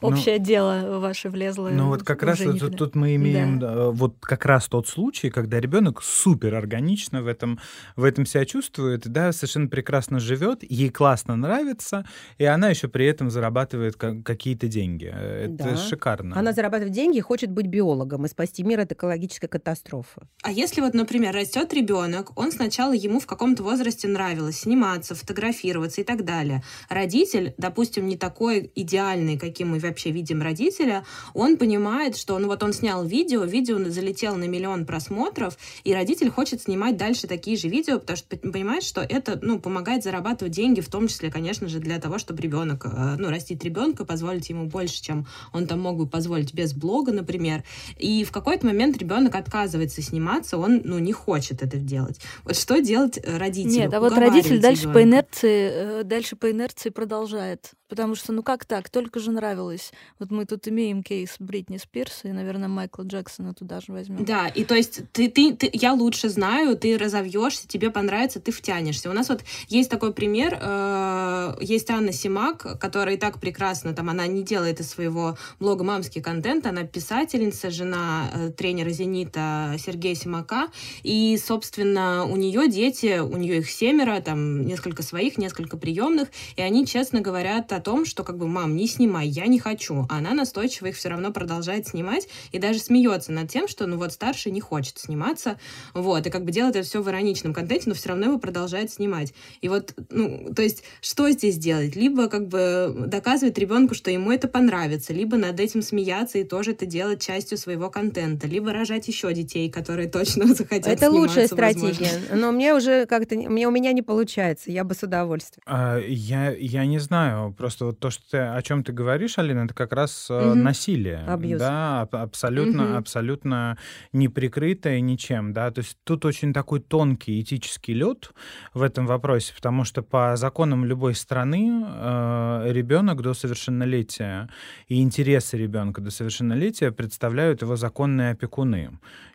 общее 0.00 0.38
ну, 0.38 0.44
дело 0.44 0.98
ваше 0.98 1.30
влезло. 1.30 1.68
Ну 1.68 1.88
вот 1.88 2.02
как 2.02 2.22
раз 2.22 2.38
тут, 2.38 2.76
тут 2.76 2.94
мы 2.94 3.14
имеем 3.16 3.58
да. 3.58 3.90
вот 3.90 4.16
как 4.20 4.44
раз 4.44 4.68
тот 4.68 4.88
случай, 4.88 5.30
когда 5.30 5.60
ребенок 5.60 6.02
супер 6.02 6.54
органично 6.54 7.22
в 7.22 7.26
этом 7.26 7.58
в 7.96 8.04
этом 8.04 8.26
себя 8.26 8.44
чувствует, 8.44 9.08
да, 9.08 9.32
совершенно 9.32 9.68
прекрасно 9.68 10.20
живет, 10.20 10.62
ей 10.62 10.90
классно 10.90 11.36
нравится, 11.36 12.04
и 12.38 12.44
она 12.44 12.70
еще 12.70 12.88
при 12.88 13.06
этом 13.06 13.30
зарабатывает 13.30 13.96
какие-то 13.96 14.68
деньги. 14.68 15.06
Это 15.06 15.70
да. 15.70 15.76
шикарно. 15.76 16.38
Она 16.38 16.52
зарабатывает 16.52 16.92
деньги 16.92 17.18
и 17.18 17.20
хочет 17.20 17.50
быть 17.50 17.66
биологом 17.66 18.26
и 18.26 18.28
спасти 18.28 18.62
мир 18.62 18.80
от 18.80 18.92
экологической 18.92 19.48
катастрофы. 19.48 20.22
А 20.42 20.50
если 20.50 20.80
вот, 20.80 20.94
например, 20.94 21.34
растет 21.34 21.72
ребенок, 21.72 22.38
он 22.38 22.52
сначала 22.52 22.92
ему 22.92 23.20
в 23.20 23.26
каком-то 23.26 23.62
возрасте 23.62 24.08
нравилось 24.08 24.60
сниматься, 24.60 25.14
фотографироваться 25.14 26.00
и 26.00 26.04
так 26.04 26.24
далее. 26.24 26.62
Родитель, 26.88 27.54
допустим, 27.58 28.06
не 28.06 28.16
такой 28.16 28.70
идеальный, 28.74 29.38
каким 29.38 29.61
каким 29.62 29.74
мы 29.74 29.78
вообще 29.78 30.10
видим 30.10 30.42
родителя, 30.42 31.04
он 31.34 31.56
понимает, 31.56 32.16
что 32.16 32.36
ну 32.38 32.48
вот 32.48 32.64
он 32.64 32.72
снял 32.72 33.04
видео, 33.04 33.44
видео 33.44 33.78
залетело 33.90 34.34
на 34.34 34.48
миллион 34.48 34.86
просмотров, 34.86 35.56
и 35.84 35.94
родитель 35.94 36.30
хочет 36.30 36.62
снимать 36.62 36.96
дальше 36.96 37.28
такие 37.28 37.56
же 37.56 37.68
видео, 37.68 38.00
потому 38.00 38.16
что 38.16 38.36
понимает, 38.36 38.82
что 38.82 39.02
это 39.02 39.38
ну, 39.40 39.60
помогает 39.60 40.02
зарабатывать 40.02 40.52
деньги, 40.52 40.80
в 40.80 40.88
том 40.88 41.06
числе, 41.06 41.30
конечно 41.30 41.68
же, 41.68 41.78
для 41.78 42.00
того, 42.00 42.18
чтобы 42.18 42.42
ребенок, 42.42 42.86
э, 42.86 43.16
ну, 43.18 43.30
растить 43.30 43.62
ребенка, 43.62 44.04
позволить 44.04 44.50
ему 44.50 44.66
больше, 44.66 45.00
чем 45.00 45.26
он 45.52 45.68
там 45.68 45.80
мог 45.80 45.96
бы 45.96 46.08
позволить 46.08 46.52
без 46.52 46.72
блога, 46.72 47.12
например. 47.12 47.62
И 47.98 48.24
в 48.24 48.32
какой-то 48.32 48.66
момент 48.66 48.98
ребенок 48.98 49.36
отказывается 49.36 50.02
сниматься, 50.02 50.58
он, 50.58 50.82
ну, 50.84 50.98
не 50.98 51.12
хочет 51.12 51.62
это 51.62 51.76
делать. 51.76 52.18
Вот 52.42 52.56
что 52.56 52.80
делать 52.80 53.20
э, 53.22 53.38
родителю? 53.38 53.72
Нет, 53.72 53.94
а 53.94 54.00
вот 54.00 54.18
родитель 54.18 54.60
дальше 54.60 54.92
по 54.92 55.02
инерции, 55.04 56.00
э, 56.00 56.02
дальше 56.02 56.34
по 56.34 56.50
инерции 56.50 56.90
продолжает. 56.90 57.70
Потому 57.92 58.14
что, 58.14 58.32
ну 58.32 58.42
как 58.42 58.64
так, 58.64 58.88
только 58.88 59.20
же 59.20 59.32
нравилось. 59.42 59.92
Вот 60.20 60.30
мы 60.30 60.46
тут 60.46 60.68
имеем 60.68 61.02
кейс 61.02 61.34
Бритни 61.40 61.76
Спирс 61.76 62.20
и, 62.22 62.28
наверное, 62.28 62.68
Майкла 62.68 63.02
Джексона 63.02 63.54
туда 63.54 63.80
же 63.80 63.90
возьмем. 63.92 64.24
Да, 64.24 64.46
и 64.46 64.62
то 64.62 64.76
есть 64.76 65.00
ты, 65.12 65.28
ты, 65.28 65.52
ты, 65.52 65.68
я 65.72 65.94
лучше 65.94 66.28
знаю, 66.28 66.76
ты 66.76 66.96
разовьешься, 66.96 67.66
тебе 67.66 67.90
понравится, 67.90 68.38
ты 68.38 68.52
втянешься. 68.52 69.10
У 69.10 69.12
нас 69.12 69.28
вот 69.28 69.42
есть 69.68 69.90
такой 69.90 70.12
пример, 70.12 70.56
э, 70.60 71.56
есть 71.60 71.90
Анна 71.90 72.12
Симак, 72.12 72.78
которая 72.78 73.16
и 73.16 73.18
так 73.18 73.40
прекрасно, 73.40 73.94
там, 73.94 74.10
она 74.10 74.28
не 74.28 74.44
делает 74.44 74.78
из 74.78 74.90
своего 74.90 75.36
блога 75.58 75.82
мамский 75.82 76.22
контент, 76.22 76.64
она 76.66 76.84
писательница, 76.84 77.70
жена 77.70 78.30
э, 78.32 78.50
тренера 78.50 78.90
«Зенита» 78.90 79.74
Сергея 79.76 80.14
Симака, 80.14 80.68
и, 81.02 81.36
собственно, 81.36 82.26
у 82.26 82.36
нее 82.36 82.68
дети, 82.68 83.18
у 83.18 83.36
нее 83.36 83.58
их 83.58 83.68
семеро, 83.68 84.20
там, 84.20 84.64
несколько 84.64 85.02
своих, 85.02 85.36
несколько 85.36 85.76
приемных, 85.76 86.28
и 86.54 86.62
они 86.62 86.86
честно 86.86 87.20
говорят 87.20 87.72
о 87.72 87.80
том, 87.80 88.04
что 88.04 88.22
как 88.22 88.38
бы, 88.38 88.46
мам, 88.46 88.76
не 88.76 88.86
снимай, 88.86 89.31
я 89.32 89.46
не 89.46 89.58
хочу. 89.58 90.06
А 90.08 90.18
она 90.18 90.32
настойчиво 90.32 90.86
их 90.86 90.96
все 90.96 91.08
равно 91.08 91.32
продолжает 91.32 91.88
снимать 91.88 92.28
и 92.52 92.58
даже 92.58 92.78
смеется 92.78 93.32
над 93.32 93.50
тем, 93.50 93.68
что, 93.68 93.86
ну 93.86 93.96
вот, 93.96 94.12
старший 94.12 94.52
не 94.52 94.60
хочет 94.60 94.98
сниматься, 94.98 95.58
вот, 95.94 96.26
и 96.26 96.30
как 96.30 96.44
бы 96.44 96.52
делает 96.52 96.76
это 96.76 96.86
все 96.86 97.02
в 97.02 97.08
ироничном 97.08 97.52
контенте, 97.52 97.88
но 97.88 97.94
все 97.94 98.10
равно 98.10 98.26
его 98.26 98.38
продолжает 98.38 98.90
снимать. 98.90 99.34
И 99.60 99.68
вот, 99.68 99.94
ну, 100.10 100.52
то 100.54 100.62
есть, 100.62 100.84
что 101.00 101.28
здесь 101.30 101.58
делать? 101.58 101.96
Либо 101.96 102.28
как 102.28 102.48
бы 102.48 102.94
доказывать 103.06 103.58
ребенку, 103.58 103.94
что 103.94 104.10
ему 104.10 104.32
это 104.32 104.48
понравится, 104.48 105.12
либо 105.12 105.36
над 105.36 105.58
этим 105.58 105.82
смеяться 105.82 106.38
и 106.38 106.44
тоже 106.44 106.72
это 106.72 106.86
делать 106.86 107.20
частью 107.20 107.58
своего 107.58 107.90
контента, 107.90 108.46
либо 108.46 108.72
рожать 108.72 109.08
еще 109.08 109.32
детей, 109.34 109.70
которые 109.70 110.08
точно 110.08 110.46
захотят 110.54 110.86
Это 110.86 111.10
лучшая 111.10 111.46
стратегия, 111.46 112.12
возможно. 112.12 112.36
но 112.36 112.52
мне 112.52 112.74
уже 112.74 113.06
как-то, 113.06 113.34
мне, 113.34 113.66
у 113.66 113.70
меня 113.70 113.92
не 113.92 114.02
получается, 114.02 114.70
я 114.70 114.84
бы 114.84 114.94
с 114.94 115.02
удовольствием. 115.02 115.62
А, 115.66 115.98
я, 115.98 116.50
я 116.50 116.86
не 116.86 116.98
знаю, 116.98 117.52
просто 117.52 117.72
Просто 117.72 117.86
вот 117.86 118.00
то, 118.00 118.10
что 118.10 118.22
ты, 118.30 118.36
о 118.36 118.60
чем 118.60 118.84
ты 118.84 118.92
говоришь, 118.92 119.21
Алина, 119.38 119.60
это 119.64 119.74
как 119.74 119.92
раз 119.92 120.30
угу. 120.30 120.54
насилие. 120.54 121.24
Абьюз. 121.26 121.58
Да, 121.58 122.02
абсолютно, 122.02 122.90
угу. 122.90 122.96
абсолютно 122.96 123.78
неприкрытое 124.12 125.00
ничем. 125.00 125.52
Да? 125.52 125.70
То 125.70 125.80
есть 125.80 125.98
тут 126.04 126.24
очень 126.24 126.52
такой 126.52 126.80
тонкий 126.80 127.40
этический 127.40 127.94
лед 127.94 128.32
в 128.74 128.82
этом 128.82 129.06
вопросе, 129.06 129.52
потому 129.54 129.84
что 129.84 130.02
по 130.02 130.36
законам 130.36 130.84
любой 130.84 131.14
страны 131.14 131.84
э, 131.84 132.72
ребенок 132.72 133.22
до 133.22 133.34
совершеннолетия 133.34 134.48
и 134.88 135.02
интересы 135.02 135.56
ребенка 135.56 136.00
до 136.00 136.10
совершеннолетия 136.10 136.92
представляют 136.92 137.62
его 137.62 137.76
законные 137.76 138.32
опекуны 138.32 138.90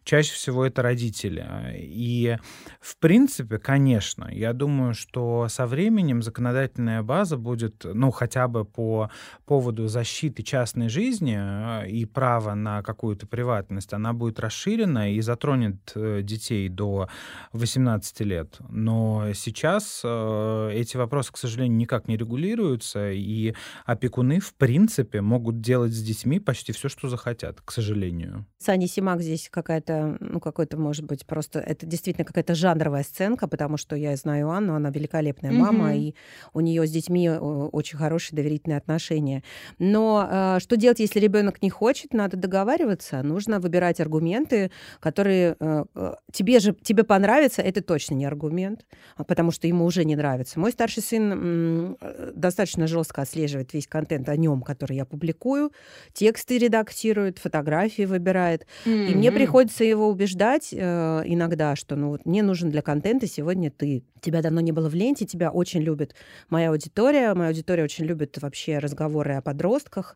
чаще 0.07 0.33
всего 0.33 0.65
это 0.65 0.81
родители. 0.81 1.45
И, 1.75 2.37
в 2.79 2.97
принципе, 2.97 3.57
конечно, 3.57 4.29
я 4.31 4.53
думаю, 4.53 4.93
что 4.93 5.47
со 5.49 5.67
временем 5.67 6.21
законодательная 6.21 7.03
база 7.03 7.37
будет, 7.37 7.83
ну, 7.83 8.11
хотя 8.11 8.47
бы 8.47 8.63
по 8.63 9.11
поводу 9.45 9.76
защиты 9.85 10.41
частной 10.41 10.89
жизни 10.89 11.37
э, 11.37 11.89
и 11.89 12.05
права 12.05 12.55
на 12.55 12.81
какую-то 12.81 13.27
приватность, 13.27 13.93
она 13.93 14.13
будет 14.13 14.39
расширена 14.39 15.13
и 15.13 15.21
затронет 15.21 15.91
э, 15.93 16.21
детей 16.23 16.69
до 16.69 17.09
18 17.53 18.21
лет. 18.21 18.57
Но 18.69 19.33
сейчас 19.33 20.01
э, 20.03 20.71
эти 20.73 20.97
вопросы, 20.97 21.31
к 21.31 21.37
сожалению, 21.37 21.77
никак 21.77 22.07
не 22.07 22.17
регулируются, 22.17 23.11
и 23.11 23.53
опекуны, 23.85 24.39
в 24.39 24.53
принципе, 24.55 25.21
могут 25.21 25.61
делать 25.61 25.93
с 25.93 26.01
детьми 26.01 26.39
почти 26.39 26.71
все, 26.71 26.89
что 26.89 27.09
захотят, 27.09 27.61
к 27.61 27.71
сожалению. 27.71 28.45
Саня 28.57 28.87
Симак 28.87 29.21
здесь 29.21 29.49
какая-то 29.51 30.17
ну, 30.19 30.39
какой-то, 30.39 30.77
может 30.77 31.05
быть, 31.05 31.25
просто... 31.25 31.59
Это 31.59 31.85
действительно 31.85 32.25
какая-то 32.25 32.55
жанровая 32.55 33.03
сценка, 33.03 33.47
потому 33.47 33.77
что 33.77 33.95
я 33.95 34.15
знаю 34.15 34.49
Анну, 34.49 34.75
она 34.75 34.89
великолепная 34.89 35.51
mm-hmm. 35.51 35.71
мама, 35.71 35.95
и 35.95 36.15
у 36.53 36.59
нее 36.59 36.87
с 36.87 36.91
детьми 36.91 37.27
э, 37.27 37.37
очень 37.37 37.97
хорошие 37.97 38.35
доверительные 38.35 38.77
отношения. 38.77 39.43
Но 39.79 40.27
э, 40.29 40.59
что 40.59 40.77
делать, 40.77 40.99
если 40.99 41.19
ребенок 41.19 41.61
не 41.61 41.69
хочет? 41.69 42.13
Надо 42.13 42.37
договариваться, 42.37 43.23
нужно 43.23 43.59
выбирать 43.59 43.99
аргументы, 43.99 44.71
которые 44.99 45.55
э, 45.59 45.85
э 45.95 46.13
тебе 46.31 46.59
же 46.59 46.75
тебе 46.81 47.03
понравятся, 47.03 47.61
это 47.61 47.81
точно 47.81 48.15
не 48.15 48.25
аргумент, 48.25 48.85
а 49.15 49.23
потому 49.23 49.51
что 49.51 49.67
ему 49.67 49.85
уже 49.85 50.05
не 50.05 50.15
нравится. 50.15 50.59
Мой 50.59 50.71
старший 50.71 51.03
сын 51.03 51.97
достаточно 52.33 52.87
жестко 52.87 53.21
отслеживает 53.21 53.73
весь 53.73 53.87
контент 53.87 54.29
о 54.29 54.35
нем, 54.35 54.61
который 54.61 54.97
я 54.97 55.05
публикую, 55.05 55.71
тексты 56.13 56.57
редактирует, 56.57 57.39
фотографии 57.39 58.03
выбирает, 58.03 58.65
mm-hmm. 58.85 59.07
и 59.07 59.15
мне 59.15 59.31
приходится 59.31 59.83
его 59.83 60.09
убеждать 60.09 60.73
иногда, 60.73 61.75
что 61.75 61.95
ну 61.95 62.09
вот 62.09 62.25
мне 62.25 62.43
нужен 62.43 62.69
для 62.69 62.81
контента 62.81 63.27
сегодня 63.27 63.71
ты. 63.71 64.03
Тебя 64.19 64.41
давно 64.41 64.61
не 64.61 64.71
было 64.71 64.89
в 64.89 64.95
ленте, 64.95 65.25
тебя 65.25 65.51
очень 65.51 65.81
любит 65.81 66.15
моя 66.49 66.69
аудитория. 66.69 67.33
Моя 67.33 67.49
аудитория 67.49 67.83
очень 67.83 68.05
любит 68.05 68.37
вообще 68.41 68.79
разговоры 68.79 69.35
о 69.35 69.41
подростках, 69.57 70.15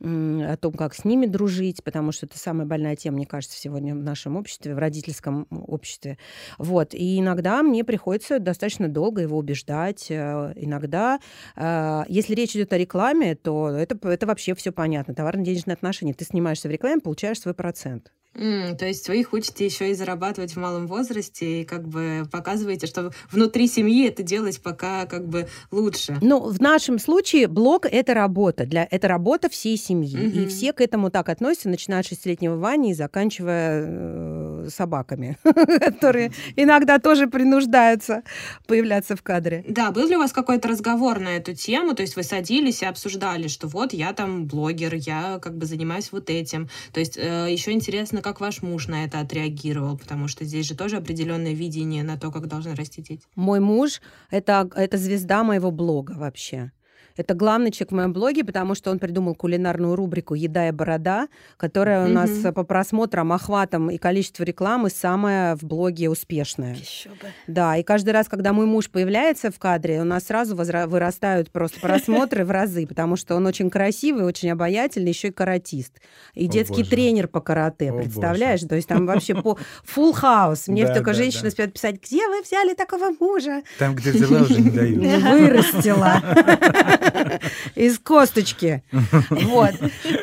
о 0.00 0.56
том, 0.56 0.72
как 0.74 0.94
с 0.94 1.04
ними 1.04 1.26
дружить, 1.26 1.82
потому 1.82 2.12
что 2.12 2.26
это 2.26 2.38
самая 2.38 2.66
больная 2.66 2.94
тема, 2.94 3.16
мне 3.16 3.26
кажется, 3.26 3.58
сегодня 3.58 3.94
в 3.94 4.02
нашем 4.02 4.36
обществе, 4.36 4.74
в 4.74 4.78
родительском 4.78 5.46
обществе. 5.50 6.18
Вот. 6.56 6.94
И 6.94 7.18
иногда 7.18 7.62
мне 7.62 7.82
приходится 7.82 8.38
достаточно 8.38 8.88
долго 8.88 9.22
его 9.22 9.36
убеждать. 9.36 10.06
Э, 10.10 10.52
иногда, 10.54 11.18
э, 11.56 12.02
если 12.08 12.34
речь 12.34 12.54
идет 12.54 12.72
о 12.72 12.78
рекламе, 12.78 13.34
то 13.34 13.70
это, 13.70 13.98
это 14.08 14.26
вообще 14.26 14.54
все 14.54 14.70
понятно. 14.70 15.14
Товарно-денежные 15.14 15.74
отношения. 15.74 16.14
Ты 16.14 16.24
снимаешься 16.24 16.68
в 16.68 16.70
рекламе, 16.70 17.00
получаешь 17.00 17.40
свой 17.40 17.54
процент. 17.54 18.12
Mm, 18.38 18.76
то 18.76 18.86
есть 18.86 19.08
вы 19.08 19.20
их 19.20 19.32
учите 19.32 19.64
еще 19.64 19.90
и 19.90 19.94
зарабатывать 19.94 20.52
в 20.52 20.56
малом 20.56 20.86
возрасте, 20.86 21.62
и 21.62 21.64
как 21.64 21.88
бы 21.88 22.22
показываете, 22.30 22.86
что 22.86 23.12
внутри 23.30 23.66
семьи 23.66 24.06
это 24.06 24.22
делать 24.22 24.60
пока 24.62 25.06
как 25.06 25.26
бы 25.26 25.48
лучше. 25.70 26.16
Ну, 26.20 26.40
в 26.48 26.60
нашем 26.60 26.98
случае 26.98 27.48
блог— 27.48 27.86
это 27.90 28.14
работа. 28.14 28.64
Для, 28.64 28.86
это 28.90 29.08
работа 29.08 29.48
всей 29.48 29.76
семьи. 29.76 30.16
Mm-hmm. 30.16 30.44
И 30.44 30.46
все 30.46 30.72
к 30.72 30.80
этому 30.80 31.10
так 31.10 31.28
относятся, 31.28 31.68
начиная 31.68 32.00
от 32.00 32.06
шестилетнего 32.06 32.56
Вани 32.56 32.92
и 32.92 32.94
заканчивая 32.94 33.82
э, 33.84 34.47
собаками, 34.68 35.38
которые 35.44 36.32
иногда 36.56 36.98
тоже 36.98 37.26
принуждаются 37.26 38.22
появляться 38.66 39.16
в 39.16 39.22
кадре. 39.22 39.64
Да, 39.68 39.90
был 39.90 40.08
ли 40.08 40.16
у 40.16 40.18
вас 40.18 40.32
какой-то 40.32 40.68
разговор 40.68 41.20
на 41.20 41.36
эту 41.36 41.54
тему? 41.54 41.94
То 41.94 42.02
есть 42.02 42.16
вы 42.16 42.22
садились 42.22 42.82
и 42.82 42.86
обсуждали, 42.86 43.48
что 43.48 43.68
вот 43.68 43.92
я 43.92 44.12
там 44.12 44.46
блогер, 44.46 44.94
я 44.94 45.38
как 45.40 45.56
бы 45.56 45.66
занимаюсь 45.66 46.12
вот 46.12 46.30
этим. 46.30 46.68
То 46.92 47.00
есть 47.00 47.16
э, 47.16 47.46
еще 47.50 47.72
интересно, 47.72 48.22
как 48.22 48.40
ваш 48.40 48.62
муж 48.62 48.88
на 48.88 49.04
это 49.04 49.20
отреагировал, 49.20 49.96
потому 49.96 50.28
что 50.28 50.44
здесь 50.44 50.66
же 50.66 50.76
тоже 50.76 50.96
определенное 50.96 51.52
видение 51.52 52.02
на 52.02 52.18
то, 52.18 52.30
как 52.30 52.46
должны 52.46 52.74
расти 52.74 53.02
дети. 53.02 53.22
Мой 53.34 53.60
муж 53.60 54.00
это, 54.30 54.68
это 54.74 54.96
звезда 54.98 55.44
моего 55.44 55.70
блога 55.70 56.12
вообще. 56.12 56.72
Это 57.18 57.34
главный 57.34 57.72
человек 57.72 57.90
в 57.90 57.94
моем 57.96 58.12
блоге, 58.12 58.44
потому 58.44 58.76
что 58.76 58.92
он 58.92 59.00
придумал 59.00 59.34
кулинарную 59.34 59.96
рубрику 59.96 60.34
«Еда 60.34 60.68
и 60.68 60.70
борода», 60.70 61.26
которая 61.56 62.06
у 62.06 62.08
нас 62.08 62.30
по 62.54 62.62
просмотрам, 62.62 63.32
охватам 63.32 63.90
и 63.90 63.98
количеству 63.98 64.44
рекламы 64.44 64.88
самая 64.88 65.56
в 65.56 65.64
блоге 65.64 66.08
успешная. 66.10 66.74
Еще 66.76 67.08
бы. 67.08 67.16
Да, 67.48 67.76
и 67.76 67.82
каждый 67.82 68.10
раз, 68.10 68.28
когда 68.28 68.52
мой 68.52 68.66
муж 68.66 68.88
появляется 68.88 69.50
в 69.50 69.58
кадре, 69.58 70.00
у 70.00 70.04
нас 70.04 70.26
сразу 70.26 70.54
возра- 70.54 70.86
вырастают 70.86 71.50
просто 71.50 71.80
просмотры 71.80 72.44
в 72.44 72.52
разы, 72.52 72.86
потому 72.86 73.16
что 73.16 73.34
он 73.34 73.46
очень 73.46 73.68
красивый, 73.68 74.24
очень 74.24 74.50
обаятельный, 74.52 75.08
еще 75.10 75.28
и 75.28 75.32
каратист. 75.32 76.00
И 76.34 76.46
О, 76.46 76.50
детский 76.50 76.82
боже. 76.84 76.90
тренер 76.90 77.26
по 77.26 77.40
карате, 77.40 77.90
О, 77.90 77.96
представляешь? 77.98 78.60
То 78.60 78.76
есть 78.76 78.86
там 78.86 79.06
вообще 79.06 79.34
по 79.34 79.58
full 79.84 80.14
house. 80.22 80.70
Мне 80.70 80.86
Да, 80.86 80.94
только 80.94 81.10
да, 81.10 81.16
женщины 81.16 81.42
да. 81.42 81.48
успеют 81.48 81.72
писать, 81.72 81.96
где 82.00 82.28
вы 82.28 82.42
взяли 82.42 82.74
такого 82.74 83.10
мужа? 83.18 83.62
Там, 83.80 83.96
где 83.96 84.12
взяла, 84.12 84.42
уже 84.42 84.60
не 84.60 84.70
дают. 84.70 84.98
Вырастила. 85.24 86.22
Из 87.74 87.98
косточки. 87.98 88.82
Вот. 89.30 89.72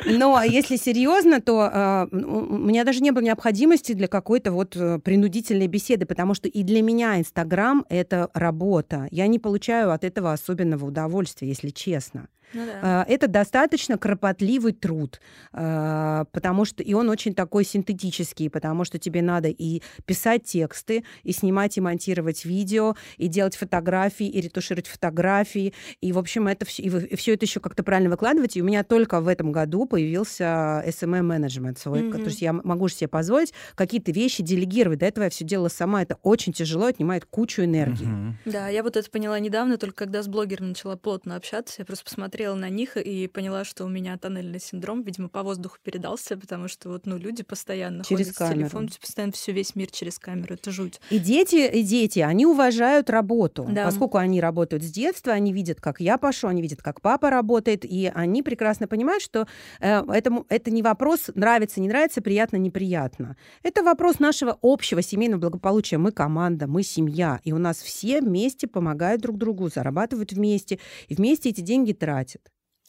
Но 0.05 0.41
если 0.43 0.75
серьезно, 0.75 1.41
то 1.41 1.69
э, 1.71 2.07
у 2.11 2.57
меня 2.57 2.83
даже 2.83 3.01
не 3.01 3.11
было 3.11 3.23
необходимости 3.23 3.93
для 3.93 4.07
какой-то 4.07 4.51
вот 4.51 4.75
э, 4.75 4.99
принудительной 4.99 5.67
беседы, 5.67 6.05
потому 6.05 6.33
что 6.33 6.47
и 6.47 6.63
для 6.63 6.81
меня 6.81 7.19
Инстаграм— 7.19 7.85
это 7.89 8.29
работа. 8.33 9.07
Я 9.11 9.27
не 9.27 9.39
получаю 9.39 9.91
от 9.91 10.03
этого 10.03 10.33
особенного 10.33 10.85
удовольствия, 10.85 11.47
если 11.47 11.69
честно. 11.69 12.27
Ну 12.53 12.65
да. 12.65 13.05
Э, 13.07 13.11
Это 13.13 13.27
достаточно 13.27 13.97
кропотливый 13.97 14.73
труд, 14.73 15.19
э, 15.53 16.25
потому 16.31 16.65
что 16.65 16.83
и 16.83 16.93
он 16.93 17.09
очень 17.09 17.33
такой 17.33 17.63
синтетический, 17.65 18.49
потому 18.49 18.85
что 18.85 18.97
тебе 18.99 19.21
надо 19.21 19.47
и 19.49 19.81
писать 20.05 20.43
тексты, 20.43 21.03
и 21.23 21.31
снимать 21.31 21.77
и 21.77 21.81
монтировать 21.81 22.45
видео, 22.45 22.95
и 23.17 23.27
делать 23.27 23.55
фотографии, 23.55 24.27
и 24.27 24.41
ретушировать 24.41 24.87
фотографии, 24.87 25.73
и 26.01 26.11
в 26.11 26.17
общем 26.17 26.47
это 26.47 26.65
все, 26.65 26.83
и 26.83 27.15
все 27.15 27.33
это 27.33 27.45
еще 27.45 27.59
как-то 27.59 27.83
правильно 27.83 28.09
выкладывать. 28.09 28.55
И 28.57 28.61
у 28.61 28.65
меня 28.65 28.83
только 28.83 29.21
в 29.21 29.27
этом 29.27 29.51
году 29.51 29.85
появился 29.85 30.83
SMM 30.87 31.21
менеджмент 31.23 31.79
свой, 31.79 32.03
Мгм. 32.03 32.19
то 32.19 32.25
есть 32.29 32.41
я 32.41 32.53
могу 32.53 32.87
себе 32.87 33.07
позволить 33.07 33.53
какие-то 33.75 34.11
вещи 34.11 34.43
делегировать. 34.43 34.99
До 34.99 35.05
этого 35.05 35.25
я 35.25 35.29
все 35.29 35.45
делала 35.45 35.69
сама, 35.69 36.01
это 36.01 36.17
очень 36.23 36.53
тяжело, 36.53 36.85
отнимает 36.87 37.25
кучу 37.25 37.63
энергии. 37.63 38.05
Мгм. 38.05 38.37
Да, 38.45 38.67
я 38.69 38.83
вот 38.83 38.95
это 38.97 39.09
поняла 39.09 39.39
недавно, 39.39 39.77
только 39.77 39.95
когда 40.05 40.21
с 40.21 40.27
блогером 40.27 40.69
начала 40.69 40.95
плотно 40.95 41.35
общаться, 41.35 41.75
я 41.79 41.85
просто 41.85 42.05
посмотрела 42.05 42.34
на 42.55 42.69
них 42.69 42.97
и 42.97 43.27
поняла, 43.27 43.63
что 43.63 43.85
у 43.85 43.87
меня 43.87 44.17
тоннельный 44.17 44.59
синдром, 44.59 45.03
видимо, 45.03 45.29
по 45.29 45.43
воздуху 45.43 45.77
передался, 45.83 46.37
потому 46.37 46.67
что 46.67 46.89
вот, 46.89 47.05
ну, 47.05 47.17
люди 47.17 47.43
постоянно 47.43 48.03
Через 48.03 48.27
ходят 48.27 48.37
камеру. 48.37 48.55
с 48.55 48.59
телефоном, 48.59 48.89
постоянно 48.99 49.31
все 49.33 49.51
весь 49.51 49.75
мир 49.75 49.89
через 49.91 50.19
камеру, 50.19 50.55
это 50.55 50.71
жуть. 50.71 50.99
И 51.09 51.19
дети, 51.19 51.67
и 51.67 51.83
дети, 51.83 52.19
они 52.19 52.45
уважают 52.45 53.09
работу. 53.09 53.67
Да. 53.69 53.85
Поскольку 53.85 54.17
они 54.17 54.41
работают 54.41 54.83
с 54.83 54.91
детства, 54.91 55.33
они 55.33 55.53
видят, 55.53 55.79
как 55.79 55.99
я 55.99 56.17
пашу, 56.17 56.47
они 56.47 56.61
видят, 56.61 56.81
как 56.81 57.01
папа 57.01 57.29
работает, 57.29 57.85
и 57.85 58.11
они 58.13 58.43
прекрасно 58.43 58.87
понимают, 58.87 59.23
что 59.23 59.47
э, 59.79 60.03
этому, 60.11 60.45
это 60.49 60.71
не 60.71 60.83
вопрос 60.83 61.31
нравится, 61.35 61.79
не 61.79 61.87
нравится, 61.87 62.21
приятно, 62.21 62.57
неприятно. 62.57 63.37
Это 63.63 63.83
вопрос 63.83 64.19
нашего 64.19 64.57
общего 64.61 65.01
семейного 65.01 65.41
благополучия. 65.41 65.97
Мы 65.97 66.11
команда, 66.11 66.67
мы 66.67 66.83
семья, 66.83 67.39
и 67.43 67.51
у 67.53 67.57
нас 67.57 67.77
все 67.77 68.21
вместе 68.21 68.67
помогают 68.67 69.21
друг 69.21 69.37
другу, 69.37 69.69
зарабатывают 69.69 70.33
вместе, 70.33 70.79
и 71.07 71.15
вместе 71.15 71.49
эти 71.49 71.61
деньги 71.61 71.93
тратят. 71.93 72.24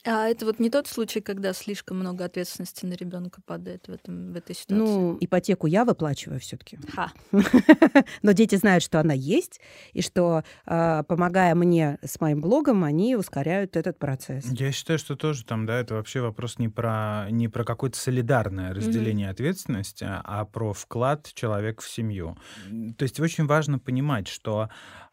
А 0.09 0.29
это 0.29 0.47
вот 0.47 0.61
не 0.61 0.71
тот 0.71 0.87
случай, 0.87 1.21
когда 1.21 1.53
слишком 1.53 1.99
много 1.99 2.25
ответственности 2.25 2.87
на 2.87 2.93
ребенка 2.93 3.41
падает 3.45 3.89
в, 3.89 3.93
этом, 3.93 4.33
в 4.33 4.37
этой 4.37 4.55
ситуации. 4.55 4.85
Ну, 4.85 5.19
ипотеку 5.21 5.67
я 5.67 5.85
выплачиваю 5.85 6.39
все-таки. 6.39 6.79
Ха. 6.95 7.13
Но 8.23 8.31
дети 8.31 8.55
знают, 8.55 8.85
что 8.85 9.01
она 9.01 9.15
есть, 9.15 9.61
и 9.93 10.03
что, 10.03 10.45
э, 10.65 11.03
помогая 11.09 11.57
мне 11.57 11.99
с 12.05 12.21
моим 12.21 12.41
блогом, 12.41 12.85
они 12.85 13.17
ускоряют 13.17 13.77
этот 13.77 13.99
процесс. 13.99 14.45
Я 14.49 14.71
считаю, 14.71 15.01
что 15.01 15.17
тоже 15.17 15.45
там, 15.45 15.67
да, 15.67 15.81
это 15.81 15.95
вообще 15.95 16.21
вопрос 16.21 16.61
не 16.61 16.69
про, 16.69 17.27
не 17.31 17.49
про 17.49 17.65
какое-то 17.65 17.99
солидарное 17.99 18.73
разделение 18.73 19.29
ответственности, 19.31 20.07
а 20.09 20.45
про 20.45 20.73
вклад 20.73 21.33
человека 21.35 21.83
в 21.83 21.89
семью. 21.89 22.39
То 22.97 23.03
есть 23.03 23.19
очень 23.19 23.47
важно 23.47 23.81
понимать, 23.81 24.29
что, 24.29 24.69
а, 24.69 25.06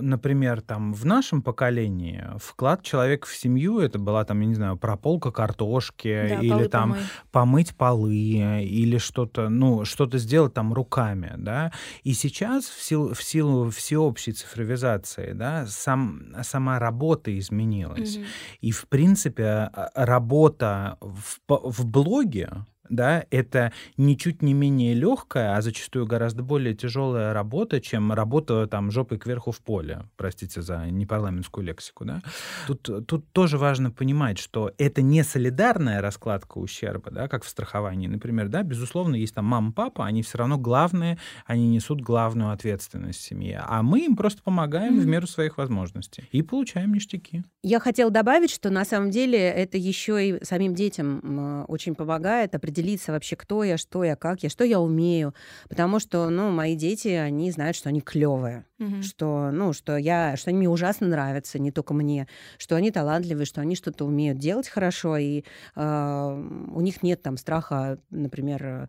например, 0.00 0.60
там 0.62 0.92
в 0.92 1.04
нашем 1.04 1.42
поколении 1.42 2.24
вклад 2.38 2.82
человека 2.82 3.26
в 3.26 3.34
семью 3.34 3.80
это 3.80 3.98
была 3.98 4.24
там, 4.24 4.40
я 4.40 4.46
не 4.46 4.54
знаю, 4.54 4.76
прополка 4.76 5.30
картошки 5.30 6.26
Да, 6.28 6.40
или 6.40 6.66
там 6.66 6.90
помой. 6.92 7.04
помыть 7.32 7.76
полы 7.76 8.16
или 8.16 8.98
что-то, 8.98 9.48
ну, 9.48 9.84
что-то 9.84 10.18
сделать 10.18 10.54
там 10.54 10.72
руками, 10.72 11.34
да. 11.36 11.72
И 12.02 12.12
сейчас 12.12 12.64
в 12.66 12.82
силу, 12.82 13.14
в 13.14 13.22
силу 13.22 13.70
всеобщей 13.70 14.32
цифровизации, 14.32 15.32
да, 15.32 15.66
сам, 15.66 16.34
сама 16.42 16.78
работа 16.78 17.36
изменилась. 17.38 18.16
Мгм. 18.16 18.26
И, 18.60 18.70
в 18.72 18.86
принципе, 18.88 19.44
а, 19.44 19.90
работа 19.94 20.96
в, 21.00 21.38
в 21.48 21.86
блоге, 21.86 22.50
да, 22.90 23.24
это 23.30 23.72
ничуть 23.96 24.42
не 24.42 24.52
менее 24.52 24.94
легкая, 24.94 25.56
а 25.56 25.62
зачастую 25.62 26.06
гораздо 26.06 26.42
более 26.42 26.74
тяжелая 26.74 27.32
работа, 27.32 27.80
чем 27.80 28.12
работа 28.12 28.66
там 28.66 28.90
жопой 28.90 29.18
кверху 29.18 29.52
в 29.52 29.60
поле, 29.60 30.02
простите 30.16 30.60
за 30.62 30.86
непарламентскую 30.90 31.64
лексику, 31.64 32.04
да. 32.04 32.20
Тут, 32.66 33.06
тут 33.06 33.32
тоже 33.32 33.56
важно 33.58 33.90
понимать, 33.90 34.38
что 34.38 34.72
это 34.78 35.02
не 35.02 35.22
солидарная 35.22 36.00
раскладка 36.02 36.58
ущерба, 36.58 37.10
да, 37.10 37.28
как 37.28 37.44
в 37.44 37.48
страховании, 37.48 38.08
например, 38.08 38.48
да, 38.48 38.62
безусловно, 38.62 39.14
есть 39.14 39.34
там 39.34 39.44
мама, 39.44 39.72
папа, 39.72 40.04
они 40.06 40.22
все 40.22 40.38
равно 40.38 40.58
главные, 40.58 41.18
они 41.46 41.68
несут 41.68 42.00
главную 42.00 42.50
ответственность 42.50 43.20
в 43.20 43.22
семье, 43.22 43.62
а 43.66 43.82
мы 43.82 44.00
им 44.00 44.16
просто 44.16 44.42
помогаем 44.42 44.96
в 44.96 45.02
Мгм. 45.02 45.10
меру 45.10 45.26
своих 45.26 45.56
возможностей 45.58 46.28
и 46.32 46.42
получаем 46.42 46.92
ништяки. 46.92 47.44
Я 47.62 47.78
хотела 47.80 48.10
добавить, 48.10 48.50
что 48.50 48.70
на 48.70 48.84
самом 48.84 49.10
деле 49.10 49.38
это 49.38 49.78
еще 49.78 50.28
и 50.28 50.44
самим 50.44 50.74
детям 50.74 51.64
очень 51.68 51.94
помогает 51.94 52.54
определиться 52.80 53.12
вообще, 53.12 53.36
кто 53.36 53.64
я, 53.64 53.76
что 53.76 54.04
я, 54.04 54.16
как 54.16 54.42
я, 54.42 54.48
что 54.48 54.64
я 54.64 54.80
умею. 54.80 55.34
Потому 55.68 55.98
что, 56.00 56.28
ну, 56.30 56.50
мои 56.50 56.74
дети, 56.74 57.08
они 57.08 57.50
знают, 57.50 57.76
что 57.76 57.88
они 57.88 58.00
клевые, 58.00 58.64
Мгм. 58.78 59.02
что, 59.02 59.50
ну, 59.52 59.72
что 59.72 59.96
я, 59.96 60.36
что 60.36 60.50
они 60.50 60.58
мне 60.58 60.68
ужасно 60.68 61.06
нравятся, 61.06 61.58
не 61.58 61.70
только 61.70 61.94
мне, 61.94 62.26
что 62.58 62.76
они 62.76 62.90
талантливые, 62.90 63.46
что 63.46 63.60
они 63.60 63.76
что-то 63.76 64.04
умеют 64.04 64.38
делать 64.38 64.68
хорошо, 64.68 65.16
и 65.16 65.44
э, 65.76 66.44
у 66.72 66.80
них 66.80 67.02
нет 67.02 67.22
там 67.22 67.36
страха, 67.36 67.98
например, 68.10 68.88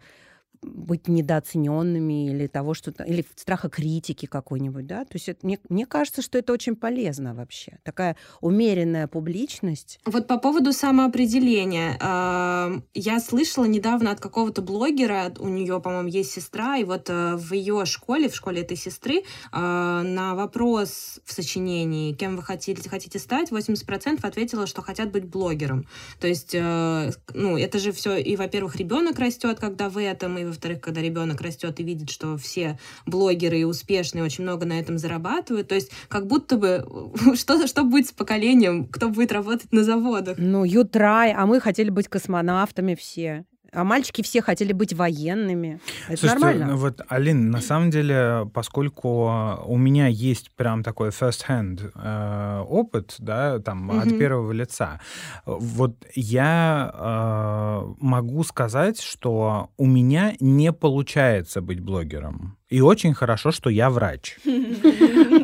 быть 0.62 1.07
недооцененными 1.07 2.30
или 2.30 2.47
того, 2.47 2.74
что 2.74 2.91
или 3.03 3.26
страха 3.36 3.70
критики 3.70 4.28
какой-нибудь, 4.28 4.86
да. 4.86 5.05
То 5.05 5.14
есть 5.14 5.30
это, 5.30 5.45
мне, 5.45 5.59
мне 5.70 5.86
кажется, 5.86 6.22
что 6.22 6.38
это 6.38 6.53
очень 6.53 6.76
полезно 6.76 7.34
вообще. 7.34 7.80
Такая 7.84 8.16
умеренная 8.41 9.07
публичность. 9.07 9.99
Вот 10.05 10.28
по 10.28 10.38
поводу 10.38 10.72
самоопределения. 10.72 11.97
эм, 11.99 12.84
Я 12.93 13.20
слышала 13.20 13.66
недавно 13.66 14.12
от 14.12 14.20
какого-то 14.20 14.62
блогера, 14.62 15.34
у 15.39 15.47
нее, 15.47 15.82
по-моему, 15.82 16.09
есть 16.09 16.32
сестра, 16.32 16.78
и 16.78 16.84
вот 16.84 17.09
э, 17.09 17.36
в 17.36 17.53
ее 17.53 17.86
школе, 17.86 18.30
в 18.30 18.36
школе 18.36 18.62
этой 18.62 18.78
сестры, 18.78 19.22
э, 19.22 19.22
на 19.51 20.36
вопрос 20.36 21.20
в 21.26 21.34
сочинении, 21.34 22.14
кем 22.14 22.36
вы 22.36 22.43
хотите, 22.43 22.88
хотите 22.88 23.18
стать, 23.18 23.51
80% 23.51 24.20
ответила, 24.24 24.68
что 24.68 24.82
хотят 24.82 25.12
быть 25.12 25.26
блогером. 25.26 25.88
То 26.20 26.28
есть, 26.28 26.53
э, 26.53 27.12
ну, 27.34 27.57
это 27.57 27.80
же 27.80 27.91
все, 27.91 28.18
и, 28.18 28.36
во-первых, 28.36 28.76
ребенок 28.76 29.18
растет, 29.18 29.59
когда 29.59 29.89
в 29.89 29.99
этом, 29.99 30.38
и, 30.38 30.50
во-вторых, 30.51 30.81
когда 30.81 31.01
ребенок 31.01 31.41
растет 31.41 31.79
и 31.79 31.83
видит, 31.83 32.09
что 32.09 32.37
все 32.37 32.77
блогеры 33.05 33.59
и 33.59 33.63
успешные 33.63 34.23
очень 34.23 34.43
много 34.43 34.65
на 34.65 34.79
этом 34.79 34.97
зарабатывают. 34.97 35.67
То 35.67 35.75
есть, 35.75 35.91
как 36.07 36.27
будто 36.27 36.57
бы, 36.57 36.85
что, 37.35 37.67
что 37.67 37.83
будет 37.83 38.07
с 38.07 38.11
поколением, 38.11 38.87
кто 38.87 39.09
будет 39.09 39.31
работать 39.31 39.71
на 39.71 39.83
заводах? 39.83 40.37
Ну, 40.37 40.65
you 40.65 40.83
try, 40.83 41.33
а 41.35 41.45
мы 41.45 41.59
хотели 41.59 41.89
быть 41.89 42.07
космонавтами 42.07 42.95
все. 42.95 43.45
А 43.74 43.84
мальчики 43.86 44.22
все 44.22 44.41
хотели 44.41 44.74
быть 44.74 44.93
военными. 44.93 45.80
Это 46.07 46.17
Слушайте, 46.17 46.45
нормально. 46.45 46.67
ну 46.67 46.78
вот, 46.78 47.01
Алин, 47.07 47.49
на 47.51 47.61
самом 47.61 47.89
деле, 47.89 48.49
поскольку 48.53 49.32
у 49.65 49.78
меня 49.78 50.07
есть 50.07 50.51
прям 50.55 50.84
такой 50.84 51.09
first-hand 51.09 51.91
э, 51.95 52.59
опыт, 52.67 53.15
да, 53.19 53.59
там, 53.59 53.89
от 53.91 54.07
Мгм. 54.07 54.17
первого 54.17 54.51
лица, 54.51 54.99
вот 55.45 56.05
я 56.15 56.91
э, 56.93 57.93
могу 57.99 58.43
сказать, 58.43 58.99
что 59.01 59.69
у 59.78 59.86
меня 59.86 60.34
не 60.41 60.74
получается 60.74 61.61
быть 61.61 61.80
блогером. 61.80 62.57
И 62.72 62.80
очень 62.80 63.13
хорошо, 63.13 63.51
что 63.51 63.69
я 63.69 63.89
врач. 63.89 64.38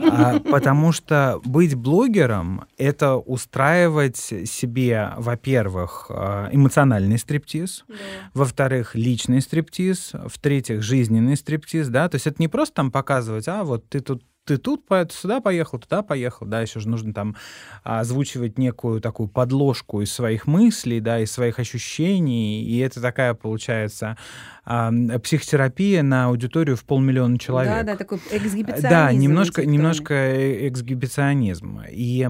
А, 0.10 0.40
потому 0.40 0.94
что 0.94 1.42
быть 1.44 1.76
блогером— 1.76 2.64
это 2.78 3.18
устраивать 3.18 4.16
себе, 4.18 5.12
во-первых, 5.18 6.08
э, 6.10 6.48
эмоциональный 6.54 7.18
стриптиз, 7.18 7.84
Да. 7.88 7.96
во-вторых, 8.34 8.96
личный 8.96 9.42
стриптиз, 9.42 10.14
в-третьих, 10.14 10.82
жизненный 10.82 11.36
стриптиз, 11.36 11.90
да, 11.90 12.08
то 12.08 12.16
есть 12.16 12.26
это 12.26 12.38
не 12.40 12.48
просто 12.48 12.76
там 12.76 12.90
показывать, 12.92 13.48
а 13.50 13.64
вот 13.64 13.88
ты 13.90 14.00
тут 14.00 14.24
ты 14.48 14.58
тут 14.58 14.86
сюда 15.12 15.42
поехал, 15.42 15.80
туда 15.80 16.02
поехал, 16.02 16.46
да, 16.46 16.62
еще 16.62 16.80
же 16.80 16.90
нужно 16.90 17.14
там 17.14 17.36
озвучивать 17.84 18.58
некую 18.58 19.02
такую 19.02 19.28
подложку 19.28 20.02
из 20.02 20.12
своих 20.12 20.48
мыслей, 20.48 21.00
да, 21.00 21.20
из 21.20 21.32
своих 21.32 21.60
ощущений, 21.60 22.64
и 22.64 22.80
это 22.80 23.02
такая 23.02 23.34
получается 23.34 24.18
психотерапия 24.68 26.04
на 26.04 26.26
аудиторию 26.26 26.76
в 26.76 26.84
полмиллиона 26.84 27.40
человек. 27.40 27.74
Да, 27.74 27.84
да, 27.84 27.96
такой 27.96 28.18
эксгибиционизм. 28.18 28.90
Да, 28.90 29.14
немножко, 29.14 29.66
немножко 29.66 30.14
э, 30.14 30.68
эксгибиционизм. 30.68 31.84
И, 31.90 32.22
э, 32.22 32.28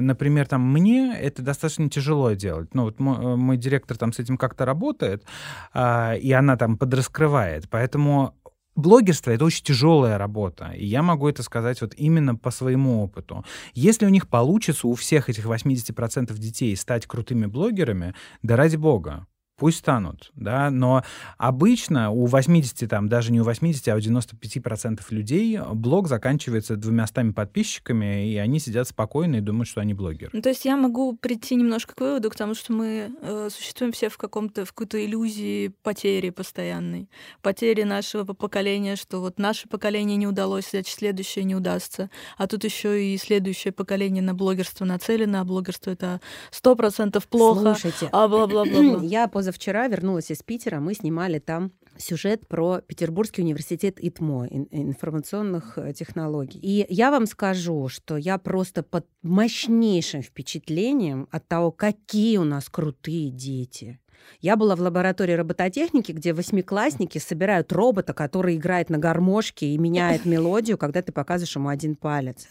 например, 0.00 0.46
там 0.46 0.70
мне 0.70 1.16
это 1.18 1.40
достаточно 1.40 1.88
тяжело 1.88 2.32
делать. 2.32 2.74
Ну, 2.74 2.82
вот 2.84 3.00
мой, 3.00 3.16
э, 3.16 3.36
мой 3.36 3.56
директор 3.56 3.96
там 3.96 4.12
с 4.12 4.18
этим 4.18 4.36
как-то 4.36 4.66
работает, 4.66 5.24
а, 5.72 6.14
и 6.14 6.30
она 6.32 6.58
там 6.58 6.76
подраскрывает. 6.76 7.70
Поэтому 7.70 8.34
блогерство— 8.78 9.30
это 9.32 9.44
очень 9.44 9.64
тяжелая 9.64 10.16
работа, 10.18 10.72
и 10.76 10.86
я 10.86 11.02
могу 11.02 11.28
это 11.28 11.42
сказать 11.42 11.80
вот 11.80 11.94
именно 11.96 12.36
по 12.36 12.50
своему 12.50 13.02
опыту. 13.02 13.44
Если 13.74 14.06
у 14.06 14.08
них 14.08 14.28
получится 14.28 14.86
у 14.86 14.94
всех 14.94 15.28
этих 15.28 15.44
80% 15.44 16.32
детей 16.38 16.76
стать 16.76 17.06
крутыми 17.06 17.46
блогерами, 17.46 18.14
да 18.42 18.56
ради 18.56 18.76
бога, 18.76 19.26
пусть 19.58 19.78
станут, 19.78 20.30
да, 20.36 20.70
но 20.70 21.02
обычно 21.36 22.10
у 22.10 22.26
80, 22.26 22.88
там, 22.88 23.08
даже 23.08 23.32
не 23.32 23.40
у 23.40 23.44
80, 23.44 23.88
а 23.88 23.96
у 23.96 23.98
95% 23.98 25.00
людей 25.10 25.58
блог 25.74 26.08
заканчивается 26.08 26.76
двумя 26.76 27.06
стами 27.06 27.32
подписчиками, 27.32 28.30
и 28.30 28.36
они 28.36 28.60
сидят 28.60 28.88
спокойно 28.88 29.36
и 29.36 29.40
думают, 29.40 29.68
что 29.68 29.80
они 29.80 29.94
блогеры. 29.94 30.30
Ну, 30.32 30.40
то 30.40 30.48
есть 30.48 30.64
я 30.64 30.76
могу 30.76 31.16
прийти 31.16 31.56
немножко 31.56 31.94
к 31.94 32.00
выводу, 32.00 32.30
к 32.30 32.36
тому, 32.36 32.54
что 32.54 32.72
мы 32.72 33.10
э, 33.20 33.48
существуем 33.50 33.92
все 33.92 34.08
в 34.08 34.16
каком-то, 34.16 34.64
в 34.64 34.72
какой-то 34.72 35.04
иллюзии 35.04 35.68
потери 35.82 36.30
постоянной, 36.30 37.10
потери 37.42 37.82
нашего 37.82 38.32
поколения, 38.34 38.94
что 38.94 39.20
вот 39.20 39.38
наше 39.38 39.68
поколение 39.68 40.16
не 40.16 40.28
удалось, 40.28 40.70
значит, 40.70 40.94
следующее 40.94 41.44
не 41.44 41.56
удастся, 41.56 42.10
а 42.36 42.46
тут 42.46 42.62
еще 42.62 43.04
и 43.04 43.16
следующее 43.18 43.72
поколение 43.72 44.22
на 44.22 44.34
блогерство 44.34 44.84
нацелено, 44.84 45.40
а 45.40 45.44
блогерство 45.44 45.90
это 45.90 46.20
сто 46.52 46.76
процентов 46.76 47.26
плохо, 47.26 47.74
Слушайте, 47.74 48.08
а 48.12 48.28
бла-бла-бла. 48.28 49.02
Я 49.02 49.26
позавчера 49.48 49.88
вернулась 49.88 50.30
из 50.30 50.42
Питера, 50.42 50.78
мы 50.78 50.92
снимали 50.92 51.38
там 51.38 51.72
сюжет 51.96 52.46
про 52.46 52.82
Петербургский 52.82 53.40
университет 53.40 53.98
ИТМО, 53.98 54.46
информационных 54.70 55.78
э, 55.78 55.94
технологий. 55.94 56.60
И 56.62 56.86
я 56.90 57.10
вам 57.10 57.26
скажу, 57.26 57.88
что 57.88 58.18
я 58.18 58.36
просто 58.36 58.82
под 58.82 59.06
мощнейшим 59.22 60.20
впечатлением 60.22 61.28
от 61.30 61.48
того, 61.48 61.72
какие 61.72 62.36
у 62.36 62.44
нас 62.44 62.68
крутые 62.68 63.30
дети. 63.30 63.98
Я 64.40 64.56
была 64.56 64.76
в 64.76 64.80
лаборатории 64.80 65.32
робототехники, 65.32 66.12
где 66.12 66.32
восьмиклассники 66.32 67.18
собирают 67.18 67.72
робота, 67.72 68.12
который 68.12 68.56
играет 68.56 68.88
на 68.88 68.98
гармошке 68.98 69.66
и 69.66 69.78
меняет 69.78 70.24
мелодию, 70.24 70.78
когда 70.78 71.02
ты 71.02 71.12
показываешь 71.12 71.56
ему 71.56 71.68
один 71.68 71.96
палец. 71.96 72.48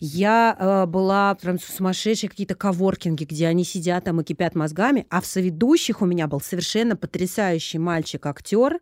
Я 0.00 0.56
э, 0.58 0.86
была 0.86 1.34
прям 1.36 1.58
сумасшедшие 1.60 2.28
какие-то 2.30 2.54
коворкинги, 2.54 3.24
где 3.24 3.46
они 3.46 3.64
сидят 3.64 4.04
там 4.04 4.20
и 4.20 4.24
кипят 4.24 4.54
мозгами, 4.54 5.06
а 5.10 5.20
в 5.20 5.26
соведущих 5.26 6.02
у 6.02 6.06
меня 6.06 6.26
был 6.26 6.40
совершенно 6.40 6.96
потрясающий 6.96 7.78
мальчик-актер, 7.78 8.80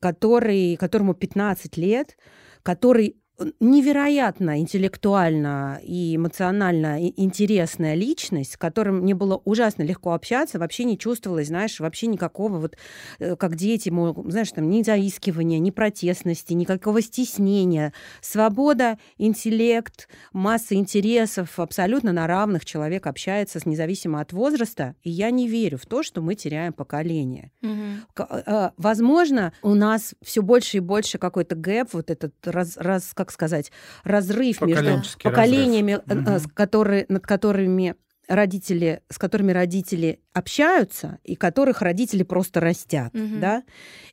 который, 0.00 0.76
которому 0.76 1.14
15 1.14 1.76
лет, 1.76 2.16
который 2.62 3.16
невероятно 3.60 4.60
интеллектуально 4.60 5.80
и 5.82 6.16
эмоционально 6.16 7.08
интересная 7.08 7.94
личность, 7.94 8.52
с 8.52 8.56
которым 8.56 8.98
мне 8.98 9.14
было 9.14 9.40
ужасно 9.44 9.82
легко 9.82 10.12
общаться, 10.12 10.58
вообще 10.58 10.84
не 10.84 10.98
чувствовалось, 10.98 11.48
знаешь, 11.48 11.80
вообще 11.80 12.06
никакого 12.06 12.58
вот, 12.58 12.76
э, 13.18 13.36
как 13.36 13.56
дети, 13.56 13.90
знаешь, 14.28 14.52
там, 14.52 14.70
ни 14.70 14.82
заискивания, 14.82 15.58
ни 15.58 15.70
протестности, 15.70 16.52
никакого 16.52 17.02
стеснения. 17.02 17.92
Свобода, 18.20 18.98
интеллект, 19.18 20.08
масса 20.32 20.74
интересов, 20.74 21.58
абсолютно 21.58 22.12
на 22.12 22.26
равных 22.26 22.64
человек 22.64 23.06
общается 23.06 23.58
с 23.58 23.66
независимо 23.66 24.20
от 24.20 24.32
возраста, 24.32 24.94
и 25.02 25.10
я 25.10 25.30
не 25.30 25.48
верю 25.48 25.78
в 25.78 25.86
то, 25.86 26.02
что 26.02 26.20
мы 26.20 26.34
теряем 26.34 26.72
поколение. 26.72 27.50
Угу. 27.62 28.72
Возможно, 28.76 29.52
у 29.62 29.74
нас 29.74 30.14
все 30.22 30.42
больше 30.42 30.76
и 30.78 30.80
больше 30.80 31.18
какой-то 31.18 31.54
гэп, 31.56 31.88
вот 31.92 32.10
этот 32.10 32.34
раз, 32.44 32.76
раз 32.76 33.12
как 33.14 33.31
сказать, 33.32 33.72
разрыв 34.04 34.60
между 34.60 35.02
поколениями, 35.22 36.00
разрыв. 36.06 36.44
Угу. 36.46 36.52
Которые, 36.54 37.06
над 37.08 37.26
которыми 37.26 37.96
родители, 38.28 39.02
с 39.08 39.18
которыми 39.18 39.52
родители 39.52 40.20
общаются 40.32 41.18
и 41.24 41.34
которых 41.34 41.82
родители 41.82 42.22
просто 42.22 42.60
растят, 42.60 43.14
угу. 43.14 43.38
да. 43.40 43.64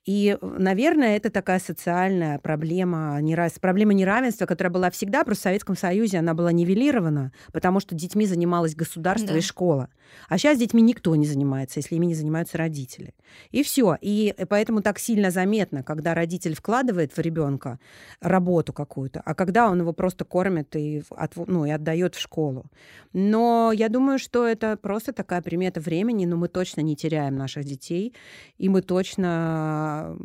И, 0.06 0.38
наверное, 0.42 1.16
это 1.16 1.30
такая 1.30 1.60
социальная 1.60 2.40
проблема, 2.40 3.20
нерав... 3.22 3.54
проблема 3.62 3.94
неравенства, 3.94 4.46
которая 4.46 4.72
была 4.72 4.90
всегда, 4.90 5.24
просто 5.24 5.42
в 5.42 5.44
Советском 5.44 5.78
Союзе 5.78 6.18
она 6.20 6.34
была 6.34 6.52
нивелирована, 6.52 7.32
потому 7.54 7.80
что 7.80 7.96
детьми 7.96 8.26
занималось 8.26 8.76
государство 8.76 9.34
да. 9.34 9.38
и 9.38 9.42
школа. 9.42 9.90
А 10.28 10.38
сейчас 10.38 10.58
детьми 10.58 10.82
никто 10.82 11.16
не 11.16 11.28
занимается, 11.28 11.80
если 11.80 11.96
ими 11.96 12.08
не 12.08 12.16
занимаются 12.16 12.58
родители. 12.58 13.14
И 13.52 13.64
все. 13.64 13.96
И 14.02 14.34
поэтому 14.50 14.82
так 14.82 14.98
сильно 14.98 15.30
заметно, 15.30 15.84
когда 15.84 16.16
родитель 16.16 16.56
вкладывает 16.56 17.16
в 17.16 17.20
ребенка 17.20 17.80
работу 18.20 18.74
какую-то, 18.74 19.22
а 19.24 19.36
когда 19.36 19.70
он 19.70 19.82
его 19.82 19.94
просто 19.94 20.26
кормит 20.26 20.76
и, 20.76 21.04
от... 21.12 21.36
ну, 21.36 21.66
и 21.66 21.70
отдает 21.70 22.16
в 22.16 22.20
школу. 22.20 22.66
Но 23.14 23.72
я 23.74 23.88
думаю, 23.88 23.99
что 24.18 24.48
это 24.48 24.78
просто 24.78 25.14
такая 25.14 25.42
примета 25.42 25.80
времени, 25.80 26.26
но 26.26 26.38
мы 26.38 26.48
точно 26.48 26.82
не 26.82 26.96
теряем 26.96 27.36
наших 27.36 27.66
детей, 27.66 28.14
и 28.58 28.70
мы 28.70 28.82
точно 28.82 30.16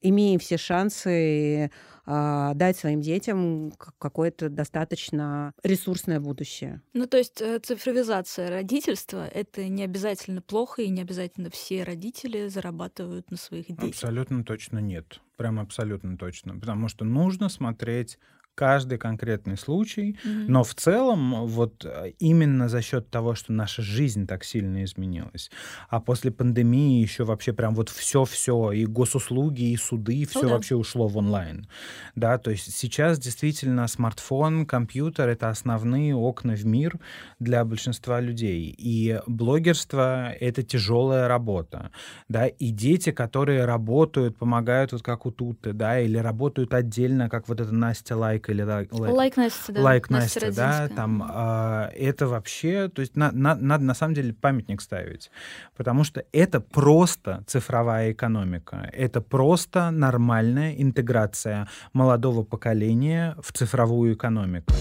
имеем 0.00 0.38
все 0.38 0.56
шансы 0.56 1.70
а, 2.10 2.54
дать 2.54 2.78
своим 2.78 3.02
детям 3.02 3.70
какое-то 3.98 4.48
достаточно 4.48 5.52
ресурсное 5.62 6.20
будущее. 6.20 6.80
Ну, 6.94 7.06
то 7.06 7.18
есть 7.18 7.42
э, 7.42 7.58
цифровизация 7.58 8.48
родительства— 8.48 9.28
это 9.34 9.68
не 9.68 9.84
обязательно 9.84 10.40
плохо, 10.40 10.80
и 10.80 10.88
не 10.88 11.02
обязательно 11.02 11.50
все 11.50 11.84
родители 11.84 12.48
зарабатывают 12.48 13.30
на 13.30 13.36
своих 13.36 13.66
детях. 13.66 13.90
Абсолютно 13.90 14.42
точно 14.42 14.78
нет. 14.78 15.20
Прям 15.36 15.60
абсолютно 15.60 16.16
точно. 16.16 16.58
Потому 16.58 16.88
что 16.88 17.04
нужно 17.04 17.50
смотреть 17.50 18.18
каждый 18.58 18.98
конкретный 18.98 19.56
случай, 19.56 20.18
mm-hmm. 20.24 20.46
но 20.48 20.64
в 20.64 20.74
целом 20.74 21.46
вот 21.46 21.86
именно 22.18 22.68
за 22.68 22.82
счет 22.82 23.08
того, 23.08 23.36
что 23.36 23.52
наша 23.52 23.82
жизнь 23.82 24.26
так 24.26 24.42
сильно 24.42 24.82
изменилась, 24.82 25.48
а 25.88 26.00
после 26.00 26.32
пандемии 26.32 27.00
еще 27.00 27.22
вообще 27.22 27.52
прям 27.52 27.76
вот 27.76 27.88
все-все, 27.88 28.72
и 28.72 28.84
госуслуги, 28.84 29.70
и 29.70 29.76
суды, 29.76 30.26
все 30.26 30.40
oh, 30.40 30.48
да. 30.48 30.48
вообще 30.48 30.74
ушло 30.74 31.06
в 31.06 31.16
онлайн, 31.16 31.68
да, 32.16 32.36
то 32.38 32.50
есть 32.50 32.74
сейчас 32.74 33.20
действительно 33.20 33.86
смартфон, 33.86 34.66
компьютер— 34.66 35.28
это 35.34 35.50
основные 35.50 36.16
окна 36.16 36.56
в 36.56 36.66
мир 36.66 36.98
для 37.38 37.64
большинства 37.64 38.20
людей, 38.20 38.74
и 38.76 39.20
блогерство— 39.28 40.32
это 40.40 40.64
тяжелая 40.64 41.28
работа, 41.28 41.92
да, 42.28 42.48
и 42.48 42.70
дети, 42.70 43.12
которые 43.12 43.66
работают, 43.66 44.36
помогают 44.36 44.90
вот 44.90 45.02
как 45.02 45.26
у 45.26 45.30
Туты, 45.30 45.72
да, 45.72 46.00
или 46.00 46.18
работают 46.18 46.74
отдельно, 46.74 47.28
как 47.28 47.48
вот 47.48 47.60
эта 47.60 47.72
Настя 47.72 48.16
Like 48.16 48.47
или 48.48 48.62
Like, 48.62 48.92
Like 48.92 49.36
Настя, 49.36 49.72
да. 49.72 49.82
Like 49.82 50.10
Настя, 50.10 50.46
Настя 50.46 50.56
да, 50.56 50.88
там 50.88 51.22
э, 51.22 51.90
это 51.96 52.26
вообще, 52.26 52.88
то 52.88 53.00
есть 53.00 53.16
на, 53.16 53.30
на, 53.32 53.54
надо 53.54 53.84
на 53.84 53.94
самом 53.94 54.14
деле 54.14 54.32
памятник 54.32 54.80
ставить, 54.80 55.30
потому 55.76 56.04
что 56.04 56.24
это 56.32 56.60
просто 56.60 57.44
цифровая 57.46 58.12
экономика, 58.12 58.88
это 58.92 59.20
просто 59.20 59.90
нормальная 59.90 60.74
интеграция 60.74 61.68
молодого 61.92 62.42
поколения 62.42 63.36
в 63.42 63.52
цифровую 63.52 64.14
экономику. 64.14 64.72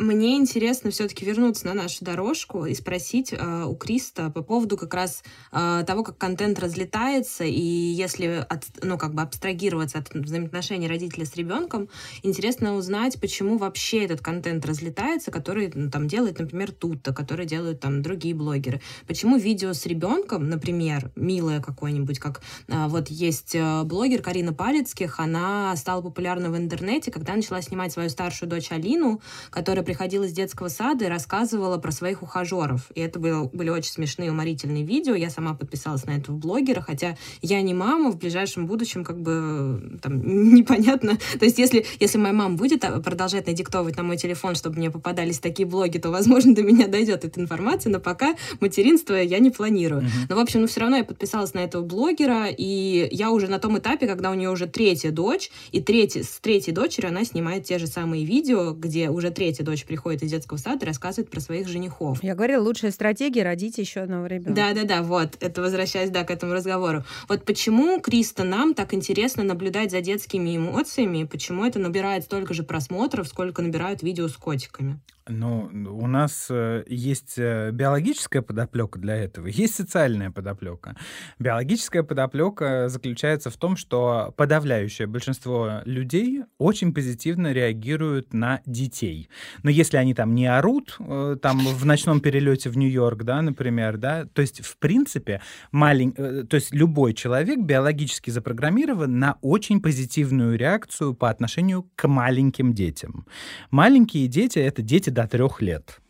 Мне 0.00 0.38
интересно 0.38 0.90
все-таки 0.90 1.26
вернуться 1.26 1.66
на 1.66 1.74
нашу 1.74 2.06
дорожку 2.06 2.64
и 2.64 2.74
спросить 2.74 3.34
э, 3.34 3.64
у 3.64 3.74
Криста 3.74 4.30
по 4.30 4.42
поводу 4.42 4.78
как 4.78 4.94
раз 4.94 5.22
э, 5.52 5.84
того, 5.86 6.02
как 6.02 6.16
контент 6.16 6.58
разлетается, 6.58 7.44
и 7.44 7.60
если 7.60 8.46
от, 8.48 8.64
ну, 8.82 8.96
как 8.96 9.12
бы 9.12 9.20
абстрагироваться 9.20 9.98
от 9.98 10.14
взаимоотношений 10.14 10.88
родителя 10.88 11.26
с 11.26 11.36
ребенком, 11.36 11.90
интересно 12.22 12.76
узнать, 12.76 13.20
почему 13.20 13.58
вообще 13.58 14.02
этот 14.02 14.22
контент 14.22 14.64
разлетается, 14.64 15.30
который 15.30 15.70
ну, 15.74 15.90
там 15.90 16.08
делает, 16.08 16.38
например, 16.38 16.72
Тутта, 16.72 17.12
который 17.12 17.44
делают 17.44 17.80
там 17.80 18.00
другие 18.00 18.34
блогеры. 18.34 18.80
Почему 19.06 19.36
видео 19.36 19.74
с 19.74 19.84
ребенком, 19.84 20.48
например, 20.48 21.10
милое 21.14 21.60
какое-нибудь, 21.60 22.20
как 22.20 22.40
э, 22.68 22.86
вот 22.88 23.08
есть 23.08 23.54
блогер 23.84 24.22
Карина 24.22 24.54
Палецких, 24.54 25.20
она 25.20 25.76
стала 25.76 26.00
популярна 26.00 26.48
в 26.50 26.56
интернете, 26.56 27.10
когда 27.10 27.36
начала 27.36 27.60
снимать 27.60 27.92
свою 27.92 28.08
старшую 28.08 28.48
дочь 28.48 28.72
Алину, 28.72 29.20
которая 29.50 29.89
приходила 29.90 30.22
из 30.22 30.32
детского 30.32 30.68
сада 30.68 31.06
и 31.06 31.08
рассказывала 31.08 31.76
про 31.76 31.90
своих 31.90 32.22
ухажеров. 32.22 32.92
И 32.94 33.00
это 33.00 33.18
было, 33.18 33.50
были 33.52 33.70
очень 33.70 33.90
смешные, 33.90 34.30
уморительные 34.30 34.84
видео. 34.84 35.16
Я 35.16 35.30
сама 35.30 35.54
подписалась 35.54 36.04
на 36.06 36.12
это 36.12 36.30
в 36.30 36.36
блогера, 36.36 36.80
хотя 36.80 37.16
я 37.42 37.60
не 37.60 37.74
мама, 37.74 38.12
в 38.12 38.16
ближайшем 38.16 38.68
будущем 38.68 39.02
как 39.02 39.20
бы 39.20 39.98
там 40.00 40.54
непонятно. 40.54 41.18
То 41.40 41.44
есть 41.44 41.58
если, 41.58 41.84
если 41.98 42.18
моя 42.18 42.32
мама 42.32 42.54
будет 42.54 42.84
а, 42.84 43.00
продолжать 43.00 43.48
надиктовывать 43.48 43.96
на 43.96 44.04
мой 44.04 44.16
телефон, 44.16 44.54
чтобы 44.54 44.76
мне 44.76 44.92
попадались 44.92 45.40
такие 45.40 45.66
блоги, 45.66 45.98
то, 45.98 46.10
возможно, 46.10 46.54
до 46.60 46.62
меня 46.62 46.86
дойдет 46.86 47.24
эта 47.24 47.40
информация, 47.40 47.90
но 47.90 47.98
пока 47.98 48.36
материнство 48.60 49.14
я 49.14 49.40
не 49.40 49.50
планирую. 49.50 50.02
Uh-huh. 50.02 50.26
Но, 50.28 50.36
в 50.36 50.38
общем, 50.38 50.60
ну, 50.60 50.68
все 50.68 50.82
равно 50.82 50.98
я 50.98 51.04
подписалась 51.04 51.52
на 51.52 51.58
этого 51.58 51.82
блогера, 51.82 52.46
и 52.46 53.08
я 53.10 53.32
уже 53.32 53.48
на 53.48 53.58
том 53.58 53.76
этапе, 53.76 54.06
когда 54.06 54.30
у 54.30 54.34
нее 54.34 54.50
уже 54.50 54.68
третья 54.68 55.10
дочь, 55.10 55.50
и 55.72 55.80
третья, 55.80 56.22
с 56.22 56.38
третьей 56.38 56.72
дочерью 56.72 57.10
она 57.10 57.24
снимает 57.24 57.64
те 57.64 57.80
же 57.80 57.88
самые 57.88 58.24
видео, 58.24 58.70
где 58.72 59.10
уже 59.10 59.32
третья 59.32 59.64
дочь 59.64 59.79
приходит 59.86 60.22
из 60.22 60.30
детского 60.30 60.58
сада 60.58 60.84
и 60.84 60.88
рассказывает 60.88 61.30
про 61.30 61.40
своих 61.40 61.68
женихов. 61.68 62.22
Я 62.22 62.34
говорила, 62.34 62.62
лучшая 62.62 62.90
стратегия— 62.90 63.42
родить 63.44 63.78
еще 63.78 64.00
одного 64.00 64.26
ребенка. 64.26 64.52
Да-да-да, 64.52 65.02
вот, 65.02 65.36
это 65.40 65.60
возвращаясь, 65.62 66.10
да, 66.10 66.24
к 66.24 66.30
этому 66.30 66.52
разговору. 66.52 67.04
Вот 67.28 67.44
почему, 67.44 68.00
Криста, 68.00 68.44
нам 68.44 68.74
так 68.74 68.94
интересно 68.94 69.42
наблюдать 69.42 69.90
за 69.90 70.00
детскими 70.00 70.56
эмоциями, 70.56 71.24
почему 71.24 71.64
это 71.64 71.78
набирает 71.78 72.24
столько 72.24 72.54
же 72.54 72.62
просмотров, 72.62 73.28
сколько 73.28 73.62
набирают 73.62 74.02
видео 74.02 74.28
с 74.28 74.36
котиками? 74.36 75.00
Ну, 75.30 75.70
у 75.90 76.06
нас 76.06 76.48
э, 76.50 76.84
есть 76.88 77.34
э, 77.38 77.70
биологическая 77.72 78.42
подоплека 78.42 78.98
для 78.98 79.16
этого, 79.16 79.46
есть 79.46 79.74
социальная 79.74 80.30
подоплека. 80.30 80.96
Биологическая 81.38 82.02
подоплека 82.02 82.88
заключается 82.88 83.50
в 83.50 83.56
том, 83.56 83.76
что 83.76 84.34
подавляющее 84.36 85.06
большинство 85.06 85.82
людей 85.84 86.42
очень 86.58 86.92
позитивно 86.92 87.52
реагируют 87.52 88.32
на 88.32 88.60
детей. 88.66 89.28
Но 89.70 89.74
если 89.74 89.98
они 89.98 90.14
там 90.14 90.34
не 90.34 90.48
орут, 90.48 90.96
э, 90.98 91.36
там 91.40 91.60
в 91.60 91.86
ночном 91.86 92.20
перелете 92.20 92.70
в 92.70 92.76
Нью-Йорк, 92.76 93.22
да, 93.22 93.40
например, 93.40 93.98
да, 93.98 94.24
то 94.24 94.42
есть 94.42 94.64
в 94.64 94.76
принципе 94.78 95.42
малень... 95.70 96.10
то 96.12 96.56
есть 96.56 96.74
любой 96.74 97.14
человек 97.14 97.60
биологически 97.60 98.30
запрограммирован 98.30 99.20
на 99.20 99.36
очень 99.42 99.80
позитивную 99.80 100.58
реакцию 100.58 101.14
по 101.14 101.30
отношению 101.30 101.88
к 101.94 102.08
маленьким 102.08 102.72
детям. 102.72 103.26
Маленькие 103.70 104.26
дети— 104.26 104.58
это 104.58 104.82
дети 104.82 105.10
до 105.10 105.28
трех 105.28 105.62
лет. 105.62 106.00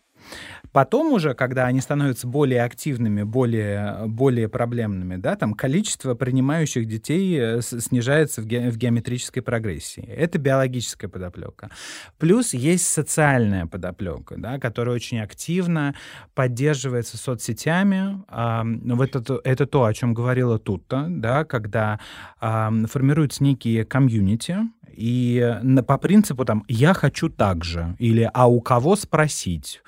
Потом 0.72 1.12
уже, 1.12 1.34
когда 1.34 1.66
они 1.66 1.80
становятся 1.80 2.26
более 2.26 2.62
активными, 2.62 3.22
более, 3.22 4.06
более 4.06 4.48
проблемными, 4.48 5.16
да, 5.16 5.34
там 5.36 5.54
количество 5.54 6.14
принимающих 6.14 6.86
детей 6.86 7.38
э, 7.40 7.60
снижается 7.60 8.40
в, 8.40 8.46
ге 8.46 8.70
в 8.70 8.76
геометрической 8.76 9.42
прогрессии. 9.42 10.04
Это 10.04 10.38
биологическая 10.38 11.10
подоплека. 11.10 11.70
Плюс 12.18 12.54
есть 12.54 12.86
социальная 12.86 13.66
подоплека, 13.66 14.36
да, 14.38 14.58
которая 14.58 14.94
очень 14.94 15.20
активно 15.20 15.94
поддерживается 16.34 17.16
соцсетями. 17.16 18.22
А, 18.28 18.64
вот 18.64 19.16
это, 19.16 19.40
это 19.42 19.66
то, 19.66 19.84
о 19.84 19.94
чем 19.94 20.14
говорила 20.14 20.58
Тутта, 20.58 21.06
да, 21.08 21.44
когда 21.44 21.98
формируются 22.38 23.42
некие 23.42 23.84
комьюнити, 23.84 24.58
и 24.92 25.58
по 25.86 25.98
принципу 25.98 26.44
там 26.44 26.64
«я 26.68 26.94
хочу 26.94 27.28
так 27.28 27.64
же» 27.64 27.96
или 27.98 28.28
«а 28.32 28.48
у 28.48 28.60
кого 28.60 28.96
спросить?» 28.96 29.82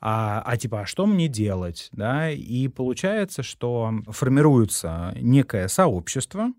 А, 0.00 0.42
а 0.44 0.56
типа, 0.56 0.82
а 0.82 0.86
что 0.86 1.04
мне 1.06 1.28
делать, 1.28 1.88
да, 1.92 2.30
и 2.30 2.68
получается, 2.68 3.42
что 3.42 3.92
формируется 4.08 5.14
некое 5.20 5.68
сообщество, 5.68 6.52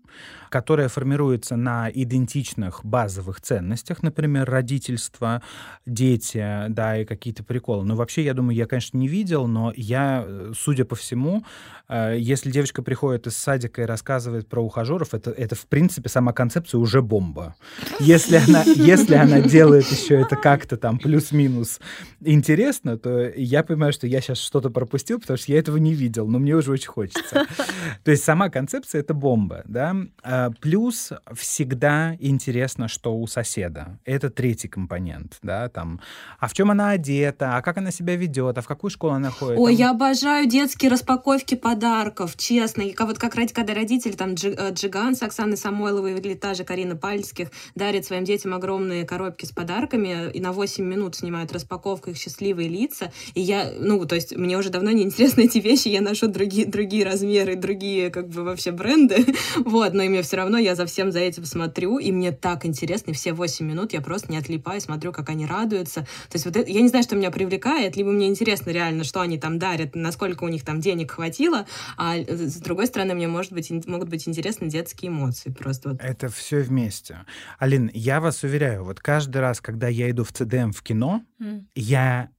которое 0.48 0.88
формируется 0.88 1.56
на 1.56 1.90
идентичных 1.90 2.84
базовых 2.84 3.40
ценностях, 3.40 4.02
например, 4.02 4.48
родительство, 4.48 5.42
дети, 5.86 6.66
да, 6.68 6.98
и 6.98 7.04
какие-то 7.04 7.42
приколы. 7.42 7.84
Но 7.84 7.96
вообще, 7.96 8.22
я 8.22 8.34
думаю, 8.34 8.54
я, 8.54 8.66
конечно, 8.66 8.96
не 8.98 9.08
видел, 9.08 9.46
но 9.46 9.72
я, 9.74 10.26
судя 10.54 10.84
по 10.84 10.94
всему, 10.94 11.42
э, 11.88 12.16
если 12.18 12.50
девочка 12.50 12.82
приходит 12.82 13.26
из 13.26 13.36
садика 13.36 13.82
и 13.82 13.86
рассказывает 13.86 14.46
про 14.46 14.60
ухажеров, 14.60 15.14
это, 15.14 15.30
это 15.30 15.56
в 15.56 15.66
принципе, 15.66 16.08
сама 16.08 16.32
концепция 16.32 16.78
уже 16.78 17.02
бомба. 17.02 17.56
Если 17.98 18.36
она, 18.36 18.62
если 18.62 19.14
она 19.14 19.40
делает 19.40 19.86
еще 19.86 20.20
это 20.20 20.36
как-то 20.36 20.76
там 20.76 20.98
плюс-минус 20.98 21.80
интересно, 22.20 22.98
то 22.98 23.31
я 23.36 23.62
понимаю, 23.62 23.92
что 23.92 24.06
я 24.06 24.20
сейчас 24.20 24.38
что-то 24.38 24.70
пропустил, 24.70 25.20
потому 25.20 25.36
что 25.36 25.52
я 25.52 25.58
этого 25.58 25.76
не 25.76 25.94
видел, 25.94 26.26
но 26.26 26.38
мне 26.38 26.54
уже 26.54 26.72
очень 26.72 26.88
хочется. 26.88 27.46
То 28.04 28.10
есть 28.10 28.24
сама 28.24 28.48
концепция— 28.48 29.00
это 29.02 29.14
бомба, 29.14 29.62
да. 29.64 29.96
А, 30.22 30.50
плюс 30.60 31.12
всегда 31.34 32.16
интересно, 32.18 32.88
что 32.88 33.14
у 33.14 33.26
соседа. 33.26 33.98
Это 34.04 34.30
третий 34.30 34.68
компонент, 34.68 35.38
да, 35.42 35.68
там. 35.68 36.00
А 36.38 36.48
в 36.48 36.54
чем 36.54 36.70
она 36.70 36.90
одета, 36.90 37.56
а 37.56 37.62
как 37.62 37.78
она 37.78 37.90
себя 37.90 38.16
ведет, 38.16 38.58
а 38.58 38.62
в 38.62 38.66
какую 38.66 38.90
школу 38.90 39.12
она 39.14 39.30
ходит. 39.30 39.58
Ой, 39.58 39.72
там... 39.72 39.80
я 39.80 39.90
обожаю 39.90 40.46
детские 40.48 40.90
распаковки 40.90 41.54
подарков, 41.54 42.36
честно. 42.36 42.82
И 42.82 42.94
вот 42.98 43.18
как 43.18 43.32
когда 43.52 43.74
родители, 43.74 44.12
там, 44.12 44.34
э, 44.34 44.72
Джиган 44.72 45.16
с 45.16 45.22
Оксаной 45.22 45.56
Самойловой 45.56 46.18
или 46.18 46.34
та 46.34 46.54
же 46.54 46.64
Карина 46.64 46.96
Пальских 46.96 47.48
дарят 47.74 48.04
своим 48.04 48.24
детям 48.24 48.54
огромные 48.54 49.04
коробки 49.04 49.44
с 49.44 49.50
подарками 49.50 50.30
и 50.30 50.40
на 50.40 50.52
8 50.52 50.84
минут 50.84 51.16
снимают 51.16 51.52
распаковку 51.52 52.10
их 52.10 52.16
счастливые 52.16 52.68
лица. 52.68 53.12
И 53.34 53.40
я, 53.40 53.72
ну, 53.78 54.04
то 54.04 54.14
есть 54.14 54.36
мне 54.36 54.56
уже 54.58 54.70
давно 54.70 54.90
не 54.90 55.02
интересны 55.02 55.42
эти 55.42 55.58
вещи, 55.58 55.88
я 55.88 56.00
ношу 56.00 56.28
другие, 56.28 56.66
другие 56.66 57.04
размеры, 57.04 57.56
другие, 57.56 58.10
как 58.10 58.28
бы, 58.28 58.42
вообще 58.42 58.72
бренды, 58.72 59.26
вот, 59.56 59.94
но 59.94 60.02
и 60.02 60.08
мне 60.08 60.22
все 60.22 60.36
равно, 60.36 60.58
я 60.58 60.74
за 60.74 60.86
всем 60.86 61.12
за 61.12 61.20
этим 61.20 61.44
смотрю, 61.44 61.98
и 61.98 62.12
мне 62.12 62.32
так 62.32 62.66
интересно, 62.66 63.10
и 63.10 63.14
все 63.14 63.32
8 63.32 63.66
минут 63.66 63.92
я 63.92 64.00
просто 64.00 64.30
не 64.30 64.38
отлипаю, 64.38 64.80
смотрю, 64.80 65.12
как 65.12 65.28
они 65.28 65.46
радуются. 65.46 66.00
То 66.00 66.34
есть 66.34 66.44
вот 66.44 66.56
это, 66.56 66.70
я 66.70 66.80
не 66.80 66.88
знаю, 66.88 67.04
что 67.04 67.16
меня 67.16 67.30
привлекает, 67.30 67.96
либо 67.96 68.10
мне 68.10 68.28
интересно 68.28 68.70
реально, 68.70 69.04
что 69.04 69.20
они 69.20 69.38
там 69.38 69.58
дарят, 69.58 69.94
насколько 69.94 70.44
у 70.44 70.48
них 70.48 70.64
там 70.64 70.80
денег 70.80 71.12
хватило, 71.12 71.66
а 71.96 72.16
э, 72.16 72.36
с 72.36 72.56
другой 72.56 72.86
стороны, 72.86 73.14
мне 73.14 73.28
может 73.28 73.52
быть, 73.52 73.70
могут 73.86 74.08
быть 74.08 74.28
интересны 74.28 74.68
детские 74.68 75.10
эмоции 75.10 75.50
просто. 75.50 75.90
Вот. 75.90 76.00
Это 76.00 76.28
все 76.28 76.60
вместе. 76.60 77.20
Алин, 77.58 77.90
я 77.92 78.20
вас 78.20 78.42
уверяю, 78.42 78.84
вот 78.84 79.00
каждый 79.00 79.38
раз, 79.38 79.60
когда 79.60 79.88
я 79.88 80.10
иду 80.10 80.24
в 80.24 80.32
ЦДМ 80.32 80.70
в 80.70 80.82
кино, 80.82 81.22
mm. 81.40 81.64
я 81.74 82.30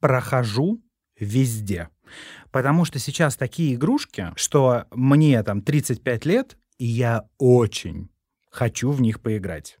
прохожу 0.00 0.82
везде. 1.18 1.88
Потому 2.50 2.84
что 2.84 2.98
сейчас 2.98 3.36
такие 3.36 3.74
игрушки, 3.74 4.32
что 4.36 4.86
мне 4.90 5.42
там 5.42 5.62
35 5.62 6.24
лет, 6.24 6.58
и 6.78 6.86
я 6.86 7.28
очень 7.38 8.10
хочу 8.50 8.90
в 8.90 9.00
них 9.00 9.20
поиграть. 9.20 9.79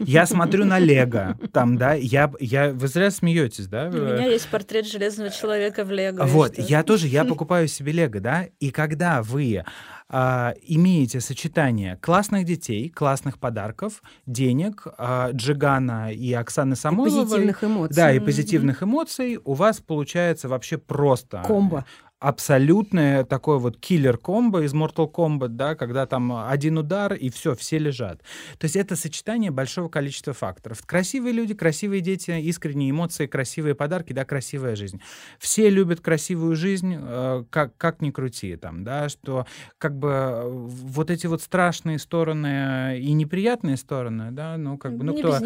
Я 0.00 0.26
смотрю 0.26 0.64
на 0.64 0.78
Лего, 0.78 1.38
там, 1.52 1.76
да, 1.76 1.94
я, 1.94 2.32
я, 2.40 2.72
вы 2.72 2.88
зря 2.88 3.10
смеетесь, 3.10 3.66
да? 3.66 3.88
У 3.88 3.96
меня 3.96 4.26
есть 4.26 4.48
портрет 4.48 4.86
железного 4.86 5.30
человека 5.30 5.84
в 5.84 5.90
Лего. 5.90 6.24
Вот, 6.24 6.58
я 6.58 6.82
тоже, 6.82 7.06
я 7.06 7.24
покупаю 7.24 7.68
себе 7.68 7.92
Лего, 7.92 8.20
да, 8.20 8.46
и 8.58 8.70
когда 8.70 9.22
вы 9.22 9.64
а, 10.12 10.54
имеете 10.62 11.20
сочетание 11.20 11.96
классных 12.02 12.44
детей, 12.44 12.88
классных 12.88 13.38
подарков, 13.38 14.02
денег, 14.26 14.86
а, 14.98 15.30
Джигана 15.30 16.12
и 16.12 16.32
Оксаны 16.32 16.74
Самойловой. 16.74 17.22
И 17.22 17.26
позитивных 17.26 17.64
эмоций. 17.64 17.96
Да, 17.96 18.12
и 18.12 18.18
позитивных 18.18 18.82
mm-hmm. 18.82 18.86
эмоций, 18.86 19.38
у 19.44 19.54
вас 19.54 19.78
получается 19.78 20.48
вообще 20.48 20.78
просто... 20.78 21.44
Комбо 21.46 21.84
абсолютное 22.20 23.24
такое 23.24 23.56
вот 23.56 23.78
киллер-комбо 23.78 24.62
из 24.62 24.74
Mortal 24.74 25.10
Kombat, 25.10 25.48
да, 25.48 25.74
когда 25.74 26.04
там 26.04 26.46
один 26.46 26.76
удар 26.76 27.14
и 27.14 27.30
все, 27.30 27.54
все 27.54 27.78
лежат. 27.78 28.20
То 28.58 28.66
есть 28.66 28.76
это 28.76 28.94
сочетание 28.94 29.50
большого 29.50 29.88
количества 29.88 30.34
факторов. 30.34 30.84
Красивые 30.84 31.32
люди, 31.32 31.54
красивые 31.54 32.02
дети, 32.02 32.30
искренние 32.30 32.90
эмоции, 32.90 33.26
красивые 33.26 33.74
подарки, 33.74 34.12
да, 34.12 34.26
красивая 34.26 34.76
жизнь. 34.76 35.00
Все 35.38 35.70
любят 35.70 36.02
красивую 36.02 36.56
жизнь, 36.56 36.94
э, 36.98 37.44
как, 37.48 37.74
как 37.78 38.02
ни 38.02 38.10
крути 38.10 38.56
там, 38.56 38.84
да, 38.84 39.08
что 39.08 39.46
как 39.78 39.98
бы 39.98 40.08
э, 40.10 40.48
вот 40.50 41.10
эти 41.10 41.26
вот 41.26 41.40
страшные 41.40 41.98
стороны 41.98 42.98
и 43.00 43.12
неприятные 43.12 43.78
стороны, 43.78 44.30
да, 44.30 44.58
ну 44.58 44.76
как 44.76 44.94
бы, 44.94 45.04
ну 45.04 45.14
Не 45.14 45.22
кто, 45.22 45.38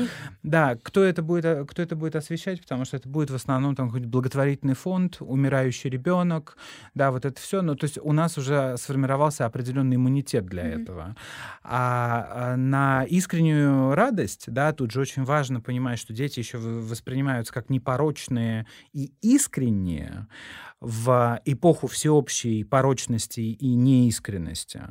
да, 0.43 0.77
кто 0.83 1.05
это 1.05 1.23
будет, 1.23 1.45
э, 1.45 1.65
кто 1.65 1.83
это 1.83 1.95
будет 1.95 2.17
освещать, 2.17 2.61
потому 2.61 2.85
что 2.85 2.97
это 2.97 3.09
будет 3.09 3.31
в 3.31 3.35
основном 3.37 3.77
там 3.77 3.87
какой-то 3.91 4.09
благотворительный 4.09 4.75
фонд, 4.75 5.19
умирающий 5.21 5.89
ребенок, 5.89 6.57
да, 6.95 7.11
вот 7.11 7.25
это 7.25 7.41
все. 7.41 7.63
Ну, 7.63 7.75
то 7.75 7.85
есть 7.85 7.99
у 8.01 8.13
нас 8.13 8.39
уже 8.39 8.77
сформировался 8.77 9.47
определенный 9.47 9.97
иммунитет 9.97 10.47
для 10.47 10.65
mm-hmm. 10.65 10.83
этого. 10.83 11.17
А, 11.63 12.29
а 12.31 12.57
на 12.57 13.05
искреннюю 13.05 13.95
радость, 13.95 14.45
да, 14.47 14.73
тут 14.73 14.91
же 14.91 15.01
очень 15.01 15.25
важно 15.25 15.61
понимать, 15.61 15.99
что 15.99 16.13
дети 16.13 16.39
еще 16.41 16.59
воспринимаются 16.59 17.53
как 17.53 17.71
непорочные 17.71 18.67
и 18.93 19.13
искренние. 19.21 20.27
В 20.85 21.41
эпоху 21.47 21.87
всеобщей 21.87 22.63
порочности 22.63 23.41
и 23.41 23.75
неискренности. 23.75 24.83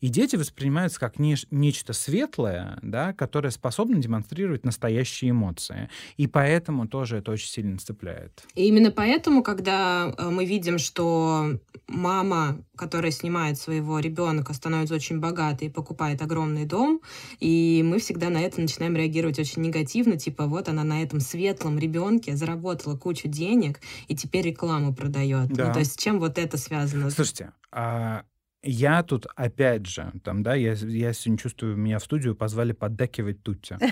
И 0.00 0.08
дети 0.08 0.36
воспринимаются 0.36 0.98
как 0.98 1.18
не, 1.18 1.36
нечто 1.50 1.92
светлое, 1.92 2.78
да, 2.80 3.12
которое 3.12 3.50
способно 3.50 4.00
демонстрировать 4.00 4.64
настоящие 4.64 5.32
эмоции. 5.32 5.90
И 6.16 6.26
поэтому 6.26 6.88
тоже 6.88 7.18
это 7.18 7.32
очень 7.32 7.48
сильно 7.48 7.78
цепляет. 7.78 8.44
И 8.54 8.66
именно 8.66 8.90
поэтому, 8.90 9.42
когда 9.42 10.14
э, 10.16 10.30
мы 10.30 10.46
видим, 10.46 10.78
что 10.78 11.58
мама, 11.86 12.58
которая 12.74 13.12
снимает 13.12 13.58
своего 13.58 13.98
ребенка, 13.98 14.54
становится 14.54 14.94
очень 14.94 15.20
богатой 15.20 15.68
и 15.68 15.70
покупает 15.70 16.22
огромный 16.22 16.64
дом, 16.64 17.02
и 17.40 17.82
мы 17.84 17.98
всегда 17.98 18.30
на 18.30 18.40
это 18.40 18.60
начинаем 18.60 18.96
реагировать 18.96 19.38
очень 19.38 19.62
негативно, 19.62 20.16
типа 20.16 20.46
вот 20.46 20.68
она 20.68 20.82
на 20.82 21.02
этом 21.02 21.20
светлом 21.20 21.78
ребенке 21.78 22.36
заработала 22.36 22.96
кучу 22.96 23.28
денег 23.28 23.80
и 24.08 24.16
теперь 24.16 24.46
рекламу 24.46 24.94
продает. 24.94 25.41
Ну, 25.48 25.56
да. 25.56 25.66
Ну, 25.68 25.72
то 25.74 25.78
есть 25.80 25.92
с 25.92 26.02
чем 26.02 26.18
вот 26.18 26.38
это 26.38 26.56
связано? 26.56 27.10
Слушайте, 27.10 27.52
а 27.70 28.24
я 28.64 29.02
тут, 29.02 29.26
опять 29.34 29.86
же, 29.86 30.12
там, 30.22 30.44
да, 30.44 30.54
я, 30.54 30.74
я 30.74 31.12
сегодня 31.12 31.38
чувствую, 31.38 31.76
меня 31.76 31.98
в 31.98 32.04
студию 32.04 32.36
позвали 32.36 32.72
поддакивать 32.72 33.42
Тутти. 33.42 33.76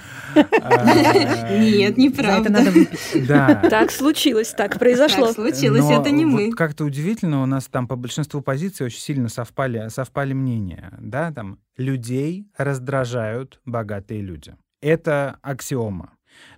А, 0.63 1.59
Нет, 1.59 1.97
неправда. 1.97 2.65
Да. 3.27 3.63
Так 3.69 3.91
случилось, 3.91 4.51
так 4.51 4.79
произошло. 4.79 5.27
Так 5.27 5.37
случилось, 5.37 5.85
это 5.91 6.11
не 6.11 6.25
мы. 6.25 6.53
Как-то 6.53 6.85
удивительно, 6.85 7.43
у 7.43 7.47
нас 7.47 7.67
там 7.67 7.89
по 7.89 7.97
большинству 7.97 8.43
позиций 8.43 8.87
очень 8.87 9.01
сильно 9.01 9.29
совпали, 9.29 9.89
совпали 9.89 10.33
мнения, 10.33 10.93
да, 11.01 11.33
там, 11.33 11.59
людей 11.77 12.47
раздражают 12.57 13.61
богатые 13.65 14.21
люди. 14.21 14.55
Это 14.81 15.39
аксиома. 15.43 16.13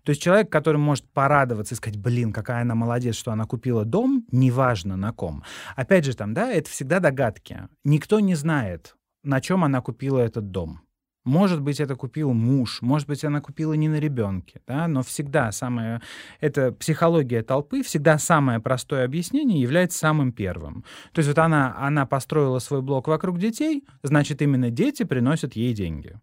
То 0.04 0.10
есть 0.10 0.22
человек, 0.22 0.50
который 0.50 0.76
может 0.76 1.08
порадоваться 1.10 1.74
и 1.74 1.76
сказать, 1.76 1.98
блин, 1.98 2.32
какая 2.32 2.62
она 2.62 2.74
молодец, 2.74 3.14
что 3.16 3.32
она 3.32 3.44
купила 3.44 3.84
дом, 3.84 4.24
неважно 4.30 4.96
на 4.96 5.12
ком. 5.12 5.44
Опять 5.76 6.04
же, 6.04 6.14
там, 6.14 6.34
да, 6.34 6.50
это 6.50 6.70
всегда 6.70 7.00
догадки. 7.00 7.68
Никто 7.84 8.20
не 8.20 8.34
знает, 8.34 8.96
на 9.22 9.40
чем 9.40 9.64
она 9.64 9.80
купила 9.80 10.18
этот 10.18 10.50
дом. 10.50 10.80
Может 11.24 11.60
быть, 11.60 11.78
это 11.78 11.94
купил 11.94 12.32
муж, 12.32 12.82
может 12.82 13.06
быть, 13.06 13.24
она 13.24 13.40
купила 13.40 13.74
не 13.74 13.88
на 13.88 14.00
ребенке, 14.00 14.60
да, 14.66 14.88
но 14.88 15.02
всегда 15.02 15.52
самое, 15.52 16.02
это 16.40 16.72
психология 16.72 17.42
толпы, 17.42 17.84
всегда 17.84 18.18
самое 18.18 18.58
простое 18.58 19.04
объяснение 19.04 19.60
является 19.60 19.98
самым 19.98 20.32
первым. 20.32 20.84
То 21.12 21.20
есть 21.20 21.28
вот 21.28 21.38
она, 21.38 21.76
она 21.78 22.06
построила 22.06 22.58
свой 22.58 22.82
блок 22.82 23.06
вокруг 23.06 23.38
детей, 23.38 23.84
значит, 24.02 24.42
именно 24.42 24.70
дети 24.70 25.04
приносят 25.04 25.54
ей 25.54 25.74
деньги. 25.74 26.16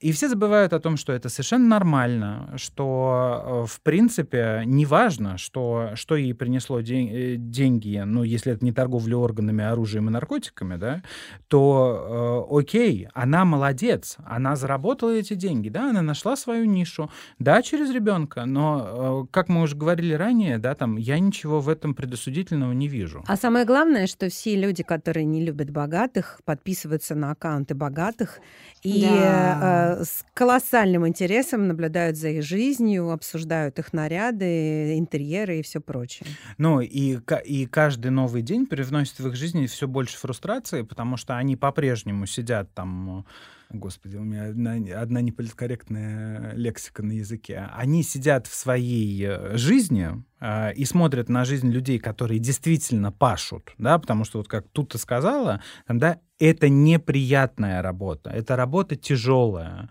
И 0.00 0.12
все 0.12 0.28
забывают 0.28 0.72
о 0.72 0.80
том, 0.80 0.96
что 0.96 1.12
это 1.12 1.28
совершенно 1.28 1.66
нормально, 1.66 2.54
что, 2.56 3.64
э, 3.64 3.66
в 3.66 3.82
принципе, 3.82 4.62
неважно, 4.64 5.36
что, 5.36 5.90
что 5.94 6.16
ей 6.16 6.32
принесло 6.32 6.80
день, 6.80 7.10
э, 7.12 7.36
деньги, 7.36 8.02
ну, 8.06 8.22
если 8.22 8.52
это 8.52 8.64
не 8.64 8.72
торговля 8.72 9.18
органами, 9.18 9.62
оружием 9.62 10.08
и 10.08 10.12
наркотиками, 10.12 10.76
да, 10.76 11.02
то 11.48 12.46
э, 12.50 12.58
окей, 12.58 13.08
она 13.12 13.44
молодец, 13.44 14.16
она 14.24 14.56
заработала 14.56 15.10
эти 15.10 15.34
деньги, 15.34 15.68
да, 15.68 15.90
она 15.90 16.00
нашла 16.00 16.34
свою 16.34 16.64
нишу, 16.64 17.10
да, 17.38 17.60
через 17.60 17.90
ребенка, 17.90 18.46
но, 18.46 19.24
э, 19.24 19.26
как 19.30 19.50
мы 19.50 19.60
уже 19.60 19.76
говорили 19.76 20.14
ранее, 20.14 20.56
да, 20.56 20.74
там, 20.74 20.96
я 20.96 21.18
ничего 21.18 21.60
в 21.60 21.68
этом 21.68 21.94
предосудительного 21.94 22.72
не 22.72 22.88
вижу. 22.88 23.22
А 23.26 23.36
самое 23.36 23.66
главное, 23.66 24.06
что 24.06 24.30
все 24.30 24.56
люди, 24.56 24.82
которые 24.82 25.26
не 25.26 25.44
любят 25.44 25.68
богатых, 25.68 26.40
подписываются 26.46 27.14
на 27.14 27.32
аккаунты 27.32 27.74
богатых, 27.74 28.38
и 28.82 29.02
да. 29.02 29.89
Э, 29.98 30.04
с 30.04 30.24
колоссальным 30.34 31.06
интересом 31.06 31.68
наблюдают 31.68 32.16
за 32.16 32.28
их 32.28 32.42
жизнью, 32.42 33.10
обсуждают 33.10 33.78
их 33.78 33.92
наряды, 33.92 34.98
интерьеры 34.98 35.58
и 35.58 35.62
все 35.62 35.80
прочее. 35.80 36.28
Ну 36.58 36.80
и, 36.80 37.18
и 37.44 37.66
каждый 37.66 38.10
новый 38.10 38.42
день 38.42 38.66
привносит 38.66 39.18
в 39.18 39.28
их 39.28 39.36
жизни 39.36 39.66
все 39.66 39.86
больше 39.86 40.16
фрустрации, 40.16 40.82
потому 40.82 41.16
что 41.16 41.36
они 41.36 41.56
по-прежнему 41.56 42.26
сидят 42.26 42.72
там 42.74 43.24
Господи, 43.72 44.16
у 44.16 44.24
меня 44.24 44.48
одна, 44.48 44.72
одна 45.00 45.20
неполиткорректная 45.20 46.54
лексика 46.54 47.04
на 47.04 47.12
языке. 47.12 47.68
Они 47.72 48.02
сидят 48.02 48.48
в 48.48 48.54
своей 48.54 49.24
э, 49.24 49.56
жизни 49.56 50.24
э, 50.40 50.74
и 50.74 50.84
смотрят 50.84 51.28
на 51.28 51.44
жизнь 51.44 51.70
людей, 51.70 52.00
которые 52.00 52.40
действительно 52.40 53.12
пашут, 53.12 53.72
да, 53.78 53.96
потому 54.00 54.24
что 54.24 54.38
вот 54.38 54.48
как 54.48 54.66
тут 54.72 54.90
ты 54.90 54.98
сказала, 54.98 55.62
там, 55.86 56.00
да, 56.00 56.18
это 56.40 56.68
неприятная 56.68 57.80
работа, 57.80 58.30
это 58.30 58.56
работа 58.56 58.96
тяжелая. 58.96 59.88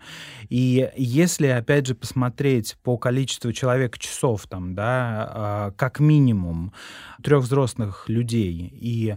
И 0.50 0.90
если, 0.96 1.46
опять 1.46 1.86
же, 1.86 1.94
посмотреть 1.94 2.76
по 2.82 2.98
количеству 2.98 3.50
человек 3.54 3.98
часов, 3.98 4.46
там, 4.46 4.74
да, 4.74 5.70
э, 5.70 5.72
как 5.78 6.00
минимум 6.00 6.74
трех 7.22 7.44
взрослых 7.44 8.10
людей 8.10 8.68
и 8.74 9.16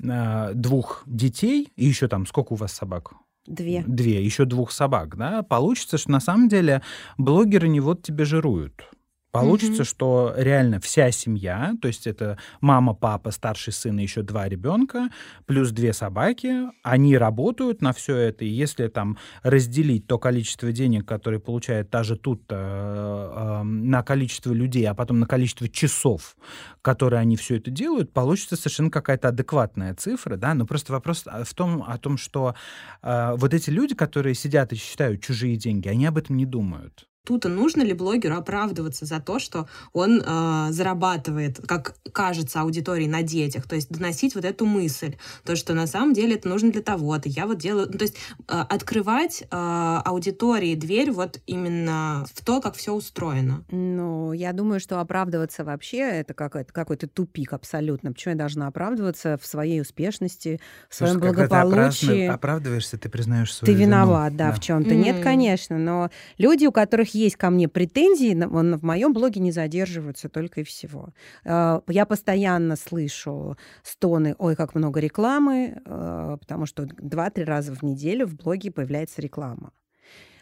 э, 0.00 0.52
двух 0.54 1.02
детей, 1.04 1.72
и 1.74 1.84
еще 1.84 2.06
там 2.06 2.26
сколько 2.26 2.52
у 2.52 2.56
вас 2.56 2.72
собак? 2.72 3.14
Две. 3.46 3.84
Две, 3.86 4.24
еще 4.24 4.46
двух 4.46 4.72
собак, 4.72 5.16
да, 5.16 5.42
получится, 5.42 5.98
что 5.98 6.10
на 6.10 6.20
самом 6.20 6.48
деле 6.48 6.82
блогеры 7.18 7.68
не 7.68 7.80
вот 7.80 8.02
тебе 8.02 8.24
жируют. 8.24 8.88
Получится, 9.34 9.82
mm-hmm. 9.82 9.86
что 9.86 10.32
реально 10.36 10.78
вся 10.78 11.10
семья, 11.10 11.74
то 11.82 11.88
есть 11.88 12.06
это 12.06 12.38
мама, 12.60 12.94
папа, 12.94 13.32
старший 13.32 13.72
сын 13.72 13.98
и 13.98 14.02
еще 14.02 14.22
два 14.22 14.48
ребенка, 14.48 15.08
плюс 15.44 15.72
две 15.72 15.92
собаки, 15.92 16.70
они 16.84 17.18
работают 17.18 17.82
на 17.82 17.92
все 17.92 18.16
это. 18.16 18.44
И 18.44 18.48
если 18.48 18.86
там 18.86 19.18
разделить 19.42 20.06
то 20.06 20.20
количество 20.20 20.70
денег, 20.70 21.04
которые 21.04 21.40
получает 21.40 21.90
та 21.90 22.04
же 22.04 22.16
тут 22.16 22.44
э, 22.48 22.54
э, 22.54 23.62
на 23.64 24.04
количество 24.04 24.52
людей, 24.52 24.86
а 24.86 24.94
потом 24.94 25.18
на 25.18 25.26
количество 25.26 25.68
часов, 25.68 26.36
которые 26.80 27.18
они 27.18 27.36
все 27.36 27.56
это 27.56 27.72
делают, 27.72 28.12
получится 28.12 28.54
совершенно 28.54 28.90
какая-то 28.90 29.30
адекватная 29.30 29.96
цифра, 29.96 30.36
да. 30.36 30.54
Но 30.54 30.64
просто 30.64 30.92
вопрос 30.92 31.24
в 31.26 31.54
том, 31.54 31.82
о 31.82 31.98
том, 31.98 32.18
что 32.18 32.54
э, 33.02 33.34
вот 33.36 33.52
эти 33.52 33.70
люди, 33.70 33.96
которые 33.96 34.36
сидят 34.36 34.72
и 34.72 34.76
считают 34.76 35.24
чужие 35.24 35.56
деньги, 35.56 35.88
они 35.88 36.06
об 36.06 36.18
этом 36.18 36.36
не 36.36 36.46
думают. 36.46 37.08
Тут 37.24 37.44
нужно 37.44 37.80
ли 37.82 37.94
блогеру 37.94 38.36
оправдываться 38.36 39.06
за 39.06 39.18
то, 39.18 39.38
что 39.38 39.66
он 39.94 40.22
э, 40.24 40.66
зарабатывает, 40.70 41.58
как 41.66 41.96
кажется 42.12 42.60
аудитории, 42.60 43.06
на 43.06 43.22
детях, 43.22 43.66
то 43.66 43.76
есть 43.76 43.88
доносить 43.88 44.34
вот 44.34 44.44
эту 44.44 44.66
мысль, 44.66 45.16
то, 45.42 45.56
что 45.56 45.72
на 45.72 45.86
самом 45.86 46.12
деле 46.12 46.34
это 46.34 46.50
нужно 46.50 46.70
для 46.70 46.82
того-то, 46.82 47.30
я 47.30 47.46
вот 47.46 47.56
делаю, 47.56 47.88
ну, 47.90 47.98
то 47.98 48.04
есть 48.04 48.16
э, 48.46 48.64
открывать 48.68 49.42
э, 49.42 49.46
аудитории 49.50 50.74
дверь 50.74 51.12
вот 51.12 51.40
именно 51.46 52.26
в 52.34 52.44
то, 52.44 52.60
как 52.60 52.74
все 52.74 52.92
устроено. 52.92 53.64
Ну, 53.70 54.32
я 54.34 54.52
думаю, 54.52 54.78
что 54.78 55.00
оправдываться 55.00 55.64
вообще 55.64 56.00
это 56.00 56.34
какой-то, 56.34 56.74
какой-то 56.74 57.08
тупик 57.08 57.54
абсолютно. 57.54 58.12
Почему 58.12 58.32
я 58.32 58.38
должна 58.38 58.66
оправдываться 58.66 59.38
в 59.40 59.46
своей 59.46 59.80
успешности, 59.80 60.60
в 60.90 60.94
своем 60.94 61.14
Слушай, 61.14 61.32
благополучии? 61.32 62.06
Когда 62.06 62.26
ты 62.26 62.26
оправдываешься, 62.26 62.98
ты 62.98 63.08
признаешь 63.08 63.54
свою 63.54 63.72
Ты 63.72 63.80
виноват, 63.80 64.32
вину. 64.32 64.38
да, 64.38 64.50
да, 64.50 64.52
в 64.52 64.60
чем-то. 64.60 64.90
Mm-hmm. 64.90 64.94
Нет, 64.94 65.22
конечно, 65.22 65.78
но 65.78 66.10
люди, 66.36 66.66
у 66.66 66.72
которых 66.72 67.13
есть 67.14 67.36
ко 67.36 67.50
мне 67.50 67.68
претензии, 67.68 68.34
он 68.44 68.76
в 68.76 68.82
моем 68.82 69.12
блоге 69.12 69.40
не 69.40 69.52
задерживаются 69.52 70.28
только 70.28 70.60
и 70.60 70.64
всего. 70.64 71.10
А, 71.44 71.82
я 71.88 72.06
постоянно 72.06 72.76
слышу 72.76 73.56
стоны, 73.82 74.34
ой, 74.38 74.56
как 74.56 74.74
много 74.74 75.00
рекламы, 75.00 75.80
а, 75.84 76.36
потому 76.36 76.66
что 76.66 76.86
два-три 76.86 77.44
раза 77.44 77.74
в 77.74 77.82
неделю 77.82 78.26
в 78.26 78.34
блоге 78.36 78.70
появляется 78.70 79.22
реклама. 79.22 79.72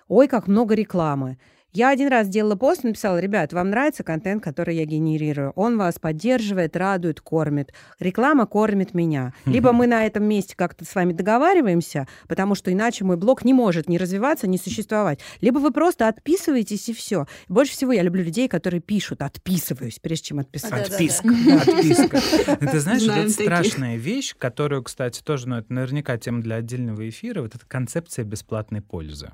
Ой, 0.09 0.29
как 0.29 0.47
много 0.49 0.75
рекламы. 0.75 1.39
Я 1.75 1.89
один 1.89 2.09
раз 2.09 2.27
сделала 2.27 2.55
пост, 2.55 2.85
написала, 2.85 3.18
ребят, 3.18 3.55
вам 3.55 3.70
нравится 3.70 4.05
контент, 4.05 4.45
который 4.45 4.77
я 4.77 4.85
генерирую? 4.85 5.53
Он 5.57 5.79
вас 5.79 5.99
поддерживает, 5.99 6.77
радует, 6.77 7.23
кормит. 7.23 7.73
Реклама 7.99 8.45
кормит 8.47 8.93
меня. 8.93 9.33
Либо 9.47 9.73
мы 9.73 9.87
на 9.87 10.05
этом 10.05 10.25
месте 10.25 10.55
как-то 10.55 10.85
с 10.85 10.95
вами 10.95 11.14
договариваемся, 11.14 12.07
потому 12.29 12.55
что 12.55 12.70
иначе 12.70 13.05
мой 13.05 13.16
блог 13.16 13.43
не 13.47 13.55
может 13.55 13.89
ни 13.89 13.97
развиваться, 13.97 14.47
ни 14.47 14.59
существовать. 14.59 15.20
Либо 15.41 15.61
вы 15.61 15.70
просто 15.70 16.09
отписываетесь 16.09 16.91
и 16.91 16.93
все. 16.93 17.27
Больше 17.49 17.73
всего 17.73 17.93
я 17.93 18.03
люблю 18.03 18.23
людей, 18.23 18.49
которые 18.49 18.83
пишут 18.83 19.23
«отписываюсь», 19.23 19.99
прежде 19.99 20.27
чем 20.27 20.41
отписать. 20.41 20.91
Отписка. 20.91 21.29
Отписка. 21.66 22.20
Ты 22.61 22.81
знаешь, 22.81 23.03
это 23.03 23.31
страшная 23.31 23.97
вещь, 23.97 24.35
которую, 24.37 24.83
кстати, 24.83 25.23
тоже, 25.23 25.49
ну, 25.49 25.57
это 25.57 25.73
наверняка 25.73 26.18
тема 26.18 26.43
для 26.43 26.57
отдельного 26.57 27.09
эфира, 27.09 27.41
вот 27.41 27.55
эта 27.55 27.64
концепция 27.64 28.27
бесплатной 28.27 28.83
пользы. 28.83 29.31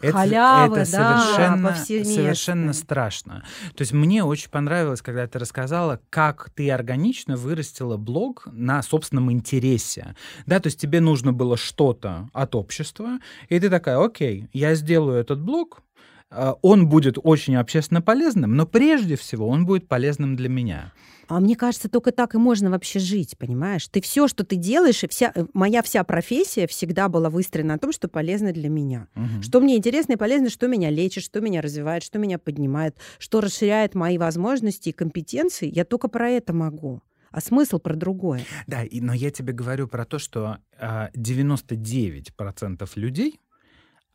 Это, 0.00 0.12
Халявы, 0.12 0.78
это 0.78 0.92
да, 0.92 1.20
совершенно, 1.20 1.74
совершенно 1.74 2.72
страшно. 2.72 3.44
То 3.74 3.82
есть 3.82 3.92
мне 3.92 4.24
очень 4.24 4.50
понравилось, 4.50 5.00
когда 5.00 5.26
ты 5.26 5.38
рассказала, 5.38 6.00
как 6.10 6.50
ты 6.54 6.70
органично 6.70 7.36
вырастила 7.36 7.96
блог 7.96 8.46
на 8.52 8.82
собственном 8.82 9.32
интересе. 9.32 10.14
Да, 10.44 10.60
то 10.60 10.66
есть 10.66 10.80
тебе 10.80 11.00
нужно 11.00 11.32
было 11.32 11.56
что-то 11.56 12.28
от 12.32 12.54
общества, 12.54 13.18
и 13.48 13.58
ты 13.58 13.70
такая, 13.70 13.98
окей, 13.98 14.48
я 14.52 14.74
сделаю 14.74 15.18
этот 15.18 15.40
блог, 15.40 15.82
он 16.30 16.88
будет 16.88 17.18
очень 17.22 17.56
общественно 17.56 18.02
полезным, 18.02 18.56
но 18.56 18.66
прежде 18.66 19.16
всего 19.16 19.48
он 19.48 19.66
будет 19.66 19.88
полезным 19.88 20.36
для 20.36 20.48
меня. 20.48 20.92
А 21.28 21.40
мне 21.40 21.56
кажется, 21.56 21.88
только 21.88 22.12
так 22.12 22.34
и 22.34 22.38
можно 22.38 22.70
вообще 22.70 22.98
жить, 22.98 23.36
понимаешь? 23.36 23.88
Ты 23.88 24.00
все, 24.00 24.28
что 24.28 24.44
ты 24.44 24.56
делаешь, 24.56 25.02
и 25.02 25.08
вся 25.08 25.32
э, 25.34 25.46
моя 25.54 25.82
вся 25.82 26.04
профессия 26.04 26.66
всегда 26.66 27.08
была 27.08 27.30
выстроена 27.30 27.74
на 27.74 27.78
том, 27.78 27.92
что 27.92 28.08
полезно 28.08 28.52
для 28.52 28.68
меня. 28.68 29.08
Угу. 29.16 29.42
Что 29.42 29.60
мне 29.60 29.76
интересно 29.76 30.12
и 30.12 30.16
полезно, 30.16 30.50
что 30.50 30.68
меня 30.68 30.90
лечит, 30.90 31.24
что 31.24 31.40
меня 31.40 31.62
развивает, 31.62 32.04
что 32.04 32.18
меня 32.18 32.38
поднимает, 32.38 32.96
что 33.18 33.40
расширяет 33.40 33.94
мои 33.94 34.18
возможности 34.18 34.90
и 34.90 34.92
компетенции. 34.92 35.70
Я 35.72 35.84
только 35.84 36.08
про 36.08 36.28
это 36.28 36.52
могу. 36.52 37.02
а 37.32 37.40
смысл 37.40 37.78
про 37.80 37.94
другое. 37.94 38.42
Да, 38.66 38.84
и, 38.84 39.00
но 39.00 39.12
я 39.12 39.30
тебе 39.30 39.52
говорю 39.52 39.88
про 39.88 40.04
то, 40.04 40.18
что 40.18 40.58
э, 40.78 41.08
99% 41.16 42.88
людей, 42.94 43.40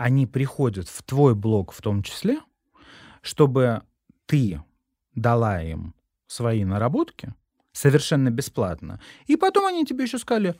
они 0.01 0.25
приходят 0.25 0.87
в 0.89 1.03
твой 1.03 1.35
блог 1.35 1.71
в 1.71 1.81
том 1.81 2.01
числе, 2.01 2.39
чтобы 3.21 3.83
ты 4.25 4.63
дала 5.13 5.61
им 5.61 5.93
свои 6.25 6.65
наработки 6.65 7.35
совершенно 7.71 8.31
бесплатно. 8.31 8.99
И 9.27 9.35
потом 9.35 9.67
они 9.67 9.85
тебе 9.85 10.05
еще 10.05 10.17
сказали, 10.17 10.55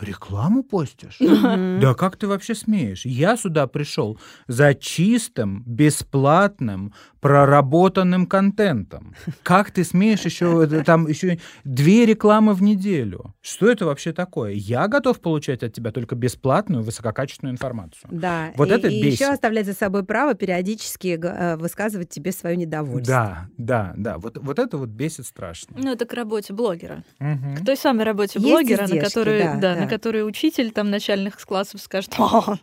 Рекламу 0.00 0.62
постишь? 0.62 1.18
Да 1.18 1.94
как 1.94 2.16
ты 2.16 2.26
вообще 2.26 2.54
смеешь? 2.54 3.06
Я 3.06 3.36
сюда 3.36 3.66
пришел 3.66 4.18
за 4.46 4.74
чистым, 4.74 5.62
бесплатным, 5.66 6.92
проработанным 7.20 8.26
контентом. 8.26 9.14
Как 9.42 9.70
ты 9.70 9.84
смеешь 9.84 10.20
еще 10.20 10.66
там 10.84 11.08
еще 11.08 11.38
две 11.64 12.04
рекламы 12.04 12.52
в 12.52 12.62
неделю? 12.62 13.34
Что 13.40 13.70
это 13.70 13.86
вообще 13.86 14.12
такое? 14.12 14.52
Я 14.52 14.86
готов 14.86 15.20
получать 15.20 15.62
от 15.62 15.72
тебя 15.72 15.92
только 15.92 16.14
бесплатную, 16.14 16.82
высококачественную 16.82 17.54
информацию. 17.54 18.10
Да. 18.12 18.52
Вот 18.54 18.68
и, 18.68 18.72
это 18.72 18.88
и 18.88 19.02
бесит. 19.02 19.20
еще 19.20 19.32
оставлять 19.32 19.66
за 19.66 19.72
собой 19.72 20.04
право 20.04 20.34
периодически 20.34 21.18
э, 21.20 21.56
высказывать 21.56 22.10
тебе 22.10 22.32
свое 22.32 22.56
недовольство. 22.56 23.06
Да, 23.06 23.48
да, 23.56 23.94
да. 23.96 24.18
Вот, 24.18 24.36
вот 24.38 24.58
это 24.58 24.76
вот 24.76 24.90
бесит 24.90 25.26
страшно. 25.26 25.76
Ну, 25.78 25.92
это 25.92 26.04
к 26.04 26.12
работе 26.12 26.52
блогера. 26.52 27.02
Мгм. 27.18 27.56
К 27.56 27.64
той 27.64 27.76
самой 27.76 28.04
работе 28.04 28.38
Есть 28.38 28.46
блогера, 28.46 28.82
на 28.82 28.86
издержки, 28.86 29.08
которую, 29.08 29.40
да, 29.42 29.54
да, 29.54 29.74
да. 29.74 29.85
На 29.86 29.90
которую 29.90 30.26
учитель 30.26 30.70
там 30.70 30.90
начальных 30.90 31.40
классов 31.40 31.80
скажет, 31.80 32.14
«О, 32.18 32.56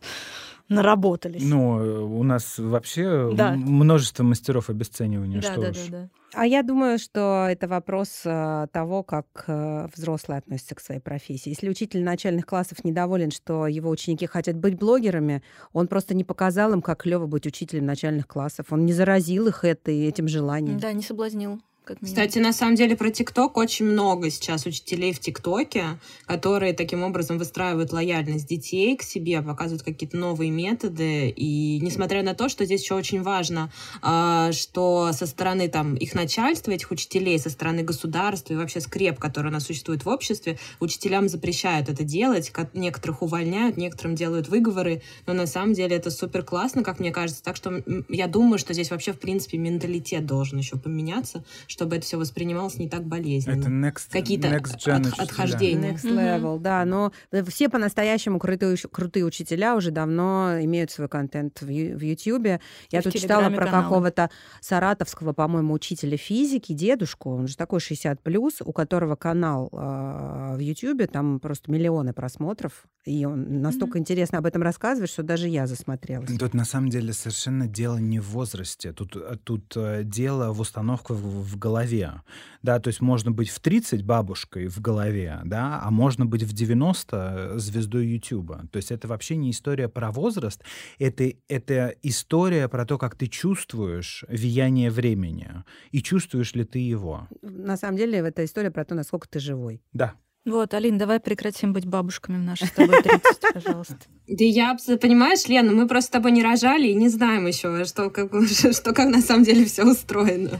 наработались. 0.69 1.43
Ну, 1.43 1.79
э, 1.79 1.99
у 1.99 2.23
нас 2.23 2.57
вообще 2.57 3.31
Да. 3.33 3.51
множество 3.53 4.23
мастеров 4.23 4.69
обесценивания. 4.69 5.41
да, 5.41 5.51
что 5.51 5.61
да, 5.61 5.69
уж. 5.69 5.77
да, 5.89 5.91
да. 5.91 6.09
А 6.35 6.47
я 6.47 6.63
думаю, 6.63 6.97
что 6.97 7.47
это 7.47 7.67
вопрос 7.67 8.21
э, 8.25 8.67
того, 8.71 9.03
как 9.03 9.27
э, 9.45 9.87
взрослые 9.95 10.39
относятся 10.39 10.73
к 10.73 10.79
своей 10.79 10.99
профессии. 10.99 11.49
Если 11.49 11.69
учитель 11.69 12.03
начальных 12.03 12.47
классов 12.47 12.83
недоволен, 12.83 13.29
что 13.29 13.67
его 13.67 13.91
ученики 13.91 14.25
хотят 14.25 14.55
быть 14.55 14.75
блогерами, 14.75 15.43
он 15.73 15.87
просто 15.87 16.15
не 16.15 16.23
показал 16.23 16.73
им, 16.73 16.81
как 16.81 17.03
клево 17.03 17.27
быть 17.27 17.45
учителем 17.45 17.85
начальных 17.85 18.27
классов. 18.27 18.67
Он 18.71 18.83
не 18.85 18.93
заразил 18.93 19.47
их 19.47 19.63
этой, 19.63 20.05
этим 20.07 20.27
желанием. 20.27 20.79
Да, 20.79 20.91
не 20.91 21.03
соблазнил. 21.03 21.61
Как. 21.83 21.97
Кстати, 22.01 22.39
на 22.39 22.53
самом 22.53 22.75
деле 22.75 22.95
про 22.95 23.09
ТикТок 23.09 23.57
очень 23.57 23.85
много 23.85 24.29
сейчас 24.29 24.65
учителей 24.65 25.11
в 25.11 25.19
ТикТоке, 25.19 25.99
которые 26.25 26.73
таким 26.73 27.03
образом 27.03 27.37
выстраивают 27.37 27.91
лояльность 27.91 28.47
детей 28.47 28.95
к 28.95 29.03
себе, 29.03 29.41
показывают 29.41 29.83
какие-то 29.83 30.15
новые 30.15 30.49
методы. 30.49 31.29
И 31.29 31.79
несмотря 31.81 32.23
на 32.23 32.35
то, 32.35 32.47
что 32.47 32.63
здесь 32.63 32.83
еще 32.83 32.95
очень 32.95 33.21
важно, 33.21 33.69
а, 34.01 34.53
что 34.53 35.11
со 35.11 35.25
стороны 35.25 35.67
там 35.67 35.95
их 35.95 36.15
начальства, 36.15 36.71
этих 36.71 36.89
учителей, 36.91 37.37
со 37.37 37.49
стороны 37.49 37.83
государства 37.83 38.53
и 38.53 38.57
вообще 38.57 38.79
скреп, 38.79 39.19
который 39.19 39.47
у 39.47 39.51
нас 39.51 39.65
существует 39.65 40.05
в 40.05 40.07
обществе, 40.09 40.57
учителям 40.79 41.27
запрещают 41.27 41.89
это 41.89 42.03
делать, 42.05 42.49
ко- 42.49 42.69
некоторых 42.73 43.21
увольняют, 43.21 43.75
некоторым 43.75 44.15
делают 44.15 44.47
выговоры, 44.47 45.01
но 45.27 45.33
на 45.33 45.47
самом 45.47 45.73
деле 45.73 45.97
это 45.97 46.11
супер 46.11 46.43
классно, 46.43 46.81
как 46.81 47.01
мне 47.01 47.11
кажется. 47.11 47.43
Так 47.43 47.57
что 47.57 47.83
я 48.07 48.27
думаю, 48.27 48.57
что 48.57 48.73
здесь 48.73 48.89
вообще, 48.89 49.11
в 49.11 49.19
принципе, 49.19 49.57
менталитет 49.57 50.25
должен 50.25 50.59
еще 50.59 50.77
поменяться, 50.77 51.43
чтобы 51.73 51.95
это 51.95 52.05
все 52.05 52.17
воспринималось 52.17 52.77
не 52.77 52.87
так 52.87 53.03
болезненно. 53.03 53.59
Это 53.59 53.69
next, 53.69 54.11
Какие-то 54.11 54.47
next 54.47 54.77
gen 54.77 55.07
от- 55.07 55.19
отхождения. 55.19 55.93
Next 55.93 56.03
level, 56.03 56.59
да. 56.59 56.85
Но 56.85 57.11
все 57.47 57.67
по-настоящему 57.67 58.39
крутые, 58.39 58.77
крутые 58.91 59.25
учителя 59.25 59.75
уже 59.75 59.89
давно 59.91 60.59
имеют 60.61 60.91
свой 60.91 61.09
контент 61.09 61.61
в, 61.61 61.65
в 61.65 62.01
YouTube. 62.01 62.61
Я 62.91 63.01
в 63.01 63.03
тут 63.03 63.13
читала 63.13 63.49
про 63.49 63.65
какого-то 63.65 64.29
саратовского, 64.61 65.33
по-моему, 65.33 65.73
учителя 65.73 66.15
физики, 66.15 66.73
дедушку, 66.73 67.31
он 67.31 67.47
же 67.47 67.57
такой 67.57 67.79
60 67.79 68.21
плюс, 68.21 68.61
у 68.63 68.71
которого 68.71 69.15
канал 69.15 69.69
а, 69.73 70.55
в 70.55 70.59
YouTube, 70.59 71.11
там 71.11 71.39
просто 71.39 71.71
миллионы 71.71 72.13
просмотров, 72.13 72.85
и 73.05 73.25
он 73.25 73.61
настолько 73.61 73.97
интересно 73.97 74.37
об 74.37 74.45
этом 74.45 74.61
рассказывает, 74.61 75.09
что 75.09 75.23
даже 75.23 75.47
я 75.47 75.65
засмотрелась. 75.67 76.37
Тут 76.37 76.53
на 76.53 76.65
самом 76.65 76.89
деле 76.89 77.13
совершенно 77.13 77.67
дело 77.67 77.97
не 77.97 78.19
в 78.19 78.29
возрасте. 78.29 78.93
Тут, 78.93 79.15
э, 79.15 79.37
тут 79.43 79.73
э, 79.75 80.03
дело 80.03 80.53
в 80.53 80.59
установках 80.59 81.17
в, 81.17 81.43
в 81.43 81.57
голове. 81.63 82.21
Да, 82.61 82.79
то 82.79 82.89
есть 82.89 83.01
можно 83.01 83.31
быть 83.31 83.49
в 83.49 83.59
30 83.59 84.03
бабушкой 84.03 84.67
в 84.67 84.81
голове, 84.81 85.39
да, 85.45 85.81
а 85.83 85.91
можно 85.91 86.25
быть 86.25 86.43
в 86.43 86.53
90 86.53 87.53
звездой 87.57 88.07
Ютуба. 88.07 88.67
То 88.71 88.77
есть 88.77 88.91
это 88.91 89.07
вообще 89.07 89.35
не 89.35 89.51
история 89.51 89.87
про 89.87 90.11
возраст, 90.11 90.61
это, 90.99 91.31
это 91.47 91.95
история 92.03 92.67
про 92.67 92.85
то, 92.85 92.97
как 92.97 93.15
ты 93.15 93.27
чувствуешь 93.27 94.25
влияние 94.27 94.89
времени. 94.89 95.63
И 95.91 96.01
чувствуешь 96.01 96.53
ли 96.55 96.65
ты 96.65 96.79
его. 96.79 97.27
На 97.41 97.77
самом 97.77 97.97
деле, 97.97 98.19
это 98.19 98.43
история 98.43 98.71
про 98.71 98.83
то, 98.85 98.95
насколько 98.95 99.27
ты 99.27 99.39
живой. 99.39 99.81
Да. 99.93 100.15
Вот, 100.45 100.73
Алин, 100.73 100.97
давай 100.97 101.21
прекратим 101.21 101.71
быть 101.71 101.85
бабушками 101.85 102.35
в 102.35 102.41
нашей 102.41 102.67
с 102.67 102.71
тобой 102.71 103.01
30, 103.01 103.53
пожалуйста. 103.53 103.97
Да 104.27 104.43
я, 104.43 104.77
понимаешь, 105.01 105.47
Лена, 105.47 105.71
мы 105.71 105.87
просто 105.87 106.07
с 106.07 106.11
тобой 106.11 106.31
не 106.33 106.43
рожали 106.43 106.87
и 106.87 106.93
не 106.93 107.07
знаем 107.07 107.47
еще, 107.47 107.85
что 107.85 108.09
как, 108.09 108.31
что 108.49 108.93
как 108.93 109.09
на 109.09 109.21
самом 109.21 109.43
деле 109.45 109.63
все 109.63 109.85
устроено. 109.85 110.59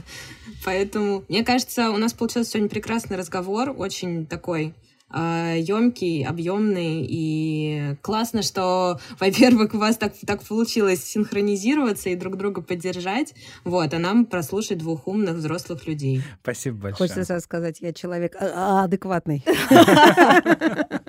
Поэтому, 0.64 1.24
мне 1.28 1.44
кажется, 1.44 1.90
у 1.90 1.96
нас 1.96 2.12
получился 2.12 2.52
сегодня 2.52 2.68
прекрасный 2.68 3.16
разговор, 3.16 3.74
очень 3.76 4.26
такой 4.26 4.74
емкий, 5.12 6.24
объемный 6.24 7.06
и 7.08 7.96
классно, 8.02 8.42
что, 8.42 8.98
во-первых, 9.20 9.74
у 9.74 9.78
вас 9.78 9.96
так, 9.96 10.14
так 10.26 10.42
получилось 10.42 11.04
синхронизироваться 11.04 12.10
и 12.10 12.16
друг 12.16 12.36
друга 12.36 12.62
поддержать, 12.62 13.34
вот, 13.64 13.94
а 13.94 13.98
нам 13.98 14.26
прослушать 14.26 14.78
двух 14.78 15.06
умных 15.06 15.36
взрослых 15.36 15.86
людей. 15.86 16.22
Спасибо 16.42 16.76
большое. 16.78 17.08
Хочется 17.08 17.24
сразу 17.24 17.44
сказать, 17.44 17.80
я 17.80 17.92
человек 17.92 18.34
а- 18.40 18.80
а- 18.80 18.84
адекватный. 18.84 19.44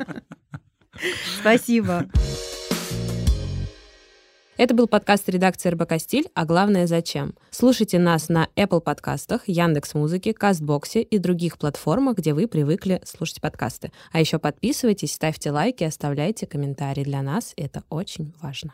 Спасибо. 1.42 2.06
Это 4.58 4.74
был 4.74 4.88
подкаст 4.88 5.28
редакции 5.28 5.70
РБК 5.70 6.00
«Стиль», 6.00 6.30
а 6.34 6.46
главное 6.46 6.88
«Зачем?». 6.88 7.36
Слушайте 7.52 8.00
нас 8.00 8.30
на 8.30 8.48
Apple 8.56 8.80
подкастах, 8.80 9.42
Яндекс.Музыке, 9.48 10.34
Кастбоксе 10.34 11.02
и 11.02 11.18
других 11.18 11.58
платформах, 11.58 12.20
где 12.20 12.34
вы 12.34 12.48
привыкли 12.48 13.02
слушать 13.04 13.42
подкасты. 13.42 13.92
А 14.14 14.22
еще 14.22 14.40
подписывайтесь, 14.40 15.14
ставьте 15.14 15.52
лайки, 15.52 15.84
оставляйте 15.84 16.48
комментарии. 16.48 17.04
Для 17.04 17.22
нас 17.22 17.52
это 17.58 17.84
очень 17.90 18.34
важно. 18.42 18.74